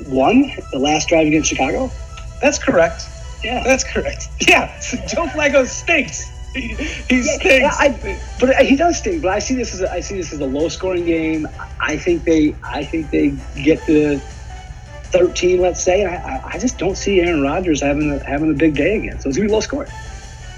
One, 0.06 0.52
the 0.70 0.78
last 0.78 1.08
drive 1.08 1.26
against 1.26 1.48
Chicago? 1.48 1.90
That's 2.42 2.58
correct. 2.58 3.04
Yeah. 3.42 3.62
That's 3.64 3.84
correct. 3.84 4.28
Yeah. 4.46 4.78
Joe 5.08 5.26
Flacco 5.26 5.66
stinks. 5.66 6.30
He, 6.54 6.68
he 7.08 7.16
yeah, 7.16 7.70
stinks. 7.70 7.76
I, 7.80 8.20
but 8.40 8.56
he 8.64 8.76
does 8.76 8.98
stink. 8.98 9.22
But 9.22 9.32
I 9.32 9.38
see 9.40 9.54
this 9.54 9.74
as 9.74 9.80
a, 9.80 9.92
I 9.92 10.00
see 10.00 10.16
this 10.16 10.32
as 10.32 10.40
a 10.40 10.46
low 10.46 10.68
scoring 10.68 11.04
game. 11.04 11.48
I 11.80 11.96
think 11.96 12.24
they 12.24 12.54
I 12.62 12.84
think 12.84 13.10
they 13.10 13.30
get 13.62 13.84
the 13.86 14.22
13, 15.14 15.60
let's 15.60 15.82
say. 15.82 16.04
I, 16.04 16.42
I 16.44 16.58
just 16.58 16.78
don't 16.78 16.96
see 16.96 17.20
Aaron 17.20 17.42
Rodgers 17.42 17.80
having 17.80 18.10
a, 18.10 18.24
having 18.24 18.50
a 18.50 18.54
big 18.54 18.74
day 18.74 18.96
again. 18.96 19.20
So 19.20 19.28
it's 19.28 19.38
gonna 19.38 19.48
be 19.48 19.52
low 19.52 19.60
scoring. 19.60 19.90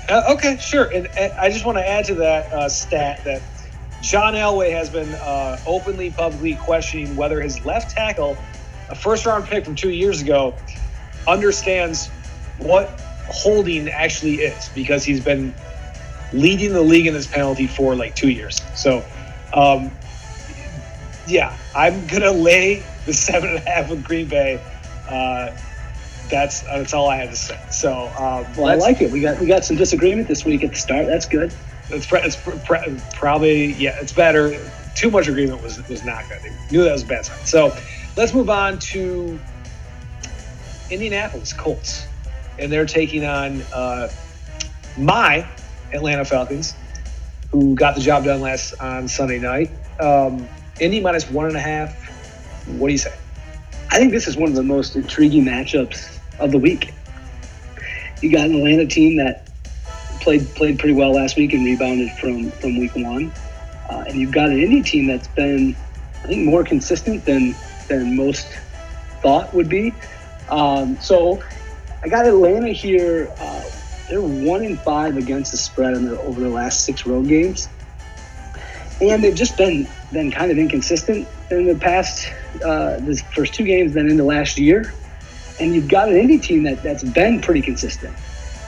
Uh, 0.09 0.34
okay, 0.34 0.57
sure. 0.59 0.84
And, 0.84 1.09
and, 1.18 1.32
I 1.32 1.51
just 1.51 1.64
want 1.64 1.78
to 1.78 1.86
add 1.86 2.05
to 2.07 2.14
that 2.16 2.53
uh, 2.53 2.68
stat 2.68 3.24
that 3.24 3.42
John 4.03 4.34
Elway 4.34 4.70
has 4.70 4.88
been 4.88 5.12
uh, 5.14 5.59
openly, 5.66 6.11
publicly 6.11 6.55
questioning 6.55 7.16
whether 7.16 7.40
his 7.40 7.64
left 7.64 7.90
tackle, 7.90 8.36
a 8.88 8.94
first 8.94 9.26
round 9.26 9.47
pick 9.47 9.64
from 9.64 9.74
two 9.74 9.90
years 9.90 10.22
ago, 10.22 10.55
understands 11.26 12.09
what 12.59 12.88
holding 13.28 13.88
actually 13.88 14.36
is 14.36 14.68
because 14.70 15.05
he's 15.05 15.22
been 15.22 15.53
leading 16.33 16.72
the 16.72 16.83
league 16.83 17.07
in 17.07 17.14
this 17.14 17.27
penalty 17.27 17.66
for 17.66 17.95
like 17.95 18.14
two 18.14 18.31
years. 18.31 18.61
So, 18.74 19.05
um, 19.53 19.91
yeah, 21.27 21.57
I'm 21.74 22.07
gonna 22.07 22.33
lay 22.33 22.83
the 23.05 23.12
seven 23.12 23.51
and 23.51 23.59
a 23.59 23.70
half 23.70 23.91
with 23.91 24.05
Green 24.05 24.29
Bay. 24.29 24.61
Uh, 25.09 25.57
that's 26.29 26.62
that's 26.62 26.95
all 26.95 27.09
I 27.09 27.16
have 27.16 27.31
to 27.31 27.37
say. 27.37 27.61
So, 27.70 28.09
um, 28.18 28.47
well, 28.57 28.66
I 28.66 28.74
like 28.74 29.01
it. 29.01 29.11
We 29.11 29.20
got 29.20 29.41
we 29.41 29.47
got 29.47 29.64
some 29.64 29.77
disagreement 29.77 30.29
this 30.29 30.45
week 30.45 30.64
at 30.64 30.70
the 30.70 30.77
start. 30.77 31.07
That's 31.07 31.27
good. 31.27 31.53
It's, 31.89 32.07
it's 32.12 32.37
probably 33.14 33.72
yeah, 33.74 33.97
it's 34.01 34.12
better. 34.12 34.59
Too 34.95 35.11
much 35.11 35.29
agreement 35.29 35.62
was 35.62 35.87
was 35.89 36.05
not 36.05 36.29
good. 36.29 36.41
I 36.43 36.72
knew 36.72 36.83
that 36.83 36.93
was 36.93 37.03
a 37.03 37.07
bad 37.07 37.27
sign. 37.27 37.39
So, 37.45 37.77
let's 38.16 38.35
move 38.35 38.51
on 38.51 38.79
to 38.79 39.39
Indianapolis 40.91 41.53
Colts, 41.53 42.07
and 42.59 42.72
they're 42.72 42.87
taking 42.87 43.24
on 43.24 43.62
uh, 43.72 44.11
my 44.97 45.49
Atlanta 45.97 46.24
Falcons, 46.24 46.74
who 47.51 47.74
got 47.74 47.94
the 47.94 48.01
job 48.01 48.24
done 48.24 48.40
last 48.40 48.74
on 48.80 49.09
Sunday 49.09 49.38
night. 49.38 49.70
Um, 49.99 50.47
Indy 50.78 51.01
minus 51.01 51.28
one 51.30 51.47
and 51.47 51.57
a 51.57 51.61
half. 51.61 51.94
What 52.68 52.88
do 52.88 52.92
you 52.92 52.99
say? 52.99 53.14
I 53.90 53.99
think 53.99 54.12
this 54.12 54.28
is 54.28 54.36
one 54.36 54.49
of 54.49 54.55
the 54.55 54.62
most 54.62 54.94
intriguing 54.94 55.44
matchups 55.44 56.18
of 56.38 56.53
the 56.53 56.59
week. 56.59 56.92
You 58.20 58.30
got 58.30 58.47
an 58.47 58.57
Atlanta 58.57 58.86
team 58.86 59.16
that 59.16 59.49
played 60.20 60.47
played 60.55 60.78
pretty 60.78 60.94
well 60.94 61.12
last 61.12 61.36
week 61.36 61.53
and 61.53 61.64
rebounded 61.64 62.11
from 62.18 62.51
from 62.53 62.78
week 62.78 62.94
one, 62.97 63.32
uh, 63.88 64.05
and 64.07 64.16
you've 64.16 64.32
got 64.32 64.49
an 64.49 64.61
Indy 64.61 64.82
team 64.82 65.07
that's 65.07 65.28
been, 65.28 65.76
I 66.24 66.26
think, 66.26 66.44
more 66.44 66.64
consistent 66.64 67.24
than 67.24 67.55
than 67.88 68.16
most 68.16 68.47
thought 69.22 69.55
would 69.55 69.68
be. 69.68 69.94
Um, 70.51 70.99
so 71.01 71.42
I 72.03 72.09
got 72.09 72.26
Atlanta 72.26 72.68
here. 72.68 73.32
Uh, 73.38 73.62
they're 74.09 74.20
one 74.20 74.64
in 74.64 74.76
five 74.76 75.16
against 75.16 75.52
the 75.52 75.59
spread 75.59 75.94
in 75.94 76.07
their, 76.07 76.18
over 76.18 76.40
the 76.40 76.48
last 76.48 76.84
six 76.84 77.07
road 77.07 77.28
games, 77.28 77.68
and 79.00 79.22
they've 79.22 79.34
just 79.34 79.57
been 79.57 79.88
been 80.12 80.30
kind 80.30 80.50
of 80.50 80.59
inconsistent 80.59 81.28
in 81.50 81.66
the 81.66 81.74
past 81.74 82.26
uh, 82.64 82.98
the 83.00 83.20
first 83.34 83.54
two 83.54 83.64
games, 83.64 83.94
then 83.94 84.14
the 84.16 84.24
last 84.24 84.59
year. 84.59 84.92
And 85.59 85.74
you've 85.74 85.88
got 85.88 86.09
an 86.09 86.16
Indy 86.16 86.38
team 86.38 86.64
that 86.64 86.82
that's 86.82 87.02
been 87.02 87.40
pretty 87.40 87.62
consistent. 87.62 88.14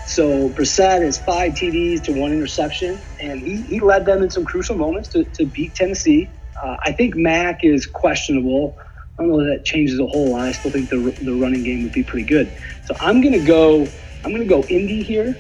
So 0.07 0.49
Brissett 0.49 1.03
has 1.03 1.19
five 1.19 1.53
TDs 1.53 2.05
to 2.05 2.13
one 2.13 2.33
interception, 2.33 2.99
and 3.21 3.41
he, 3.41 3.63
he 3.63 3.81
led 3.81 4.07
them 4.07 4.23
in 4.23 4.31
some 4.31 4.45
crucial 4.45 4.77
moments 4.77 5.11
to, 5.11 5.25
to 5.25 5.45
beat 5.45 5.75
Tennessee. 5.75 6.31
Uh, 6.63 6.77
I 6.83 6.93
think 6.93 7.15
Mack 7.15 7.63
is 7.63 7.87
questionable. 7.87 8.79
I 9.19 9.23
don't 9.23 9.33
know 9.33 9.45
that, 9.45 9.59
that 9.59 9.65
changes 9.67 10.01
a 10.01 10.07
whole 10.07 10.33
lot. 10.33 10.49
I 10.49 10.53
still 10.53 10.71
think 10.71 10.89
the, 10.89 11.15
the 11.21 11.35
running 11.35 11.63
game 11.63 11.83
would 11.83 11.93
be 11.93 12.05
pretty 12.05 12.25
good. 12.27 12.57
So 12.85 12.97
I'm 13.01 13.21
going 13.21 13.35
to 13.35 13.45
go 13.45 13.87
I'm 14.29 14.35
going 14.35 14.47
to 14.47 14.55
go 14.55 14.63
Indy 14.69 15.03
here, 15.03 15.35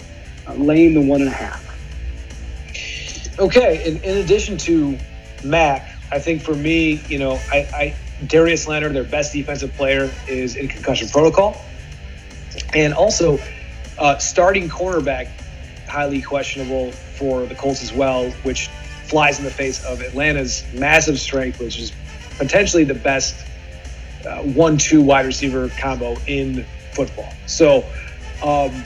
uh, 0.47 0.55
laying 0.55 0.95
the 0.95 1.03
one 1.03 1.20
and 1.20 1.28
a 1.28 1.32
half. 1.32 1.62
Okay. 3.39 3.86
In, 3.86 4.03
in 4.03 4.16
addition 4.16 4.57
to 4.59 4.99
Mack, 5.45 5.95
I 6.11 6.18
think 6.18 6.41
for 6.41 6.55
me, 6.55 7.03
you 7.07 7.18
know, 7.18 7.39
I, 7.53 7.68
I 7.74 7.97
Darius 8.26 8.66
Leonard, 8.66 8.95
their 8.95 9.05
best 9.05 9.34
defensive 9.34 9.74
player, 9.74 10.11
is 10.26 10.57
in 10.57 10.68
concussion 10.68 11.07
protocol. 11.11 11.62
And 12.72 12.95
also, 12.95 13.39
uh, 13.99 14.16
starting 14.16 14.70
cornerback, 14.70 15.28
highly 15.86 16.22
questionable 16.22 16.91
for 16.93 17.45
the 17.45 17.55
Colts 17.55 17.82
as 17.82 17.93
well, 17.93 18.30
which 18.43 18.68
flies 19.05 19.39
in 19.39 19.45
the 19.45 19.51
face 19.51 19.84
of 19.84 20.01
Atlanta's 20.01 20.64
massive 20.72 21.20
strength, 21.20 21.61
which 21.61 21.78
is 21.78 21.93
potentially 22.39 22.84
the 22.84 22.95
best 22.95 23.47
uh, 24.26 24.39
one-two 24.45 25.03
wide 25.03 25.26
receiver 25.26 25.68
combo 25.78 26.16
in 26.26 26.64
football. 26.93 27.30
So, 27.45 27.84
um, 28.43 28.84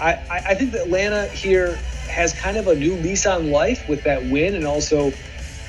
I, 0.00 0.18
I 0.28 0.54
think 0.54 0.72
that 0.72 0.82
Atlanta 0.82 1.26
here 1.28 1.76
has 2.08 2.32
kind 2.32 2.56
of 2.56 2.68
a 2.68 2.74
new 2.74 2.94
lease 2.96 3.26
on 3.26 3.50
life 3.50 3.88
with 3.88 4.04
that 4.04 4.24
win 4.24 4.54
and 4.54 4.66
also 4.66 5.12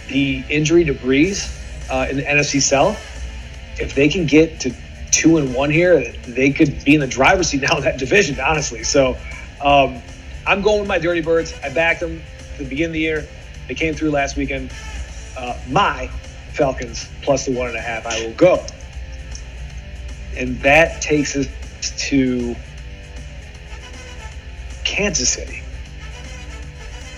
the 0.08 0.44
injury 0.50 0.86
to 0.86 0.94
Brees 0.94 1.54
uh, 1.90 2.08
in 2.10 2.18
the 2.18 2.24
NFC 2.24 2.62
South. 2.62 2.98
If 3.80 3.96
they 3.96 4.10
can 4.10 4.26
get 4.26 4.60
to 4.62 4.74
two 5.12 5.38
and 5.38 5.54
one 5.54 5.70
here, 5.70 6.12
they 6.28 6.52
could 6.52 6.84
be 6.84 6.96
in 6.96 7.02
the 7.02 7.08
driver's 7.08 7.50
seat 7.50 7.62
now 7.70 7.78
in 7.78 7.84
that 7.84 7.98
division, 7.98 8.40
honestly. 8.40 8.84
So 8.84 9.18
um, 9.62 10.02
I'm 10.46 10.62
going 10.62 10.80
with 10.80 10.88
my 10.88 11.00
Dirty 11.00 11.22
Birds. 11.22 11.54
I 11.64 11.70
backed 11.70 12.02
them 12.02 12.22
at 12.52 12.58
the 12.58 12.66
beginning 12.66 12.92
of 12.92 12.94
the 12.94 13.00
year. 13.00 13.28
They 13.68 13.76
came 13.76 13.94
through 13.94 14.12
last 14.12 14.38
weekend. 14.38 14.72
Uh, 15.38 15.58
my 15.70 16.08
Falcons 16.54 17.08
plus 17.22 17.46
the 17.46 17.58
one 17.58 17.68
and 17.68 17.78
a 17.78 17.82
half. 17.82 18.06
I 18.06 18.26
will 18.26 18.34
go. 18.34 18.66
And 20.36 20.60
that 20.62 21.02
takes 21.02 21.36
us 21.36 21.48
to 22.10 22.56
Kansas 24.98 25.30
City, 25.30 25.62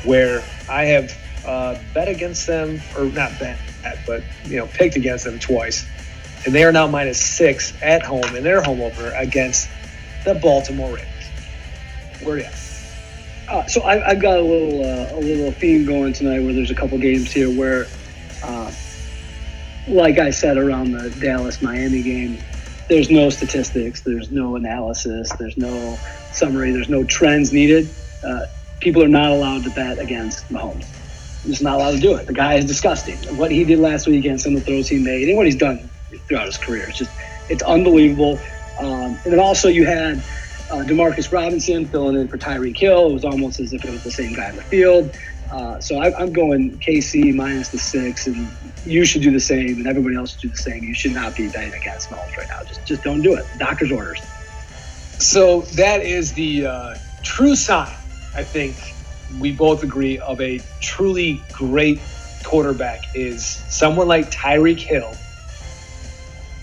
where 0.03 0.43
I 0.69 0.83
have 0.85 1.17
uh, 1.45 1.79
bet 1.93 2.09
against 2.09 2.45
them, 2.45 2.81
or 2.97 3.05
not 3.05 3.31
bet, 3.39 3.57
but 4.05 4.21
you 4.43 4.57
know, 4.57 4.67
picked 4.67 4.97
against 4.97 5.23
them 5.23 5.39
twice, 5.39 5.87
and 6.45 6.53
they 6.53 6.65
are 6.65 6.73
now 6.73 6.87
minus 6.87 7.21
six 7.21 7.73
at 7.81 8.03
home 8.03 8.35
in 8.35 8.43
their 8.43 8.61
home 8.61 8.81
opener 8.81 9.13
against 9.15 9.69
the 10.25 10.35
Baltimore 10.35 10.93
Ravens. 10.93 11.07
Where 12.21 12.39
you? 12.39 12.45
Uh, 13.47 13.65
so 13.67 13.81
I, 13.83 14.09
have 14.09 14.21
got 14.21 14.37
a 14.37 14.41
little 14.41 14.83
uh, 14.83 15.17
a 15.17 15.21
little 15.21 15.51
theme 15.53 15.85
going 15.85 16.11
tonight, 16.11 16.41
where 16.41 16.53
there's 16.53 16.71
a 16.71 16.75
couple 16.75 16.97
games 16.97 17.31
here 17.31 17.49
where, 17.49 17.87
uh, 18.43 18.69
like 19.87 20.19
I 20.19 20.31
said 20.31 20.57
around 20.57 20.91
the 20.91 21.09
Dallas 21.21 21.61
Miami 21.61 22.01
game, 22.01 22.39
there's 22.89 23.09
no 23.09 23.29
statistics, 23.29 24.01
there's 24.01 24.31
no 24.31 24.57
analysis, 24.57 25.31
there's 25.39 25.55
no 25.55 25.97
summary, 26.33 26.71
there's 26.71 26.89
no 26.89 27.03
trends 27.03 27.51
needed. 27.53 27.89
Uh, 28.23 28.45
people 28.79 29.03
are 29.03 29.09
not 29.09 29.31
allowed 29.31 29.63
to 29.63 29.69
bet 29.71 29.99
against 29.99 30.47
Mahomes. 30.49 30.85
They're 31.43 31.51
just 31.51 31.63
not 31.63 31.75
allowed 31.75 31.91
to 31.91 31.99
do 31.99 32.15
it. 32.15 32.27
The 32.27 32.33
guy 32.33 32.55
is 32.55 32.65
disgusting. 32.65 33.17
What 33.37 33.51
he 33.51 33.63
did 33.63 33.79
last 33.79 34.07
weekend, 34.07 34.41
some 34.41 34.55
of 34.55 34.65
the 34.65 34.65
throws 34.65 34.89
he 34.89 34.99
made, 34.99 35.29
and 35.29 35.37
what 35.37 35.45
he's 35.45 35.55
done 35.55 35.89
throughout 36.27 36.45
his 36.45 36.57
career, 36.57 36.85
it's 36.87 36.97
just 36.97 37.11
it's 37.49 37.63
unbelievable. 37.63 38.39
Um, 38.79 39.17
and 39.23 39.33
then 39.33 39.39
also 39.39 39.67
you 39.67 39.85
had 39.85 40.17
uh, 40.71 40.83
Demarcus 40.83 41.31
Robinson 41.31 41.85
filling 41.85 42.15
in 42.15 42.27
for 42.27 42.37
Tyreek 42.37 42.77
Hill. 42.77 43.09
It 43.09 43.13
was 43.13 43.25
almost 43.25 43.59
as 43.59 43.73
if 43.73 43.83
it 43.83 43.91
was 43.91 44.03
the 44.03 44.11
same 44.11 44.33
guy 44.33 44.49
in 44.49 44.55
the 44.55 44.63
field. 44.63 45.15
Uh, 45.51 45.79
so 45.79 45.97
I, 45.97 46.21
am 46.21 46.31
going 46.31 46.77
KC 46.77 47.33
minus 47.33 47.69
the 47.69 47.79
six, 47.79 48.27
and 48.27 48.47
you 48.85 49.03
should 49.03 49.23
do 49.23 49.31
the 49.31 49.39
same, 49.39 49.77
and 49.77 49.87
everybody 49.87 50.15
else 50.15 50.33
should 50.33 50.41
do 50.41 50.49
the 50.49 50.57
same. 50.57 50.83
You 50.83 50.93
should 50.93 51.13
not 51.13 51.35
be 51.35 51.49
betting 51.49 51.73
against 51.73 52.09
Mahomes 52.09 52.37
right 52.37 52.47
now. 52.47 52.63
Just 52.63 52.85
just 52.85 53.03
don't 53.03 53.21
do 53.21 53.33
it. 53.33 53.45
Doctor's 53.57 53.91
orders. 53.91 54.21
So 55.19 55.61
that 55.75 56.01
is 56.01 56.33
the 56.33 56.65
uh, 56.65 56.95
true 57.23 57.55
sign, 57.55 57.93
I 58.35 58.43
think 58.43 58.75
we 59.39 59.51
both 59.51 59.83
agree, 59.83 60.17
of 60.19 60.39
a 60.41 60.59
truly 60.81 61.41
great 61.51 61.99
quarterback 62.45 63.01
is 63.13 63.45
someone 63.45 64.07
like 64.07 64.31
Tyreek 64.31 64.79
Hill 64.79 65.13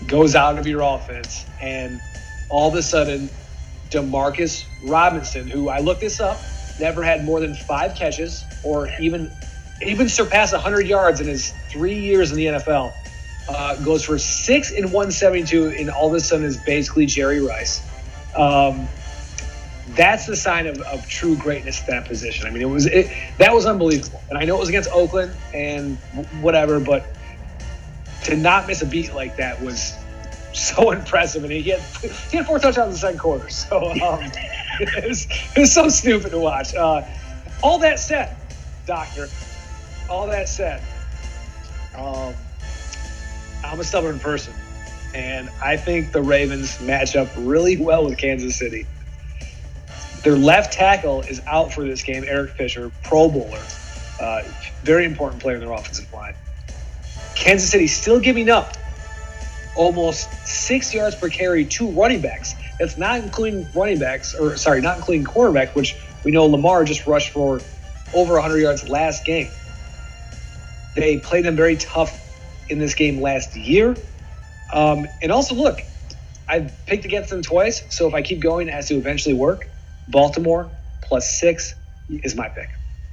goes 0.07 0.35
out 0.35 0.57
of 0.57 0.67
your 0.67 0.81
offense 0.81 1.45
and 1.61 2.01
all 2.49 2.69
of 2.69 2.75
a 2.75 2.81
sudden 2.81 3.29
Demarcus 3.89 4.65
Robinson, 4.87 5.47
who 5.47 5.69
I 5.69 5.79
looked 5.79 6.01
this 6.01 6.19
up, 6.19 6.39
never 6.79 7.03
had 7.03 7.23
more 7.23 7.39
than 7.39 7.53
five 7.53 7.95
catches 7.95 8.43
or 8.63 8.89
even 8.99 9.31
even 9.85 10.09
surpassed 10.09 10.53
100 10.53 10.87
yards 10.87 11.21
in 11.21 11.27
his 11.27 11.53
three 11.69 11.99
years 11.99 12.31
in 12.31 12.37
the 12.37 12.45
NFL. 12.47 12.91
Uh, 13.47 13.75
goes 13.83 14.03
for 14.03 14.17
six 14.17 14.71
in 14.71 14.85
172, 14.85 15.69
and 15.79 15.89
all 15.89 16.07
of 16.07 16.13
a 16.15 16.19
sudden 16.19 16.45
is 16.45 16.57
basically 16.57 17.05
Jerry 17.05 17.39
Rice. 17.39 17.86
Um, 18.37 18.87
that's 19.89 20.25
the 20.25 20.35
sign 20.35 20.67
of, 20.67 20.81
of 20.81 21.07
true 21.07 21.35
greatness 21.35 21.81
at 21.81 21.87
that 21.87 22.05
position. 22.05 22.45
I 22.45 22.51
mean, 22.51 22.61
it 22.61 22.65
was 22.65 22.85
it, 22.85 23.09
that 23.37 23.53
was 23.53 23.65
unbelievable, 23.65 24.21
and 24.29 24.37
I 24.37 24.43
know 24.43 24.55
it 24.57 24.59
was 24.59 24.69
against 24.69 24.89
Oakland 24.91 25.33
and 25.53 25.97
whatever, 26.41 26.79
but 26.79 27.05
to 28.25 28.35
not 28.35 28.67
miss 28.67 28.81
a 28.81 28.85
beat 28.85 29.13
like 29.13 29.37
that 29.37 29.61
was 29.61 29.93
so 30.53 30.91
impressive, 30.91 31.43
and 31.43 31.51
he 31.51 31.63
had 31.63 31.79
he 32.29 32.37
had 32.37 32.45
four 32.45 32.59
touchdowns 32.59 32.87
in 32.87 32.91
the 32.93 32.97
second 32.97 33.19
quarter. 33.19 33.49
So 33.49 33.91
um, 33.91 34.19
it, 34.79 35.07
was, 35.07 35.27
it 35.55 35.59
was 35.59 35.73
so 35.73 35.89
stupid 35.89 36.31
to 36.31 36.39
watch. 36.39 36.75
Uh, 36.75 37.03
all 37.63 37.79
that 37.79 37.99
said, 37.99 38.35
Doctor, 38.85 39.27
all 40.09 40.27
that 40.27 40.47
said, 40.47 40.81
um, 41.95 42.33
I'm 43.63 43.79
a 43.79 43.83
stubborn 43.83 44.19
person, 44.19 44.53
and 45.13 45.49
I 45.63 45.77
think 45.77 46.11
the 46.11 46.21
Ravens 46.21 46.79
match 46.81 47.15
up 47.15 47.29
really 47.37 47.77
well 47.77 48.05
with 48.05 48.17
Kansas 48.17 48.55
City. 48.55 48.85
Their 50.23 50.35
left 50.35 50.73
tackle 50.73 51.21
is 51.21 51.41
out 51.47 51.73
for 51.73 51.83
this 51.83 52.03
game, 52.03 52.23
Eric 52.27 52.51
Fisher, 52.51 52.91
Pro 53.03 53.29
Bowler, 53.29 53.63
uh, 54.19 54.43
very 54.83 55.05
important 55.05 55.41
player 55.41 55.55
in 55.55 55.61
their 55.61 55.71
offensive 55.71 56.11
line. 56.11 56.33
Kansas 57.35 57.69
City 57.69 57.87
still 57.87 58.19
giving 58.19 58.49
up 58.49 58.75
almost 59.75 60.29
six 60.45 60.93
yards 60.93 61.15
per 61.15 61.29
carry 61.29 61.63
to 61.65 61.89
running 61.91 62.19
backs. 62.21 62.55
That's 62.79 62.97
not 62.97 63.19
including 63.19 63.67
running 63.73 63.99
backs, 63.99 64.35
or 64.35 64.57
sorry, 64.57 64.81
not 64.81 64.97
including 64.97 65.23
quarterback, 65.23 65.75
which 65.75 65.95
we 66.23 66.31
know 66.31 66.45
Lamar 66.45 66.83
just 66.83 67.07
rushed 67.07 67.29
for 67.29 67.61
over 68.13 68.33
100 68.33 68.57
yards 68.57 68.89
last 68.89 69.25
game. 69.25 69.49
They 70.95 71.19
played 71.19 71.45
them 71.45 71.55
very 71.55 71.77
tough 71.77 72.23
in 72.69 72.79
this 72.79 72.95
game 72.95 73.21
last 73.21 73.55
year. 73.55 73.95
Um, 74.71 75.07
and 75.21 75.31
also, 75.31 75.55
look, 75.55 75.81
I've 76.47 76.73
picked 76.85 77.05
against 77.05 77.29
them 77.29 77.41
twice, 77.41 77.83
so 77.89 78.07
if 78.07 78.13
I 78.13 78.21
keep 78.21 78.39
going, 78.39 78.67
it 78.67 78.73
has 78.73 78.87
to 78.87 78.95
eventually 78.95 79.35
work. 79.35 79.69
Baltimore 80.07 80.69
plus 81.01 81.39
six 81.39 81.75
is 82.09 82.35
my 82.35 82.49
pick. 82.49 82.69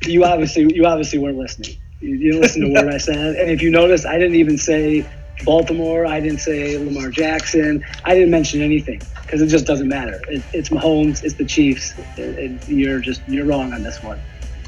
You 0.07 0.25
obviously, 0.25 0.75
you 0.75 0.87
obviously 0.87 1.19
weren't 1.19 1.39
listening. 1.39 1.77
You 2.01 2.19
didn't 2.19 2.43
listen 2.43 2.63
to 2.63 2.69
what 2.71 2.89
I 2.93 2.99
said, 2.99 3.37
and 3.37 3.51
if 3.51 3.63
you 3.63 3.71
notice, 3.71 4.05
I 4.05 4.19
didn't 4.19 4.37
even 4.37 4.59
say 4.59 5.07
Baltimore. 5.45 6.07
I 6.07 6.21
didn't 6.21 6.41
say 6.41 6.77
Lamar 6.79 7.09
Jackson. 7.11 7.85
I 8.05 8.15
didn't 8.15 8.31
mention 8.31 8.61
anything 8.61 9.01
because 9.23 9.41
it 9.41 9.47
just 9.47 9.67
doesn't 9.67 9.89
matter. 9.89 10.21
It, 10.29 10.43
it's 10.53 10.69
Mahomes. 10.69 11.25
It's 11.25 11.35
the 11.35 11.45
Chiefs. 11.45 11.99
It, 12.17 12.39
it, 12.39 12.69
you're 12.69 13.01
just 13.01 13.27
you're 13.27 13.47
wrong 13.47 13.73
on 13.73 13.83
this 13.83 14.03
one. 14.03 14.21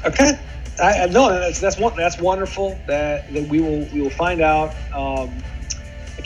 Okay. 0.05 0.37
I, 0.81 1.07
no, 1.07 1.29
that's 1.29 1.59
that's 1.59 1.75
that's 1.95 2.19
wonderful. 2.19 2.79
That 2.87 3.31
that 3.33 3.47
we 3.47 3.59
will 3.61 3.87
we 3.93 4.01
will 4.01 4.09
find 4.09 4.41
out. 4.41 4.75
Um, 4.93 5.31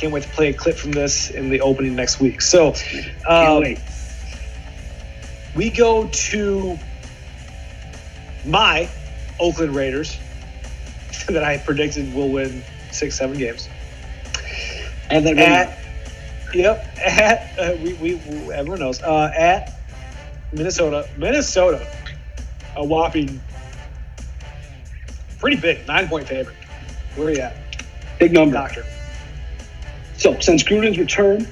can't 0.01 0.11
wait 0.11 0.23
to 0.23 0.29
play 0.29 0.49
a 0.49 0.53
clip 0.53 0.75
from 0.75 0.91
this 0.91 1.29
in 1.29 1.51
the 1.51 1.61
opening 1.61 1.95
next 1.95 2.19
week. 2.19 2.41
So, 2.41 2.73
um, 3.27 3.63
we 5.55 5.69
go 5.69 6.07
to 6.07 6.79
my 8.43 8.89
Oakland 9.39 9.75
Raiders 9.75 10.17
that 11.29 11.43
I 11.43 11.59
predicted 11.59 12.13
will 12.15 12.31
win 12.31 12.63
six 12.91 13.15
seven 13.15 13.37
games. 13.37 13.69
And 15.11 15.25
then 15.25 15.37
at, 15.37 15.77
yep, 16.53 16.97
at 16.97 17.59
uh, 17.59 17.77
we, 17.83 17.93
we 17.93 18.15
everyone 18.51 18.79
knows 18.79 19.03
uh, 19.03 19.31
at 19.37 19.79
Minnesota, 20.51 21.07
Minnesota, 21.15 21.85
a 22.75 22.83
whopping 22.83 23.39
pretty 25.37 25.57
big 25.57 25.85
nine 25.87 26.07
point 26.07 26.27
favorite. 26.27 26.57
Where 27.15 27.27
are 27.27 27.31
you 27.31 27.39
at? 27.41 27.55
Big 28.17 28.31
number, 28.31 28.53
doctor. 28.55 28.83
So 30.21 30.39
since 30.39 30.61
Gruden's 30.61 30.99
return, 30.99 31.47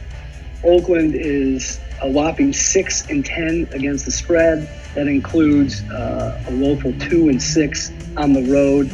Oakland 0.63 1.15
is 1.15 1.79
a 2.03 2.07
whopping 2.07 2.53
six 2.53 3.09
and 3.09 3.25
ten 3.25 3.67
against 3.71 4.05
the 4.05 4.11
spread. 4.11 4.69
That 4.93 5.07
includes 5.07 5.81
uh, 5.89 6.39
a 6.47 6.55
woeful 6.55 6.93
two 6.99 7.29
and 7.29 7.41
six 7.41 7.91
on 8.15 8.33
the 8.33 8.43
road. 8.43 8.91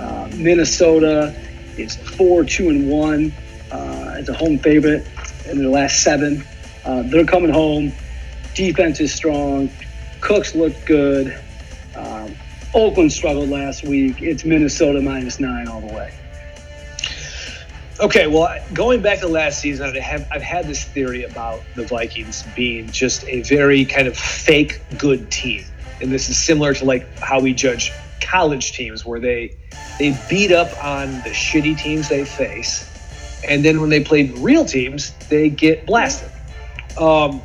Uh, 0.00 0.30
Minnesota 0.36 1.38
is 1.76 1.96
four 1.96 2.44
two 2.44 2.70
and 2.70 2.88
one 2.88 3.30
uh, 3.70 4.14
as 4.16 4.30
a 4.30 4.32
home 4.32 4.58
favorite 4.58 5.06
in 5.44 5.58
their 5.58 5.68
last 5.68 6.02
seven. 6.02 6.42
Uh, 6.86 7.02
they're 7.02 7.26
coming 7.26 7.50
home. 7.50 7.92
Defense 8.54 9.00
is 9.00 9.12
strong. 9.12 9.68
Cooks 10.22 10.54
look 10.54 10.72
good. 10.86 11.38
Um, 11.94 12.34
Oakland 12.72 13.12
struggled 13.12 13.50
last 13.50 13.84
week. 13.84 14.22
It's 14.22 14.46
Minnesota 14.46 15.02
minus 15.02 15.38
nine 15.40 15.68
all 15.68 15.82
the 15.82 15.92
way. 15.92 16.10
Okay, 18.00 18.26
well, 18.28 18.48
going 18.72 19.02
back 19.02 19.18
to 19.20 19.28
last 19.28 19.60
season, 19.60 19.94
I 19.94 20.00
have, 20.00 20.26
I've 20.32 20.40
had 20.40 20.66
this 20.66 20.82
theory 20.84 21.24
about 21.24 21.60
the 21.74 21.84
Vikings 21.84 22.44
being 22.56 22.90
just 22.90 23.28
a 23.28 23.42
very 23.42 23.84
kind 23.84 24.08
of 24.08 24.16
fake 24.16 24.80
good 24.96 25.30
team, 25.30 25.66
and 26.00 26.10
this 26.10 26.30
is 26.30 26.38
similar 26.38 26.72
to 26.72 26.86
like 26.86 27.06
how 27.18 27.40
we 27.40 27.52
judge 27.52 27.92
college 28.22 28.72
teams, 28.72 29.04
where 29.04 29.20
they 29.20 29.54
they 29.98 30.18
beat 30.30 30.50
up 30.50 30.82
on 30.82 31.10
the 31.10 31.30
shitty 31.30 31.78
teams 31.78 32.08
they 32.08 32.24
face, 32.24 32.88
and 33.46 33.62
then 33.62 33.82
when 33.82 33.90
they 33.90 34.02
play 34.02 34.30
real 34.30 34.64
teams, 34.64 35.12
they 35.28 35.50
get 35.50 35.84
blasted. 35.84 36.30
Um, 36.96 37.42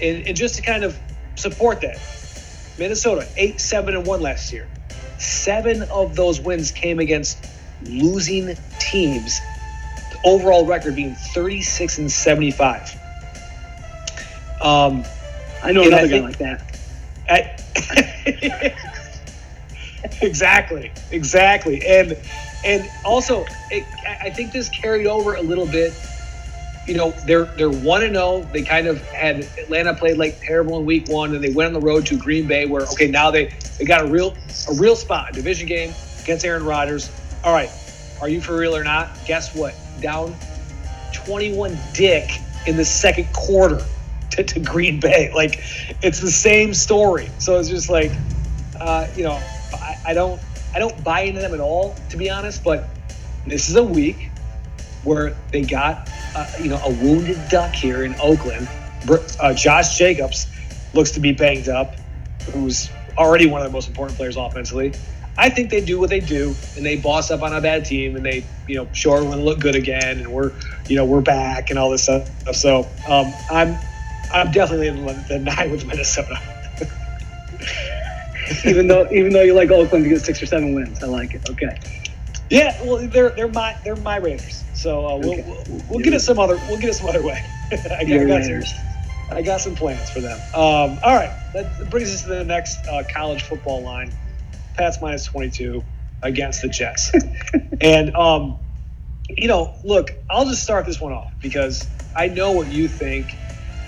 and, 0.00 0.26
and 0.26 0.34
just 0.34 0.54
to 0.54 0.62
kind 0.62 0.84
of 0.84 0.98
support 1.34 1.82
that, 1.82 1.98
Minnesota 2.78 3.28
eight 3.36 3.60
seven 3.60 3.94
and 3.94 4.06
one 4.06 4.22
last 4.22 4.54
year. 4.54 4.66
Seven 5.18 5.82
of 5.82 6.16
those 6.16 6.40
wins 6.40 6.70
came 6.70 6.98
against 6.98 7.36
losing 7.82 8.56
teams. 8.78 9.38
Overall 10.24 10.66
record 10.66 10.96
being 10.96 11.14
36 11.14 11.98
and 11.98 12.10
75. 12.10 12.96
Um, 14.60 15.04
I 15.62 15.72
know 15.72 15.82
And 15.82 15.94
I 15.94 16.00
another 16.00 16.08
guy 16.08 16.20
like 16.20 16.38
that. 16.38 16.62
I- 17.30 17.54
exactly, 20.22 20.90
exactly, 21.10 21.86
and 21.86 22.16
and 22.64 22.88
also, 23.04 23.44
it, 23.70 23.84
I 24.06 24.26
I 24.26 24.30
think 24.30 24.52
this 24.52 24.68
carried 24.68 25.06
over 25.06 25.34
a 25.34 25.42
little 25.42 25.66
bit. 25.66 25.92
You 26.86 26.94
know, 26.96 27.10
they're 27.26 27.44
they're 27.44 27.70
one 27.70 28.02
and 28.02 28.14
zero. 28.14 28.48
They 28.52 28.62
kind 28.62 28.86
of 28.86 29.02
had 29.10 29.46
Atlanta 29.58 29.94
played 29.94 30.16
like 30.16 30.40
terrible 30.40 30.78
in 30.78 30.86
week 30.86 31.08
one, 31.08 31.34
and 31.34 31.44
they 31.44 31.50
went 31.50 31.68
on 31.68 31.80
the 31.80 31.86
road 31.86 32.06
to 32.06 32.16
Green 32.16 32.48
Bay, 32.48 32.66
where 32.66 32.82
okay 32.82 33.08
now 33.08 33.30
they 33.30 33.52
they 33.78 33.84
got 33.84 34.00
a 34.02 34.06
real 34.06 34.34
a 34.68 34.74
real 34.74 34.96
spot, 34.96 35.30
a 35.30 35.32
division 35.34 35.68
game 35.68 35.92
against 36.22 36.44
Aaron 36.44 36.64
Rodgers. 36.64 37.10
All 37.44 37.52
right, 37.52 37.70
are 38.20 38.28
you 38.28 38.40
for 38.40 38.56
real 38.56 38.74
or 38.74 38.84
not? 38.84 39.10
Guess 39.26 39.54
what? 39.54 39.74
Down 40.00 40.34
twenty 41.12 41.52
one 41.52 41.78
dick 41.94 42.30
in 42.66 42.76
the 42.76 42.84
second 42.84 43.32
quarter 43.32 43.84
to, 44.30 44.44
to 44.44 44.60
Green 44.60 45.00
Bay. 45.00 45.32
Like 45.34 45.60
it's 46.02 46.20
the 46.20 46.30
same 46.30 46.74
story. 46.74 47.30
So 47.38 47.58
it's 47.58 47.68
just 47.68 47.90
like, 47.90 48.12
uh, 48.80 49.06
you 49.16 49.24
know, 49.24 49.40
I, 49.74 49.96
I 50.06 50.14
don't 50.14 50.40
I 50.74 50.78
don't 50.78 51.02
buy 51.02 51.22
into 51.22 51.40
them 51.40 51.54
at 51.54 51.60
all, 51.60 51.94
to 52.10 52.16
be 52.16 52.30
honest. 52.30 52.62
But 52.62 52.88
this 53.46 53.68
is 53.68 53.76
a 53.76 53.84
week 53.84 54.30
where 55.04 55.36
they 55.52 55.62
got 55.62 56.10
uh, 56.34 56.50
you 56.60 56.68
know 56.68 56.80
a 56.84 56.90
wounded 56.90 57.38
duck 57.48 57.72
here 57.72 58.04
in 58.04 58.14
Oakland. 58.20 58.68
Uh, 59.40 59.54
Josh 59.54 59.96
Jacobs 59.96 60.46
looks 60.92 61.12
to 61.12 61.20
be 61.20 61.32
banged 61.32 61.68
up, 61.68 61.94
who's 62.52 62.90
already 63.16 63.46
one 63.46 63.60
of 63.62 63.66
the 63.66 63.72
most 63.72 63.88
important 63.88 64.16
players 64.16 64.36
offensively. 64.36 64.92
I 65.38 65.50
think 65.50 65.70
they 65.70 65.80
do 65.80 66.00
what 66.00 66.10
they 66.10 66.20
do, 66.20 66.56
and 66.76 66.84
they 66.84 66.96
boss 66.96 67.30
up 67.30 67.42
on 67.42 67.54
a 67.54 67.60
bad 67.60 67.84
team, 67.84 68.16
and 68.16 68.26
they, 68.26 68.44
you 68.66 68.76
know, 68.76 68.88
show 68.92 69.14
everyone 69.14 69.42
look 69.42 69.60
good 69.60 69.76
again, 69.76 70.18
and 70.18 70.32
we're, 70.32 70.52
you 70.88 70.96
know, 70.96 71.04
we're 71.04 71.20
back 71.20 71.70
and 71.70 71.78
all 71.78 71.90
this 71.90 72.02
stuff. 72.02 72.28
So 72.52 72.90
um, 73.06 73.34
I'm, 73.48 73.78
I'm 74.32 74.50
definitely 74.50 74.88
in 74.88 75.04
the 75.06 75.38
nine 75.38 75.70
with 75.70 75.86
Minnesota. 75.86 76.40
even 78.64 78.88
though 78.88 79.06
even 79.12 79.32
though 79.32 79.42
you 79.42 79.54
like 79.54 79.70
Oakland 79.70 80.04
to 80.04 80.10
get 80.10 80.22
six 80.22 80.42
or 80.42 80.46
seven 80.46 80.74
wins, 80.74 81.02
I 81.02 81.06
like 81.06 81.34
it. 81.34 81.48
Okay. 81.48 81.78
Yeah, 82.50 82.76
well, 82.82 83.08
they're 83.08 83.30
they're 83.36 83.48
my 83.48 83.76
they're 83.84 83.96
my 83.96 84.16
Raiders. 84.16 84.64
So 84.74 85.06
uh, 85.06 85.16
we'll, 85.18 85.32
Okay. 85.34 85.42
we'll 85.68 85.82
we'll 85.88 86.00
get 86.00 86.14
it 86.14 86.20
some 86.20 86.38
other 86.38 86.56
we'll 86.68 86.78
get 86.78 86.90
it 86.90 86.94
some 86.94 87.08
other 87.08 87.22
way. 87.22 87.42
I 87.72 88.04
got, 88.04 88.20
I 88.20 88.24
got 88.24 88.44
some. 88.44 88.62
I 89.30 89.42
got 89.42 89.60
some 89.60 89.74
plans 89.74 90.10
for 90.10 90.20
them. 90.22 90.38
Um, 90.54 90.98
all 91.02 91.14
right, 91.14 91.30
that 91.52 91.90
brings 91.90 92.14
us 92.14 92.22
to 92.22 92.28
the 92.28 92.44
next 92.44 92.78
uh, 92.88 93.04
college 93.14 93.42
football 93.42 93.82
line. 93.82 94.12
Pats 94.78 95.02
minus 95.02 95.26
22 95.26 95.84
against 96.22 96.62
the 96.62 96.68
Jets. 96.68 97.12
and, 97.80 98.14
um, 98.14 98.56
you 99.28 99.48
know, 99.48 99.74
look, 99.84 100.12
I'll 100.30 100.46
just 100.46 100.62
start 100.62 100.86
this 100.86 101.00
one 101.00 101.12
off 101.12 101.32
because 101.42 101.86
I 102.16 102.28
know 102.28 102.52
what 102.52 102.68
you 102.68 102.88
think. 102.88 103.34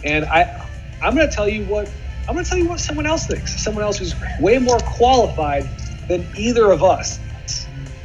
And 0.04 0.24
I, 0.26 0.66
I'm 1.02 1.14
going 1.14 1.28
to 1.28 1.34
tell 1.34 1.48
you 1.48 1.64
what 1.64 1.90
I'm 2.28 2.34
going 2.34 2.44
to 2.44 2.48
tell 2.48 2.58
you 2.58 2.68
what 2.68 2.78
someone 2.78 3.06
else 3.06 3.26
thinks. 3.26 3.60
Someone 3.60 3.82
else 3.82 3.98
who's 3.98 4.14
way 4.38 4.58
more 4.58 4.78
qualified 4.78 5.68
than 6.08 6.26
either 6.36 6.70
of 6.70 6.84
us 6.84 7.18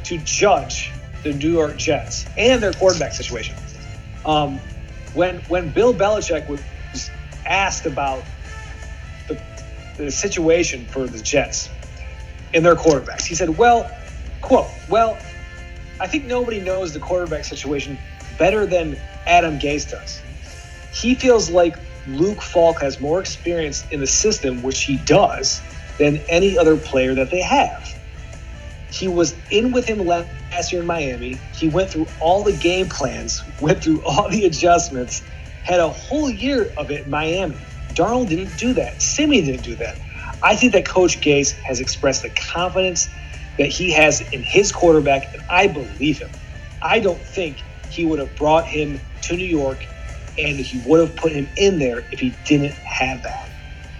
to 0.04 0.18
judge 0.18 0.90
the 1.22 1.32
New 1.32 1.52
York 1.52 1.76
Jets 1.76 2.26
and 2.36 2.62
their 2.62 2.72
quarterback 2.72 3.12
situation. 3.12 3.54
Um, 4.24 4.58
when 5.14 5.38
when 5.42 5.70
Bill 5.70 5.94
Belichick 5.94 6.48
was 6.48 7.10
asked 7.44 7.86
about 7.86 8.24
the, 9.28 9.40
the 9.96 10.10
situation 10.10 10.86
for 10.86 11.06
the 11.06 11.20
Jets 11.20 11.68
and 12.54 12.64
their 12.64 12.76
quarterbacks, 12.76 13.26
he 13.26 13.34
said, 13.34 13.50
"Well, 13.50 13.90
quote, 14.42 14.72
well, 14.88 15.22
I 16.00 16.08
think 16.08 16.26
nobody 16.26 16.60
knows 16.60 16.92
the 16.92 17.00
quarterback 17.00 17.44
situation 17.44 17.98
better 18.38 18.66
than 18.66 19.00
Adam 19.26 19.58
Gase 19.58 19.90
does. 19.90 20.22
He 20.92 21.14
feels 21.14 21.50
like 21.50 21.76
Luke 22.06 22.42
Falk 22.42 22.80
has 22.82 23.00
more 23.00 23.20
experience 23.20 23.86
in 23.90 24.00
the 24.00 24.06
system, 24.06 24.62
which 24.62 24.82
he 24.84 24.98
does, 24.98 25.62
than 25.98 26.18
any 26.28 26.58
other 26.58 26.76
player 26.78 27.14
that 27.16 27.30
they 27.30 27.42
have. 27.42 27.84
He 28.90 29.08
was 29.08 29.34
in 29.50 29.72
with 29.72 29.86
him 29.86 29.98
last 30.00 30.72
year 30.72 30.82
in 30.82 30.86
Miami. 30.86 31.44
He 31.52 31.68
went 31.68 31.90
through 31.92 32.08
all 32.20 32.44
the 32.44 32.56
game 32.56 32.88
plans, 32.88 33.42
went 33.60 33.82
through 33.82 34.04
all 34.04 34.30
the 34.30 34.44
adjustments, 34.44 35.22
had 35.64 35.80
a 35.80 35.88
whole 35.90 36.30
year 36.30 36.72
of 36.76 36.90
it 36.90 37.04
in 37.06 37.10
Miami. 37.10 37.68
Darnold 37.94 38.28
didn't 38.28 38.56
do 38.56 38.74
that. 38.74 39.02
Siemian 39.02 39.46
didn't 39.46 39.64
do 39.64 39.76
that. 39.76 39.96
I 40.46 40.56
think 40.56 40.74
that 40.74 40.88
Coach 40.88 41.20
Gase 41.22 41.52
has 41.66 41.80
expressed 41.80 42.22
the 42.22 42.30
confidence 42.54 43.08
that 43.58 43.68
he 43.68 43.92
has 43.94 44.22
in 44.32 44.44
his 44.44 44.72
quarterback, 44.72 45.24
and 45.34 45.42
I 45.50 45.68
believe 45.68 46.20
him. 46.20 46.32
I 46.82 47.00
don't 47.00 47.26
think 47.26 47.60
he 47.88 48.06
would 48.06 48.20
have 48.20 48.36
brought 48.36 48.68
him 48.68 49.02
to 49.24 49.36
New 49.36 49.46
York 49.46 49.84
and 50.38 50.60
he 50.60 50.82
would 50.86 51.00
have 51.00 51.16
put 51.16 51.32
him 51.32 51.50
in 51.56 51.80
there 51.80 52.04
if 52.12 52.20
he 52.20 52.40
didn't 52.46 52.76
have 52.84 53.24
that. 53.24 53.50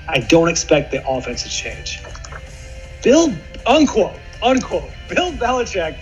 I 0.09 0.21
don't 0.21 0.49
expect 0.49 0.93
the 0.93 1.07
offense 1.07 1.45
to 1.45 1.51
change. 1.51 2.03
Bill, 3.03 3.47
unquote, 3.67 4.23
unquote, 4.43 4.97
Bill 5.09 5.39
Belichick 5.39 5.99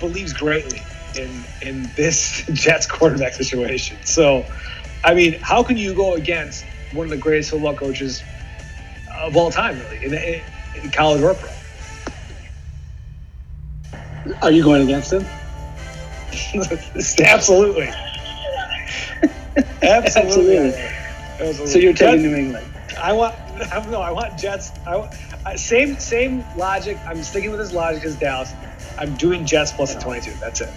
believes 0.00 0.34
greatly 0.34 0.88
in 1.14 1.46
in 1.62 1.92
this 1.96 2.44
Jets 2.52 2.86
quarterback 2.86 3.34
situation. 3.34 3.98
So, 4.04 4.48
I 5.04 5.14
mean, 5.14 5.40
how 5.42 5.64
can 5.64 5.76
you 5.78 5.94
go 5.94 6.14
against 6.14 6.66
one 6.90 7.06
of 7.06 7.10
the 7.10 7.18
greatest 7.18 7.50
football 7.50 7.76
coaches 7.76 8.24
of 9.18 9.36
all 9.36 9.50
time, 9.50 9.78
really, 9.78 10.04
in, 10.04 10.14
in, 10.82 10.90
college 10.90 11.22
or 11.22 11.34
pro? 11.34 11.50
Are 14.42 14.50
you 14.50 14.62
going 14.62 14.82
against 14.82 15.12
him? 15.12 15.24
Absolutely. 17.24 17.88
Absolutely. 19.82 20.74
Absolutely. 21.38 21.66
So 21.66 21.78
you're 21.78 21.92
taking 21.92 22.22
New 22.22 22.36
England. 22.36 22.66
I 22.98 23.12
want. 23.12 23.34
I 23.72 23.84
no. 23.90 24.00
I 24.00 24.10
want 24.10 24.38
Jets. 24.38 24.72
I, 24.86 25.56
same 25.56 25.98
same 25.98 26.44
logic. 26.56 26.98
I'm 27.06 27.22
sticking 27.22 27.50
with 27.50 27.60
this 27.60 27.72
logic 27.72 28.04
as 28.04 28.16
Dallas. 28.16 28.52
I'm 28.98 29.14
doing 29.16 29.46
Jets 29.46 29.72
plus 29.72 29.94
the 29.94 30.00
22. 30.00 30.32
That's 30.40 30.60
it. 30.60 30.72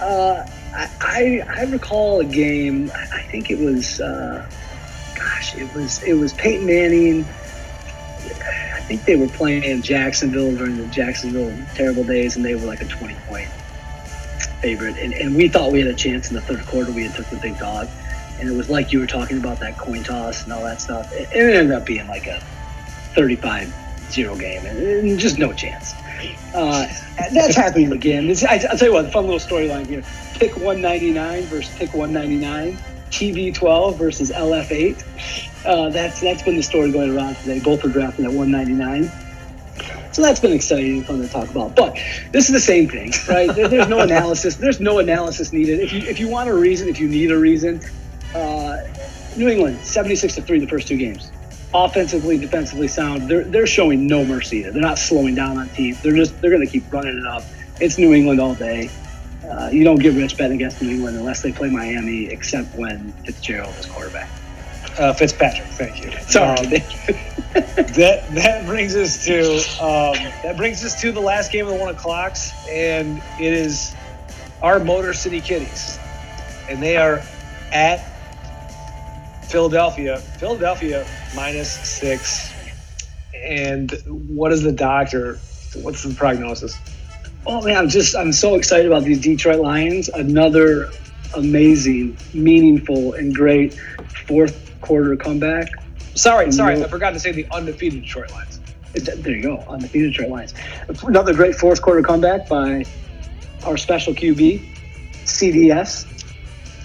Uh, 0.00 0.46
I, 0.74 0.90
I 1.00 1.42
I 1.56 1.62
recall 1.64 2.20
a 2.20 2.24
game. 2.24 2.90
I 2.94 3.22
think 3.22 3.50
it 3.50 3.58
was. 3.58 4.00
Uh, 4.00 4.48
gosh, 5.16 5.56
it 5.56 5.72
was 5.74 6.02
it 6.02 6.14
was 6.14 6.32
Peyton 6.32 6.66
Manning. 6.66 7.24
I 8.74 8.80
think 8.80 9.04
they 9.04 9.16
were 9.16 9.28
playing 9.28 9.64
in 9.64 9.82
Jacksonville 9.82 10.54
during 10.54 10.76
the 10.76 10.86
Jacksonville 10.86 11.52
terrible 11.74 12.04
days, 12.04 12.36
and 12.36 12.44
they 12.44 12.54
were 12.54 12.66
like 12.66 12.80
a 12.80 12.84
20 12.84 13.14
point 13.26 13.48
favorite. 14.60 14.96
And, 14.98 15.12
and 15.12 15.34
we 15.34 15.48
thought 15.48 15.72
we 15.72 15.80
had 15.80 15.88
a 15.88 15.94
chance 15.94 16.28
in 16.28 16.34
the 16.34 16.40
third 16.40 16.64
quarter. 16.66 16.92
We 16.92 17.04
had 17.04 17.14
took 17.14 17.26
the 17.26 17.36
big 17.36 17.58
dog, 17.58 17.88
and 18.38 18.48
it 18.48 18.56
was 18.56 18.68
like 18.68 18.92
you 18.92 19.00
were 19.00 19.06
talking 19.06 19.38
about 19.38 19.58
that 19.60 19.76
coin 19.78 20.02
toss 20.02 20.44
and 20.44 20.52
all 20.52 20.62
that 20.62 20.80
stuff. 20.80 21.12
It, 21.12 21.28
it 21.32 21.54
ended 21.54 21.72
up 21.72 21.84
being 21.84 22.06
like 22.06 22.26
a 22.26 22.40
35 23.14 23.74
0 24.10 24.36
game, 24.36 24.64
and, 24.66 24.78
and 24.78 25.18
just 25.18 25.38
no 25.38 25.52
chance. 25.52 25.94
Uh, 26.54 26.86
that's 27.32 27.56
happening 27.56 27.92
again. 27.92 28.26
This, 28.26 28.44
I, 28.44 28.54
I'll 28.70 28.78
tell 28.78 28.88
you 28.88 28.94
what, 28.94 29.12
fun 29.12 29.26
little 29.26 29.40
storyline 29.40 29.86
here. 29.86 30.02
Pick 30.34 30.56
199 30.56 31.42
versus 31.44 31.74
pick 31.76 31.92
199. 31.92 32.78
TB12 33.10 33.96
versus 33.96 34.30
LF8. 34.30 35.64
Uh, 35.64 35.88
that's 35.90 36.20
that's 36.20 36.42
been 36.42 36.56
the 36.56 36.62
story 36.62 36.92
going 36.92 37.16
around 37.16 37.36
today. 37.36 37.60
Both 37.60 37.84
are 37.84 37.88
drafted 37.88 38.24
at 38.24 38.32
199. 38.32 39.10
So 40.12 40.22
that's 40.22 40.40
been 40.40 40.52
exciting 40.52 40.98
and 40.98 41.06
fun 41.06 41.20
to 41.20 41.28
talk 41.28 41.50
about. 41.50 41.76
But 41.76 41.98
this 42.32 42.46
is 42.46 42.52
the 42.52 42.60
same 42.60 42.88
thing, 42.88 43.12
right? 43.28 43.54
There- 43.54 43.68
there's 43.68 43.88
no 43.88 43.98
analysis. 44.08 44.56
There's 44.56 44.80
no 44.80 44.98
analysis 44.98 45.52
needed. 45.52 45.80
If 45.80 45.92
you 45.92 46.00
if 46.00 46.18
you 46.20 46.28
want 46.28 46.48
a 46.48 46.54
reason, 46.54 46.88
if 46.88 46.98
you 47.00 47.08
need 47.08 47.30
a 47.30 47.38
reason, 47.38 47.80
uh, 48.34 48.78
New 49.36 49.48
England 49.48 49.78
76 49.80 50.34
to 50.36 50.42
three 50.42 50.58
the 50.60 50.66
first 50.66 50.88
two 50.88 50.96
games. 50.96 51.30
Offensively, 51.74 52.38
defensively 52.38 52.88
sound. 52.88 53.28
They're 53.28 53.44
they're 53.44 53.66
showing 53.66 54.06
no 54.06 54.24
mercy. 54.24 54.62
They're 54.62 54.72
not 54.80 54.98
slowing 54.98 55.34
down 55.34 55.58
on 55.58 55.68
teams. 55.70 56.00
They're 56.00 56.14
just 56.16 56.40
they're 56.40 56.50
going 56.50 56.64
to 56.64 56.70
keep 56.70 56.90
running 56.92 57.18
it 57.18 57.26
up. 57.26 57.42
It's 57.80 57.98
New 57.98 58.14
England 58.14 58.40
all 58.40 58.54
day. 58.54 58.88
Uh, 59.50 59.70
you 59.72 59.84
don't 59.84 60.00
get 60.00 60.14
rich 60.14 60.36
betting 60.36 60.56
against 60.56 60.82
New 60.82 60.90
England 60.90 61.16
unless 61.16 61.42
they 61.42 61.52
play 61.52 61.70
Miami, 61.70 62.26
except 62.26 62.74
when 62.76 63.12
Fitzgerald 63.24 63.74
is 63.78 63.86
quarterback. 63.86 64.28
Uh, 64.98 65.12
Fitzpatrick. 65.12 65.68
Thank 65.68 66.04
you. 66.04 66.10
Sorry. 66.22 66.58
Um, 66.58 66.70
that 67.94 68.24
that 68.30 68.66
brings 68.66 68.96
us 68.96 69.24
to 69.26 69.56
um, 69.82 70.14
that 70.42 70.56
brings 70.56 70.84
us 70.84 71.00
to 71.00 71.12
the 71.12 71.20
last 71.20 71.52
game 71.52 71.66
of 71.66 71.72
the 71.72 71.78
one 71.78 71.94
o'clocks, 71.94 72.52
and 72.68 73.22
it 73.38 73.52
is 73.52 73.94
our 74.62 74.80
Motor 74.80 75.12
City 75.12 75.40
Kitties, 75.40 75.98
and 76.68 76.82
they 76.82 76.96
are 76.96 77.22
at 77.72 77.98
Philadelphia. 79.44 80.18
Philadelphia 80.18 81.06
minus 81.34 81.70
six. 81.70 82.52
And 83.44 83.92
what 84.06 84.50
is 84.50 84.62
the 84.62 84.72
doctor? 84.72 85.38
What's 85.74 86.02
the 86.02 86.14
prognosis? 86.14 86.78
Oh 87.46 87.62
man, 87.62 87.76
I'm 87.76 87.88
just 87.88 88.16
I'm 88.16 88.32
so 88.32 88.56
excited 88.56 88.86
about 88.86 89.04
these 89.04 89.20
Detroit 89.20 89.60
Lions. 89.60 90.08
Another 90.08 90.90
amazing, 91.36 92.16
meaningful, 92.34 93.12
and 93.14 93.32
great 93.32 93.74
fourth 94.26 94.74
quarter 94.80 95.14
comeback. 95.16 95.68
Sorry, 96.16 96.50
sorry, 96.50 96.82
I 96.82 96.88
forgot 96.88 97.10
to 97.10 97.20
say 97.20 97.30
the 97.30 97.46
undefeated 97.52 98.02
Detroit 98.02 98.32
Lions. 98.32 98.60
There 98.94 99.36
you 99.36 99.42
go, 99.42 99.58
undefeated 99.68 100.12
Detroit 100.12 100.30
Lions. 100.30 100.54
Another 101.04 101.34
great 101.34 101.54
fourth 101.54 101.80
quarter 101.82 102.02
comeback 102.02 102.48
by 102.48 102.84
our 103.64 103.76
special 103.76 104.12
QB, 104.12 104.66
CDS. 105.24 106.12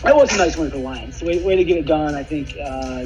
That 0.03 0.15
was 0.15 0.31
a 0.33 0.37
nice 0.37 0.57
win 0.57 0.69
for 0.69 0.77
the 0.77 0.83
Lions. 0.83 1.23
Way, 1.23 1.41
way 1.43 1.55
to 1.55 1.63
get 1.63 1.77
it 1.77 1.85
done. 1.87 2.13
I 2.13 2.23
think 2.23 2.55
uh, 2.63 3.05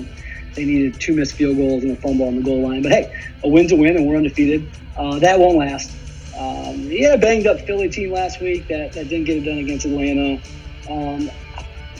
they 0.56 0.66
needed 0.66 0.99
two 0.99 1.14
missed 1.14 1.36
field 1.36 1.56
goals 1.56 1.84
and 1.84 1.93
a 1.93 1.95
fumble 1.95 2.28
on 2.28 2.36
the 2.36 2.41
goal 2.41 2.68
line. 2.68 2.82
But 2.82 2.91
hey, 2.91 3.30
a 3.43 3.47
win's 3.47 3.72
a 3.72 3.78
win, 3.78 3.95
and 3.95 4.06
we're 4.06 4.18
undefeated. 4.18 4.70
Uh, 4.97 5.20
that 5.20 5.39
won't 5.39 5.58
last. 5.58 5.91
Um, 6.38 6.81
yeah, 6.91 7.15
banged 7.15 7.47
up 7.47 7.61
Philly 7.61 7.89
team 7.89 8.11
last 8.11 8.41
week 8.41 8.67
that, 8.67 8.93
that 8.93 9.07
didn't 9.07 9.25
get 9.25 9.38
it 9.38 9.41
done 9.41 9.59
against 9.59 9.86
Atlanta. 9.86 10.41
Um, 10.89 11.31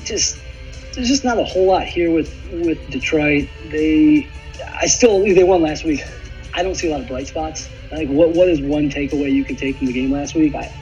just 0.04 0.40
there's 0.94 1.08
just 1.08 1.24
not 1.24 1.38
a 1.38 1.44
whole 1.44 1.68
lot 1.68 1.84
here 1.84 2.12
with 2.12 2.34
with 2.52 2.90
Detroit. 2.90 3.48
They 3.70 4.28
I 4.74 4.88
still 4.88 5.20
they 5.22 5.44
won 5.44 5.62
last 5.62 5.84
week. 5.84 6.04
I 6.54 6.64
don't 6.64 6.76
see 6.76 6.88
a 6.88 6.92
lot 6.92 7.02
of 7.02 7.08
bright 7.08 7.28
spots. 7.28 7.70
Like 7.92 8.10
what 8.10 8.30
what 8.30 8.50
is 8.50 8.62
one 8.62 8.90
takeaway 8.90 9.32
you 9.32 9.44
can 9.46 9.56
take 9.56 9.78
from 9.78 9.88
the 9.88 9.94
game 9.94 10.12
last 10.12 10.36
week? 10.36 10.54
I, 10.56 10.74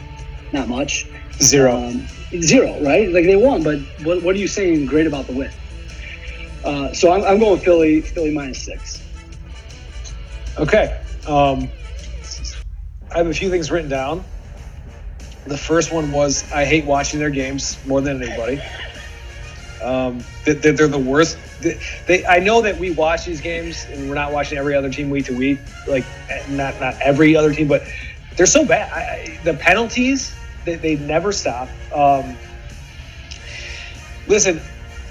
not 0.52 0.68
much. 0.68 1.08
Zero. 1.42 1.76
Um, 1.76 2.08
zero, 2.42 2.80
right? 2.82 3.12
Like 3.12 3.26
they 3.26 3.36
won, 3.36 3.64
but 3.64 3.80
what, 4.04 4.22
what 4.24 4.36
are 4.36 4.40
you 4.40 4.48
saying 4.48 4.86
great 4.86 5.08
about 5.08 5.28
the 5.28 5.34
win? 5.34 5.52
Uh, 6.64 6.94
so 6.94 7.12
I'm, 7.12 7.24
I'm 7.24 7.40
going 7.40 7.60
Philly, 7.60 8.02
Philly 8.02 8.32
minus 8.32 8.64
six. 8.64 9.02
Okay. 10.58 11.02
Um, 11.28 11.70
I 13.14 13.18
have 13.18 13.28
a 13.28 13.34
few 13.34 13.50
things 13.50 13.70
written 13.70 13.90
down. 13.90 14.26
The 15.46 15.58
first 15.58 15.92
one 15.94 16.12
was 16.12 16.52
I 16.52 16.66
hate 16.66 16.86
watching 16.86 17.20
their 17.20 17.30
games 17.30 17.78
more 17.86 18.02
than 18.02 18.24
anybody. 18.24 18.62
Um, 19.84 20.24
they, 20.46 20.54
they're 20.54 20.88
the 20.88 20.98
worst. 20.98 21.38
They, 21.62 21.80
they, 22.08 22.26
I 22.26 22.40
know 22.40 22.62
that 22.62 22.80
we 22.80 22.92
watch 22.92 23.26
these 23.26 23.42
games 23.42 23.86
and 23.92 24.08
we're 24.08 24.16
not 24.16 24.32
watching 24.32 24.58
every 24.58 24.76
other 24.76 24.90
team 24.90 25.10
week 25.10 25.26
to 25.26 25.38
week, 25.38 25.60
like 25.88 26.06
not 26.50 26.80
not 26.80 26.96
every 27.02 27.36
other 27.36 27.54
team, 27.54 27.68
but 27.68 27.84
they're 28.36 28.46
so 28.46 28.66
bad. 28.66 28.92
I, 28.92 29.00
I, 29.02 29.40
the 29.44 29.54
penalties, 29.54 30.34
they, 30.66 30.76
they 30.76 30.96
never 30.96 31.32
stop. 31.32 31.70
Um, 31.94 32.38
listen, 34.26 34.62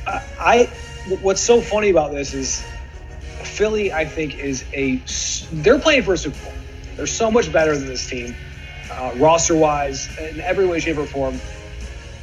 I, 0.06 0.22
I 0.40 0.64
what's 1.20 1.42
so 1.42 1.60
funny 1.60 1.90
about 1.90 2.12
this 2.12 2.32
is 2.32 2.66
Philly. 3.44 3.92
I 3.92 4.06
think 4.06 4.38
is 4.38 4.64
a 4.72 4.96
they're 5.52 5.78
playing 5.78 6.02
for 6.02 6.14
a 6.14 6.18
Super 6.18 6.42
Bowl. 6.42 6.61
They're 6.96 7.06
so 7.06 7.30
much 7.30 7.52
better 7.52 7.76
than 7.76 7.86
this 7.86 8.06
team, 8.06 8.36
uh, 8.90 9.12
roster 9.16 9.56
wise, 9.56 10.08
in 10.18 10.40
every 10.40 10.66
way, 10.66 10.80
shape, 10.80 10.98
or 10.98 11.06
form. 11.06 11.40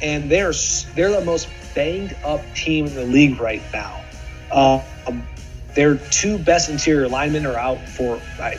And 0.02 0.30
they're 0.30 0.52
they're 0.94 1.12
the 1.12 1.24
most 1.24 1.48
banged 1.74 2.16
up 2.24 2.54
team 2.54 2.86
in 2.86 2.94
the 2.94 3.04
league 3.04 3.40
right 3.40 3.62
now. 3.72 4.04
Um, 4.50 5.28
their 5.74 5.96
two 6.10 6.38
best 6.38 6.68
interior 6.68 7.08
linemen 7.08 7.46
are 7.46 7.58
out 7.58 7.88
for 7.88 8.22
uh, 8.40 8.52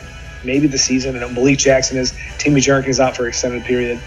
maybe 0.44 0.66
the 0.68 0.78
season, 0.78 1.16
and 1.16 1.34
Malik 1.34 1.58
Jackson 1.58 1.98
is. 1.98 2.14
Timmy 2.38 2.60
Jernigan 2.60 2.88
is 2.88 3.00
out 3.00 3.16
for 3.16 3.24
an 3.24 3.28
extended 3.28 3.64
period. 3.64 4.00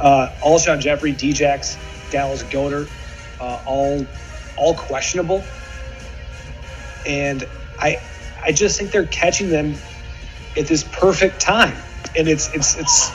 Uh, 0.00 0.28
Alshon 0.44 0.80
Jeffery, 0.80 1.14
Djax, 1.14 1.76
Dallas 2.10 2.42
Goedert, 2.44 2.90
uh, 3.40 3.60
all 3.66 4.06
all 4.56 4.74
questionable. 4.76 5.44
And 7.06 7.44
I 7.78 7.98
I 8.42 8.52
just 8.52 8.78
think 8.78 8.92
they're 8.92 9.06
catching 9.06 9.50
them 9.50 9.87
at 10.58 10.66
this 10.66 10.82
perfect 10.82 11.40
time, 11.40 11.76
and 12.16 12.28
it's 12.28 12.52
it's 12.52 12.76
it's 12.76 13.12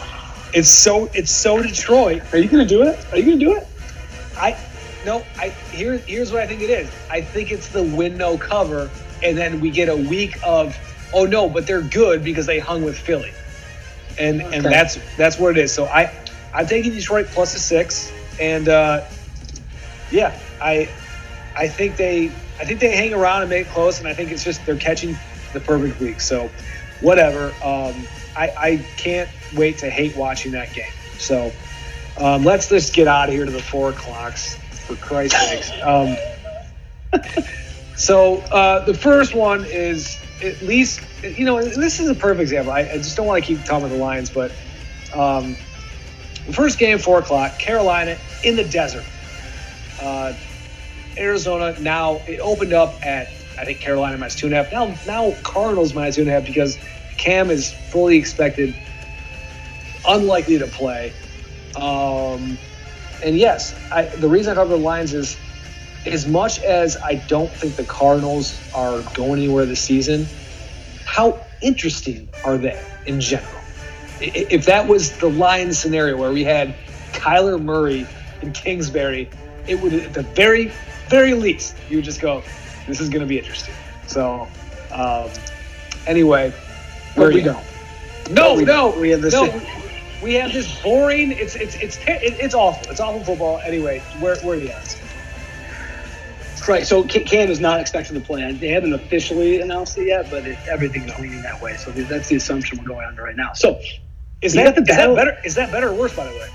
it's 0.54 0.70
so 0.70 1.10
it's 1.14 1.32
so 1.32 1.62
Detroit. 1.62 2.22
Are 2.34 2.38
you 2.38 2.48
gonna 2.48 2.66
do 2.66 2.84
it? 2.84 3.06
Are 3.12 3.18
you 3.18 3.26
gonna 3.26 3.38
do 3.38 3.56
it? 3.58 3.68
I 4.38 4.58
no, 5.06 5.24
I 5.38 5.50
here 5.72 5.98
here's 5.98 6.32
what 6.32 6.42
I 6.42 6.48
think 6.48 6.62
it 6.62 6.70
is. 6.70 6.90
I 7.12 7.22
think 7.22 7.52
it's 7.52 7.68
the 7.68 7.84
win 7.84 8.18
no 8.18 8.38
cover, 8.38 8.90
and 9.22 9.38
then 9.38 9.60
we 9.60 9.70
get 9.70 9.90
a 9.90 9.96
week 9.96 10.38
of 10.46 10.78
oh 11.14 11.26
no, 11.26 11.50
but 11.50 11.68
they're 11.68 11.82
good 11.82 12.24
because 12.24 12.46
they 12.46 12.60
hung 12.60 12.84
with 12.84 12.98
Philly, 12.98 13.34
and 14.18 14.42
okay. 14.42 14.56
and 14.56 14.66
that's 14.66 14.98
that's 15.18 15.38
what 15.38 15.58
it 15.58 15.62
is. 15.62 15.74
So 15.74 15.86
I 15.86 16.12
I'm 16.54 16.68
taking 16.68 16.94
Detroit 16.94 17.28
plus 17.28 17.56
a 17.56 17.60
six, 17.60 18.12
and 18.40 18.70
uh, 18.70 19.04
yeah, 20.12 20.38
I 20.62 20.90
I 21.56 21.68
think 21.68 21.98
they 21.98 22.28
I 22.60 22.66
think 22.66 22.80
they 22.80 22.96
hang 22.96 23.14
around 23.14 23.42
and 23.42 23.50
make 23.50 23.68
it 23.68 23.70
close, 23.72 24.00
and 24.00 24.08
I 24.08 24.14
think 24.14 24.32
it's 24.32 24.44
just 24.44 24.66
they're 24.66 24.78
catching 24.78 25.18
the 25.54 25.60
perfect 25.60 26.00
week. 26.00 26.22
So 26.22 26.50
whatever. 27.04 27.48
Um, 27.64 28.08
I 28.36 28.52
I 28.58 28.86
can't 28.98 29.30
wait 29.56 29.78
to 29.80 29.90
hate 29.90 30.16
watching 30.18 30.54
that 30.54 30.74
game. 30.74 30.92
So. 31.20 31.52
Um, 32.16 32.44
let's 32.44 32.70
just 32.70 32.94
get 32.94 33.08
out 33.08 33.30
of 33.30 33.34
here 33.34 33.46
to 33.46 33.52
the 33.52 33.62
four 33.62 33.90
o'clocks 33.90 34.56
for 34.56 34.96
Christ's 34.96 35.50
sakes. 35.50 35.72
Um, 35.82 36.16
so 37.96 38.38
uh, 38.52 38.86
the 38.86 38.94
first 38.94 39.34
one 39.34 39.66
is 39.66 40.18
at 40.44 40.62
least 40.62 41.02
you 41.24 41.46
know 41.46 41.64
this 41.64 42.00
is 42.00 42.10
a 42.10 42.16
perfect 42.16 42.42
example. 42.42 42.72
I, 42.72 42.82
I 42.82 42.98
just 42.98 43.18
don't 43.18 43.26
want 43.26 43.44
to 43.44 43.48
keep 43.48 43.66
talking 43.66 43.86
about 43.86 43.96
the 43.96 44.02
Lions, 44.02 44.30
but 44.30 44.52
um, 45.16 45.56
the 46.46 46.54
first 46.54 46.78
game 46.78 47.00
four 47.00 47.20
o'clock, 47.20 47.58
Carolina 47.58 48.18
in 48.44 48.56
the 48.56 48.64
desert. 48.66 49.06
Uh, 50.02 50.34
Arizona 51.18 51.80
now 51.80 52.16
it 52.28 52.40
opened 52.40 52.74
up 52.74 52.94
at 53.06 53.30
I 53.58 53.66
think 53.66 53.80
Carolina 53.80 54.18
minus 54.18 54.36
two 54.36 54.48
and 54.48 54.56
a 54.56 54.64
half. 54.64 54.72
Now 54.72 54.96
now 55.06 55.36
Cardinals 55.44 55.94
minus 55.94 56.16
two 56.16 56.22
and 56.22 56.30
a 56.30 56.34
half 56.34 56.46
because 56.46 56.78
Cam 57.18 57.50
is 57.50 57.72
fully 57.72 58.18
expected, 58.18 58.76
unlikely 60.08 60.60
to 60.60 60.68
play. 60.68 61.14
Um, 61.76 62.58
and 63.24 63.38
yes, 63.38 63.76
I, 63.92 64.04
the 64.04 64.28
reason 64.28 64.52
I 64.52 64.56
cover 64.56 64.76
the 64.76 64.84
Lions 64.84 65.14
is 65.14 65.38
as 66.06 66.28
much 66.28 66.60
as 66.60 66.98
I 66.98 67.16
don't 67.16 67.50
think 67.50 67.76
the 67.76 67.86
Cardinals 67.86 68.60
are 68.74 69.02
going 69.14 69.40
anywhere 69.40 69.66
this 69.66 69.80
season, 69.80 70.28
how 71.06 71.40
interesting 71.62 72.28
are 72.44 72.58
they 72.58 72.80
in 73.06 73.22
general? 73.22 73.50
If 74.20 74.66
that 74.66 74.88
was 74.88 75.18
the 75.18 75.30
Lions 75.30 75.80
scenario 75.80 76.18
where 76.18 76.32
we 76.32 76.44
had 76.44 76.76
Kyler 77.14 77.62
Murray 77.62 78.06
and 78.42 78.54
Kingsbury, 78.54 79.30
it 79.68 79.82
would 79.82 79.94
at 79.94 80.14
the 80.14 80.24
very, 80.24 80.72
very 81.08 81.34
least, 81.34 81.76
you 81.90 81.98
would 81.98 82.06
just 82.06 82.20
go, 82.20 82.44
this 82.88 83.00
is 83.00 83.10
going 83.10 83.22
to 83.22 83.28
be 83.28 83.38
interesting. 83.38 83.74
So, 84.08 84.48
um, 84.92 85.30
anyway, 86.06 86.52
where 87.16 87.30
are 87.30 87.34
we 87.34 87.42
go? 87.42 87.60
No, 88.30 88.56
no, 88.56 88.98
we 89.00 89.10
have 89.10 89.22
this. 89.22 89.34
No, 89.34 89.62
we 90.22 90.36
have 90.36 90.54
this 90.54 90.82
boring. 90.82 91.32
It's 91.32 91.56
it's 91.56 91.76
it's 91.76 92.00
it's 92.08 92.56
awful. 92.56 92.90
It's 92.92 93.00
awful 93.00 93.24
football. 93.24 93.60
Anyway, 93.66 94.00
where 94.20 94.36
where 94.38 94.58
are 94.58 94.60
the 94.60 94.76
odds? 94.76 94.98
Right. 96.68 96.88
So 96.88 97.04
Cam 97.04 97.50
is 97.50 97.60
not 97.60 97.82
expected 97.82 98.14
to 98.14 98.22
play. 98.22 98.50
They 98.54 98.70
haven't 98.70 98.94
officially 98.94 99.60
announced 99.60 99.98
it 99.98 100.08
yet, 100.08 100.30
but 100.32 100.46
it, 100.48 100.58
is 100.66 101.20
leaning 101.20 101.42
that 101.42 101.62
way. 101.62 101.76
So 101.76 101.92
that's 101.92 102.30
the 102.30 102.38
assumption 102.38 102.78
we're 102.78 102.86
going 102.86 103.06
under 103.06 103.22
right 103.22 103.36
now. 103.36 103.52
So 103.54 103.82
is 104.42 104.54
that, 104.54 104.76
the 104.76 104.82
is 104.82 104.88
that 104.88 105.16
better? 105.16 105.38
Is 105.44 105.56
that 105.56 105.72
better 105.72 105.90
or 105.90 105.94
worse? 105.94 106.16
By 106.16 106.26
the 106.26 106.32
way. 106.32 106.48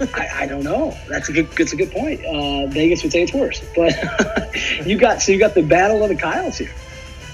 I, 0.00 0.28
I, 0.34 0.46
don't 0.46 0.64
know. 0.64 0.96
That's 1.08 1.28
a 1.28 1.32
good. 1.32 1.48
That's 1.52 1.72
a 1.72 1.76
good 1.76 1.92
point. 1.92 2.24
Uh, 2.24 2.66
Vegas 2.66 3.02
would 3.02 3.12
say 3.12 3.22
it's 3.22 3.32
worse, 3.32 3.62
but 3.76 3.94
you 4.86 4.98
got 4.98 5.22
so 5.22 5.30
you 5.30 5.38
got 5.38 5.54
the 5.54 5.62
battle 5.62 6.02
of 6.02 6.08
the 6.08 6.16
Kyles 6.16 6.58
here, 6.58 6.72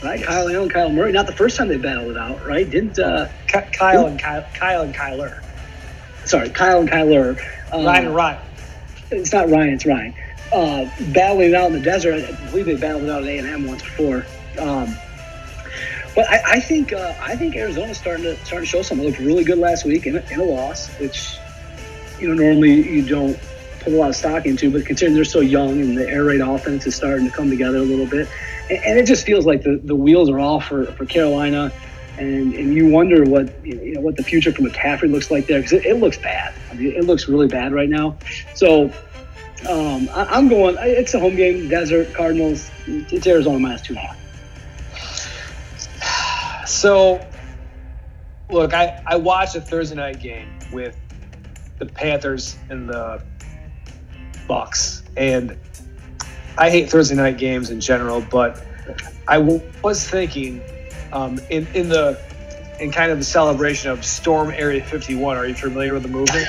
right? 0.05 0.23
Kyle 0.23 0.49
Allen, 0.49 0.69
Kyle 0.69 0.91
Murray. 0.91 1.13
Not 1.13 1.27
the 1.27 1.33
first 1.33 1.57
time 1.57 1.69
they 1.69 1.79
battled 1.79 2.11
it 2.11 2.17
out, 2.19 2.47
right? 2.47 2.69
Didn't 2.69 2.99
uh, 2.99 3.29
Kyle 3.49 4.07
and 4.07 4.21
Kyle, 4.21 4.47
Kyle 4.55 4.83
and 4.83 4.95
Kyler 4.95 5.43
sorry, 6.25 6.51
Kyle 6.51 6.81
and 6.81 6.89
Kyler. 6.89 7.39
Uh, 7.73 7.85
Ryan 7.85 8.07
and 8.07 8.15
Ryan. 8.15 8.41
It's 9.11 9.33
not 9.33 9.49
Ryan, 9.49 9.75
it's 9.75 9.87
Ryan. 9.87 10.15
Uh, 10.53 10.91
battling 11.13 11.51
it 11.51 11.55
out 11.55 11.69
in 11.69 11.73
the 11.73 11.81
desert. 11.81 12.25
I 12.25 12.51
believe 12.51 12.67
they 12.67 12.77
battled 12.77 13.05
it 13.05 13.11
out 13.11 13.23
at 13.23 13.29
A 13.29 13.39
and 13.39 13.49
M 13.49 13.67
once 13.67 13.83
before. 13.83 14.25
Um, 14.59 14.97
but 16.15 16.29
I, 16.29 16.43
I 16.45 16.61
think 16.61 16.93
uh, 16.93 17.15
I 17.21 17.37
think 17.37 17.55
Arizona's 17.55 17.99
starting 17.99 18.25
to 18.25 18.37
starting 18.45 18.67
to 18.67 18.71
show 18.71 18.83
something. 18.83 19.07
It 19.07 19.11
looked 19.11 19.21
really 19.21 19.45
good 19.45 19.59
last 19.59 19.85
week 19.85 20.07
in 20.07 20.17
a, 20.17 20.21
in 20.31 20.41
a 20.41 20.45
loss, 20.45 20.89
which 20.99 21.37
you 22.21 22.29
know 22.29 22.35
normally 22.35 22.89
you 22.89 23.07
don't 23.07 23.39
put 23.81 23.93
a 23.93 23.97
lot 23.97 24.11
of 24.11 24.17
stock 24.17 24.47
into. 24.47 24.71
But 24.71 24.87
considering 24.87 25.15
they're 25.15 25.25
so 25.25 25.41
young 25.41 25.81
and 25.81 25.97
the 25.97 26.09
air 26.09 26.25
raid 26.25 26.41
offense 26.41 26.87
is 26.87 26.95
starting 26.95 27.27
to 27.27 27.33
come 27.33 27.51
together 27.51 27.79
a 27.79 27.83
little 27.83 28.07
bit, 28.07 28.29
and, 28.69 28.85
and 28.85 28.99
it 28.99 29.07
just 29.07 29.25
feels 29.25 29.47
like 29.47 29.63
the, 29.63 29.81
the 29.83 29.97
wheels 29.97 30.31
are 30.31 30.41
off 30.41 30.67
for, 30.67 30.87
for 30.87 31.07
Carolina 31.07 31.73
and 32.21 32.55
and 32.55 32.75
you 32.75 32.89
wonder 32.89 33.25
what 33.25 33.65
you 33.65 33.95
know 33.95 34.01
what 34.01 34.17
the 34.17 34.23
future 34.23 34.53
for 34.53 34.63
McCaffrey 34.63 35.11
looks 35.11 35.31
like 35.31 35.47
there 35.47 35.59
because 35.59 35.73
it, 35.73 35.87
it, 35.87 35.97
looks 35.97 36.19
bad. 36.19 36.55
I 36.71 36.75
mean, 36.75 36.93
it 36.93 37.05
looks 37.05 37.29
really 37.29 37.49
bad 37.49 37.73
right 37.73 37.89
now. 37.89 38.19
So 38.55 38.85
um, 39.69 40.09
I, 40.15 40.39
am 40.39 40.49
going. 40.49 40.77
It's 40.81 41.15
a 41.15 41.21
home 41.21 41.37
game. 41.37 41.69
Desert 41.69 42.15
Cardinals. 42.15 42.71
It's 42.87 43.27
Arizona 43.27 43.59
minus 43.59 43.83
two 43.83 43.97
and 43.97 43.99
a 43.99 44.07
half. 44.07 44.17
So, 46.67 47.21
look, 48.49 48.73
I 48.73 49.03
I 49.05 49.17
watched 49.17 49.57
a 49.57 49.61
Thursday 49.61 49.97
night 49.97 50.21
game 50.21 50.49
with 50.73 50.97
the 51.81 51.87
Panthers 51.87 52.57
and 52.69 52.89
the 52.89 53.21
Bucs, 54.49 55.03
and 55.17 55.59
I 56.57 56.71
hate 56.71 56.91
Thursday 56.91 57.17
night 57.17 57.39
games 57.39 57.71
in 57.71 57.81
general, 57.81 58.21
but 58.31 58.65
I 59.27 59.39
was 59.83 60.09
thinking 60.09 60.63
um, 61.13 61.41
in 61.51 61.67
in 61.75 61.89
the 61.89 62.21
in 62.79 62.93
kind 62.93 63.11
of 63.11 63.19
a 63.19 63.25
celebration 63.25 63.91
of 63.91 64.05
Storm 64.05 64.51
Area 64.51 64.85
51. 64.85 65.37
Are 65.37 65.47
you 65.47 65.55
familiar 65.55 65.95
with 65.95 66.03
the 66.03 66.09
movement? 66.09 66.47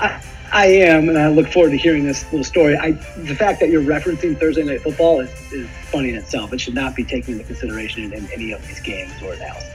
I, 0.00 0.22
I 0.52 0.66
am, 0.66 1.08
and 1.08 1.16
I 1.16 1.28
look 1.28 1.48
forward 1.48 1.70
to 1.70 1.76
hearing 1.76 2.04
this 2.04 2.24
little 2.24 2.44
story. 2.44 2.76
I, 2.76 2.92
the 2.92 3.34
fact 3.34 3.60
that 3.60 3.68
you're 3.68 3.82
referencing 3.82 4.38
Thursday 4.38 4.64
Night 4.64 4.82
Football 4.82 5.20
is, 5.20 5.30
is 5.52 5.68
funny 5.90 6.10
in 6.10 6.16
itself. 6.16 6.52
It 6.52 6.60
should 6.60 6.74
not 6.74 6.96
be 6.96 7.04
taken 7.04 7.34
into 7.34 7.44
consideration 7.44 8.04
in, 8.04 8.12
in 8.12 8.32
any 8.32 8.52
of 8.52 8.66
these 8.66 8.80
games 8.80 9.12
or 9.22 9.34
analysis. 9.34 9.69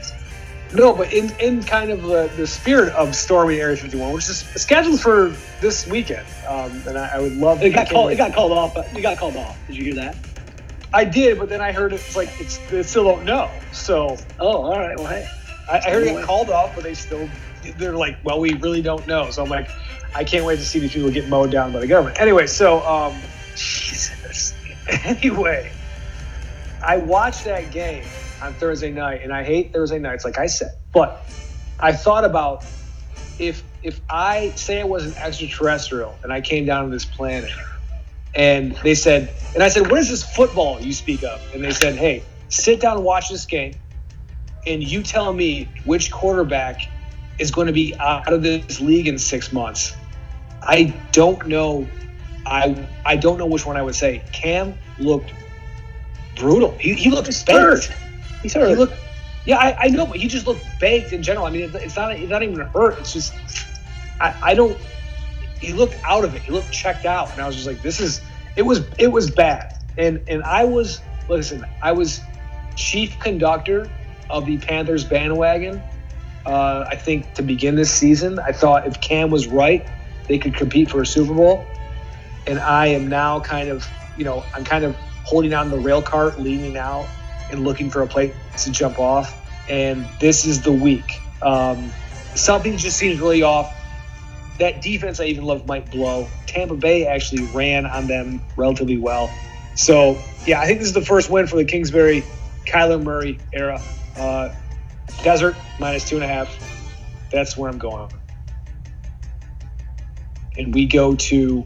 No, 0.76 0.92
but 0.94 1.12
in, 1.12 1.30
in 1.40 1.62
kind 1.62 1.90
of 1.90 2.02
the, 2.02 2.30
the 2.36 2.46
spirit 2.46 2.92
of 2.94 3.14
Stormy 3.14 3.60
Area 3.60 3.76
51, 3.76 4.12
which 4.12 4.28
is 4.28 4.40
scheduled 4.56 5.00
for 5.00 5.34
this 5.60 5.86
weekend, 5.86 6.26
um, 6.46 6.82
and 6.86 6.98
I, 6.98 7.12
I 7.14 7.18
would 7.20 7.36
love. 7.36 7.62
It 7.62 7.70
got 7.70 7.88
called. 7.88 8.12
It 8.12 8.16
got 8.16 8.34
called 8.34 8.52
off. 8.52 8.76
It 8.76 9.00
got 9.00 9.18
called 9.18 9.36
off. 9.36 9.58
Did 9.66 9.76
you 9.76 9.84
hear 9.84 9.94
that? 9.96 10.16
I 10.92 11.04
did, 11.04 11.38
but 11.38 11.48
then 11.48 11.60
I 11.60 11.72
heard 11.72 11.92
it's 11.92 12.14
like 12.14 12.28
it's 12.40 12.58
they 12.70 12.82
still 12.82 13.04
don't 13.04 13.24
know. 13.24 13.50
So. 13.72 14.18
Oh, 14.38 14.64
all 14.64 14.78
right. 14.78 14.96
Well, 14.96 15.06
hey. 15.06 15.26
I, 15.70 15.80
I 15.84 15.90
heard 15.90 16.04
it 16.04 16.12
got 16.14 16.24
called 16.24 16.50
off, 16.50 16.74
but 16.74 16.84
they 16.84 16.94
still 16.94 17.28
they're 17.76 17.96
like, 17.96 18.18
well, 18.22 18.38
we 18.38 18.54
really 18.54 18.82
don't 18.82 19.06
know. 19.06 19.30
So 19.30 19.42
I'm 19.42 19.48
like, 19.48 19.68
I 20.14 20.24
can't 20.24 20.44
wait 20.44 20.56
to 20.56 20.64
see 20.64 20.78
these 20.78 20.92
people 20.92 21.10
get 21.10 21.28
mowed 21.28 21.50
down 21.50 21.72
by 21.72 21.80
the 21.80 21.86
government. 21.86 22.20
Anyway, 22.20 22.46
so 22.46 22.86
um, 22.86 23.14
Jesus. 23.54 24.54
Anyway, 24.88 25.72
I 26.80 26.98
watched 26.98 27.44
that 27.46 27.72
game 27.72 28.04
on 28.40 28.56
Thursday 28.56 28.90
night, 28.92 29.22
and 29.24 29.32
I 29.32 29.44
hate 29.44 29.72
Thursday 29.72 29.98
nights, 29.98 30.24
like 30.24 30.38
I 30.38 30.46
said. 30.46 30.70
But 30.92 31.24
I 31.80 31.92
thought 31.94 32.24
about 32.24 32.64
if 33.38 33.64
if 33.82 34.00
I 34.10 34.54
say 34.56 34.80
I 34.80 34.84
was 34.84 35.06
an 35.06 35.16
extraterrestrial 35.18 36.20
and 36.24 36.32
I 36.32 36.40
came 36.42 36.66
down 36.66 36.86
to 36.86 36.90
this 36.90 37.06
planet, 37.06 37.50
and 38.34 38.76
they 38.84 38.94
said, 38.94 39.34
and 39.54 39.62
I 39.64 39.68
said, 39.68 39.90
what 39.90 40.00
is 40.00 40.10
this 40.10 40.24
football 40.24 40.80
you 40.82 40.92
speak 40.94 41.24
of? 41.24 41.42
And 41.52 41.64
they 41.64 41.72
said, 41.72 41.96
hey, 41.96 42.28
sit 42.48 42.80
down 42.80 42.98
and 42.98 43.06
watch 43.06 43.28
this 43.30 43.46
game, 43.46 43.80
and 44.66 44.82
you 44.82 45.02
tell 45.02 45.32
me 45.32 45.74
which 45.84 46.10
quarterback 46.12 46.80
is 47.38 47.50
going 47.52 47.68
to 47.68 47.72
be 47.74 47.96
out 48.00 48.32
of 48.32 48.42
this 48.42 48.80
league 48.80 49.08
in 49.08 49.18
six 49.18 49.52
months. 49.52 49.96
I 50.62 51.04
don't 51.12 51.46
know. 51.48 51.96
I 52.46 52.88
I 53.04 53.16
don't 53.16 53.38
know 53.38 53.46
which 53.46 53.66
one 53.66 53.76
I 53.76 53.82
would 53.82 53.96
say. 53.96 54.24
Cam 54.32 54.78
looked 54.98 55.34
brutal. 56.36 56.78
He, 56.80 56.94
he 56.94 57.10
looked 57.10 57.28
hurt. 57.48 57.90
He's 58.42 58.54
hurt. 58.54 58.68
He 58.68 58.74
looked. 58.74 58.94
Yeah, 59.44 59.58
I, 59.58 59.76
I 59.84 59.88
know, 59.88 60.06
but 60.06 60.16
he 60.16 60.26
just 60.26 60.46
looked 60.46 60.64
baked 60.80 61.12
in 61.12 61.22
general. 61.22 61.46
I 61.46 61.50
mean, 61.50 61.70
it's 61.74 61.96
not 61.96 62.12
it's 62.12 62.30
not 62.30 62.42
even 62.42 62.58
hurt. 62.58 62.98
It's 62.98 63.12
just 63.12 63.32
I, 64.20 64.34
I 64.42 64.54
don't. 64.54 64.78
He 65.60 65.72
looked 65.72 65.96
out 66.04 66.24
of 66.24 66.34
it. 66.34 66.42
He 66.42 66.52
looked 66.52 66.70
checked 66.72 67.06
out, 67.06 67.32
and 67.32 67.40
I 67.40 67.46
was 67.46 67.54
just 67.54 67.66
like, 67.66 67.82
this 67.82 68.00
is. 68.00 68.20
It 68.56 68.62
was 68.62 68.86
it 68.98 69.08
was 69.08 69.30
bad, 69.30 69.76
and 69.98 70.22
and 70.28 70.42
I 70.42 70.64
was 70.64 71.00
listen. 71.28 71.64
I 71.82 71.92
was 71.92 72.22
chief 72.74 73.18
conductor 73.20 73.88
of 74.30 74.46
the 74.46 74.58
Panthers 74.58 75.04
bandwagon. 75.04 75.82
Uh, 76.44 76.86
I 76.88 76.96
think 76.96 77.34
to 77.34 77.42
begin 77.42 77.74
this 77.74 77.90
season, 77.90 78.38
I 78.38 78.52
thought 78.52 78.86
if 78.86 79.00
Cam 79.00 79.30
was 79.30 79.46
right, 79.46 79.86
they 80.28 80.38
could 80.38 80.54
compete 80.54 80.90
for 80.90 81.02
a 81.02 81.06
Super 81.06 81.34
Bowl. 81.34 81.66
And 82.46 82.60
I 82.60 82.86
am 82.88 83.08
now 83.08 83.40
kind 83.40 83.68
of, 83.68 83.88
you 84.16 84.24
know, 84.24 84.44
I'm 84.54 84.64
kind 84.64 84.84
of 84.84 84.96
holding 85.24 85.52
on 85.54 85.70
the 85.70 85.78
rail 85.78 86.00
cart, 86.00 86.40
leaning 86.40 86.76
out 86.76 87.08
and 87.50 87.64
looking 87.64 87.90
for 87.90 88.02
a 88.02 88.06
place 88.06 88.34
to 88.64 88.70
jump 88.70 88.98
off. 88.98 89.34
And 89.68 90.06
this 90.20 90.44
is 90.44 90.62
the 90.62 90.72
week. 90.72 91.20
Um, 91.42 91.92
something 92.34 92.76
just 92.76 92.96
seems 92.96 93.20
really 93.20 93.42
off. 93.42 93.74
That 94.58 94.80
defense 94.80 95.20
I 95.20 95.24
even 95.24 95.44
love 95.44 95.66
might 95.66 95.90
blow. 95.90 96.28
Tampa 96.46 96.74
Bay 96.74 97.06
actually 97.06 97.44
ran 97.46 97.84
on 97.84 98.06
them 98.06 98.40
relatively 98.56 98.96
well. 98.96 99.30
So, 99.74 100.18
yeah, 100.46 100.60
I 100.60 100.66
think 100.66 100.78
this 100.78 100.88
is 100.88 100.94
the 100.94 101.04
first 101.04 101.28
win 101.28 101.46
for 101.46 101.56
the 101.56 101.64
Kingsbury 101.64 102.24
Kyler 102.64 103.02
Murray 103.02 103.38
era. 103.52 103.80
Uh, 104.16 104.54
desert 105.22 105.56
minus 105.78 106.08
two 106.08 106.16
and 106.16 106.24
a 106.24 106.28
half. 106.28 106.48
That's 107.30 107.56
where 107.56 107.68
I'm 107.68 107.78
going 107.78 108.08
and 110.58 110.74
we 110.74 110.86
go 110.86 111.14
to 111.14 111.64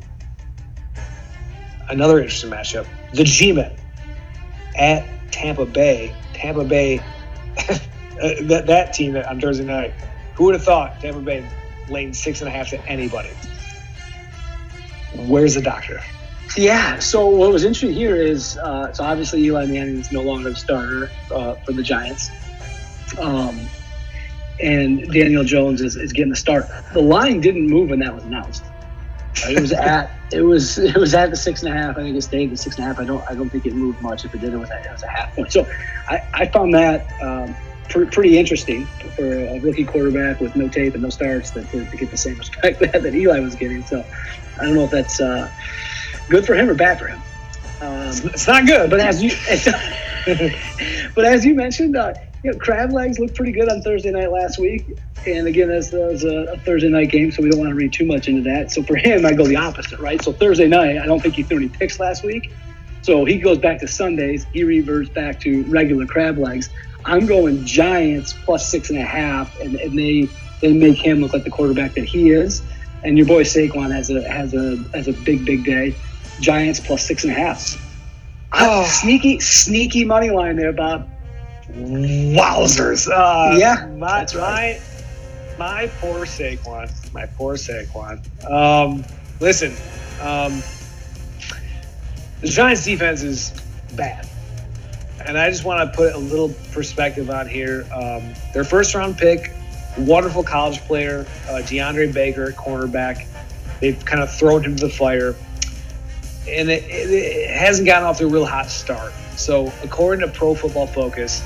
another 1.89 2.19
interesting 2.19 2.51
matchup 2.51 2.87
the 3.13 3.25
G 3.25 3.53
Men 3.53 3.77
at 4.77 5.07
Tampa 5.31 5.67
Bay. 5.67 6.15
Tampa 6.35 6.65
Bay, 6.65 6.99
that, 8.17 8.65
that 8.67 8.93
team 8.93 9.17
on 9.17 9.41
Thursday 9.41 9.65
night. 9.65 9.95
Who 10.35 10.45
would 10.45 10.55
have 10.55 10.65
thought 10.65 11.01
Tampa 11.01 11.21
Bay 11.21 11.47
laying 11.89 12.15
six 12.15 12.41
and 12.41 12.49
a 12.49 12.51
half 12.51 12.71
to 12.71 12.87
anybody? 12.87 13.31
Where's 15.15 15.55
the 15.55 15.63
doctor? 15.63 16.01
Yeah. 16.57 16.99
So 16.99 17.29
what 17.29 17.53
was 17.53 17.65
interesting 17.65 17.93
here 17.93 18.17
is 18.17 18.57
uh, 18.59 18.93
so 18.93 19.05
obviously 19.05 19.43
Eli 19.45 19.67
Manning 19.67 19.99
is 19.99 20.11
no 20.11 20.23
longer 20.23 20.51
the 20.51 20.57
starter 20.57 21.11
uh, 21.31 21.55
for 21.57 21.73
the 21.73 21.83
Giants. 21.83 22.31
Um, 23.19 23.61
and 24.63 25.11
Daniel 25.13 25.45
Jones 25.45 25.81
is, 25.81 25.97
is 25.97 26.13
getting 26.13 26.31
the 26.31 26.37
start. 26.37 26.67
The 26.93 27.01
line 27.01 27.41
didn't 27.41 27.67
move 27.67 27.91
when 27.91 27.99
that 28.01 28.15
was 28.15 28.25
announced. 28.25 28.65
It 29.37 29.61
was 29.61 29.73
at 29.73 30.11
it 30.33 30.43
was 30.43 30.79
it 30.79 30.97
was 30.97 31.15
at 31.15 31.31
the 31.31 31.37
six 31.37 31.63
and 31.63 31.73
a 31.73 31.77
half. 31.77 31.97
I 31.97 32.03
think 32.03 32.17
it 32.17 32.23
stayed 32.23 32.53
at 32.53 32.59
six 32.59 32.77
and 32.77 32.85
a 32.85 32.89
half. 32.89 32.99
I 32.99 33.05
don't 33.05 33.25
I 33.31 33.35
don't 33.35 33.51
think 33.51 33.67
it 33.67 33.75
moved 33.75 34.01
much. 34.03 34.25
If 34.25 34.35
it 34.35 34.41
did, 34.41 34.53
it 34.53 34.57
was, 34.57 34.71
at, 34.71 34.85
it 34.85 34.93
was 34.93 35.03
a 35.03 35.09
half 35.09 35.35
point. 35.35 35.53
So 35.53 35.67
I, 36.09 36.21
I 36.35 36.47
found 36.47 36.75
that 36.75 37.07
um, 37.23 37.57
pr- 37.89 38.07
pretty 38.07 38.39
interesting 38.39 38.87
for 39.17 39.33
a 39.33 39.61
rookie 39.61 39.85
quarterback 39.85 40.41
with 40.41 40.57
no 40.57 40.69
tape 40.69 40.95
and 40.95 41.03
no 41.03 41.11
starts 41.11 41.51
to, 41.53 41.65
to, 41.65 41.85
to 41.85 41.97
get 41.97 42.11
the 42.11 42.17
same 42.17 42.37
respect 42.39 42.81
that, 42.93 43.03
that 43.03 43.15
Eli 43.15 43.41
was 43.41 43.55
getting. 43.55 43.85
So 43.85 44.05
I 44.59 44.65
don't 44.65 44.75
know 44.75 44.85
if 44.85 44.91
that's 44.91 45.21
uh, 45.21 45.51
good 46.29 46.45
for 46.45 46.55
him 46.55 46.69
or 46.69 46.75
bad 46.75 46.99
for 46.99 47.09
him. 47.09 47.23
Um, 47.81 48.09
it's 48.09 48.47
not 48.47 48.67
good, 48.67 48.91
but 48.91 49.01
as 49.01 49.23
you 49.23 49.31
but 51.15 51.25
as 51.25 51.45
you 51.47 51.55
mentioned, 51.55 51.97
uh, 51.97 52.13
you 52.43 52.53
know, 52.53 52.59
crab 52.59 52.93
legs 52.93 53.19
looked 53.19 53.35
pretty 53.35 53.53
good 53.53 53.69
on 53.69 53.83
Thursday 53.83 54.11
night 54.11 54.31
last 54.31 54.59
week. 54.59 54.99
And 55.27 55.47
again, 55.47 55.69
that's, 55.69 55.93
was 55.93 56.25
a, 56.25 56.53
a, 56.53 56.57
Thursday 56.59 56.89
night 56.89 57.11
game, 57.11 57.31
so 57.31 57.43
we 57.43 57.51
don't 57.51 57.61
want 57.61 57.71
to 57.71 57.75
read 57.75 57.93
too 57.93 58.07
much 58.07 58.29
into 58.29 58.43
that. 58.43 58.73
So 58.73 58.83
for 58.83 58.97
him, 58.97 59.27
I 59.27 59.33
go 59.33 59.47
the 59.47 59.57
opposite, 59.57 60.01
right? 60.01 60.23
So 60.23 60.33
Thursday 60.33 60.67
night, 60.67 60.97
I 60.97 61.05
don't 61.05 61.21
think 61.21 61.35
he 61.35 61.43
threw 61.43 61.59
any 61.59 61.69
picks 61.69 62.01
last 62.01 62.25
week. 62.25 62.53
So 63.03 63.25
he 63.25 63.39
goes 63.39 63.59
back 63.59 63.81
to 63.81 63.89
Sundays. 63.89 64.47
He 64.53 64.65
reverts 64.65 65.11
back 65.11 65.41
to 65.41 65.63
regular 65.65 66.07
crab 66.07 66.39
legs. 66.39 66.71
I'm 67.05 67.27
going 67.27 67.65
Giants 67.65 68.35
plus 68.45 68.69
six 68.69 68.91
and 68.91 68.99
a 68.99 69.05
half, 69.05 69.59
and, 69.61 69.77
and 69.77 69.99
they 69.99 70.29
they 70.61 70.73
make 70.75 70.99
him 70.99 71.21
look 71.21 71.33
like 71.33 71.45
the 71.45 71.51
quarterback 71.51 71.95
that 71.95 72.05
he 72.05 72.31
is. 72.31 72.63
And 73.03 73.17
your 73.17 73.27
boy 73.27 73.45
Saquon 73.45 73.91
has 73.91 74.11
a 74.11 74.27
has 74.29 74.53
a 74.53 74.77
has 74.93 75.09
a 75.09 75.13
big 75.13 75.47
big 75.47 75.65
day. 75.65 75.95
Giants 76.41 76.81
plus 76.81 77.07
six 77.07 77.25
and 77.25 77.33
a 77.33 77.37
half. 77.37 77.87
Oh. 78.53 78.85
Sneaky 78.87 79.41
sneaky 79.41 80.05
money 80.05 80.31
line 80.31 80.57
there, 80.57 80.73
Bob. 80.73 81.09
Wowzers! 81.73 83.09
Uh, 83.09 83.57
yeah, 83.57 83.87
my, 83.97 84.19
that's 84.19 84.35
right. 84.35 84.81
My, 85.59 85.83
my 85.83 85.87
poor 86.01 86.27
Saquon. 86.27 87.13
My 87.13 87.27
poor 87.27 87.55
Saquon. 87.55 88.25
Um, 88.51 89.05
listen, 89.41 89.73
um, 90.21 90.63
the 92.41 92.49
Giants' 92.49 92.85
defense 92.85 93.23
is 93.23 93.53
bad, 93.97 94.29
and 95.27 95.39
I 95.39 95.51
just 95.51 95.65
want 95.65 95.91
to 95.91 95.97
put 95.97 96.15
a 96.15 96.19
little 96.19 96.53
perspective 96.73 97.31
on 97.31 97.49
here. 97.49 97.87
Um, 97.95 98.35
their 98.53 98.65
first-round 98.65 99.19
pick, 99.19 99.53
wonderful 99.99 100.43
college 100.43 100.81
player, 100.81 101.27
uh, 101.49 101.63
DeAndre 101.63 102.13
Baker, 102.13 102.53
cornerback. 102.53 103.27
They've 103.81 104.03
kind 104.05 104.23
of 104.23 104.33
thrown 104.33 104.65
him 104.65 104.77
to 104.77 104.87
the 104.87 104.93
fire, 104.93 105.35
and 106.49 106.71
it, 106.71 106.85
it, 106.85 107.11
it 107.11 107.51
hasn't 107.51 107.87
gotten 107.87 108.07
off 108.07 108.19
to 108.19 108.25
a 108.25 108.29
real 108.29 108.47
hot 108.47 108.71
start. 108.71 109.13
So, 109.37 109.73
according 109.83 110.27
to 110.27 110.33
Pro 110.33 110.55
Football 110.55 110.87
Focus, 110.87 111.43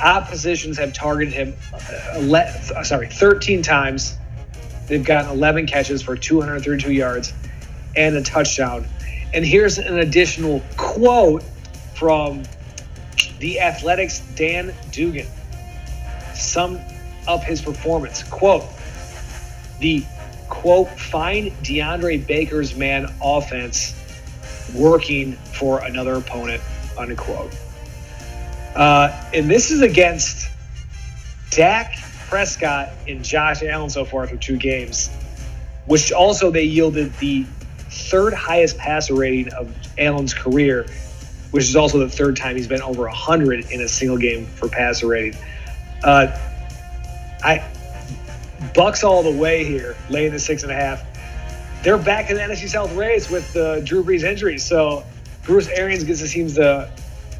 oppositions 0.00 0.78
have 0.78 0.92
targeted 0.92 1.34
him, 1.34 1.54
uh, 1.72 2.82
sorry, 2.82 3.08
13 3.08 3.62
times. 3.62 4.18
They've 4.86 5.04
gotten 5.04 5.30
11 5.30 5.66
catches 5.66 6.02
for 6.02 6.16
232 6.16 6.92
yards 6.92 7.32
and 7.96 8.16
a 8.16 8.22
touchdown. 8.22 8.86
And 9.32 9.44
here's 9.44 9.78
an 9.78 9.98
additional 9.98 10.62
quote 10.76 11.42
from 11.94 12.42
the 13.38 13.60
Athletic's 13.60 14.20
Dan 14.36 14.74
Duggan. 14.92 15.26
Sum 16.34 16.78
up 17.26 17.42
his 17.42 17.62
performance. 17.62 18.22
Quote, 18.24 18.64
the 19.80 20.04
quote, 20.48 20.88
find 20.88 21.50
DeAndre 21.62 22.26
Baker's 22.26 22.76
man 22.76 23.12
offense 23.22 24.00
working 24.74 25.32
for 25.32 25.84
another 25.84 26.14
opponent, 26.14 26.62
unquote. 26.98 27.54
Uh, 28.74 29.30
and 29.32 29.50
this 29.50 29.70
is 29.70 29.82
against 29.82 30.50
Dak 31.50 31.96
Prescott 32.28 32.90
and 33.06 33.24
Josh 33.24 33.62
Allen 33.62 33.90
so 33.90 34.04
far 34.04 34.26
through 34.26 34.38
two 34.38 34.56
games, 34.56 35.10
which 35.86 36.10
also 36.12 36.50
they 36.50 36.64
yielded 36.64 37.12
the 37.14 37.46
third 37.88 38.34
highest 38.34 38.76
passer 38.78 39.14
rating 39.14 39.52
of 39.52 39.72
Allen's 39.98 40.34
career, 40.34 40.86
which 41.52 41.64
is 41.64 41.76
also 41.76 41.98
the 41.98 42.08
third 42.08 42.36
time 42.36 42.56
he's 42.56 42.66
been 42.66 42.82
over 42.82 43.02
100 43.02 43.70
in 43.70 43.80
a 43.80 43.88
single 43.88 44.18
game 44.18 44.46
for 44.46 44.68
passer 44.68 45.06
rating. 45.06 45.38
Uh, 46.02 46.36
I 47.44 47.62
Bucs 48.72 49.04
all 49.04 49.22
the 49.22 49.30
way 49.30 49.64
here, 49.64 49.94
laying 50.10 50.32
the 50.32 50.38
six 50.38 50.62
and 50.62 50.72
a 50.72 50.74
half. 50.74 51.04
They're 51.84 51.98
back 51.98 52.30
in 52.30 52.36
the 52.36 52.42
NFC 52.42 52.68
South 52.68 52.92
race 52.94 53.30
with 53.30 53.54
uh, 53.56 53.80
Drew 53.80 54.02
Brees 54.02 54.24
injury, 54.24 54.58
so 54.58 55.04
Bruce 55.42 55.68
Arians 55.68 56.02
gets 56.02 56.20
his 56.20 56.32
teams 56.32 56.54
to 56.54 56.90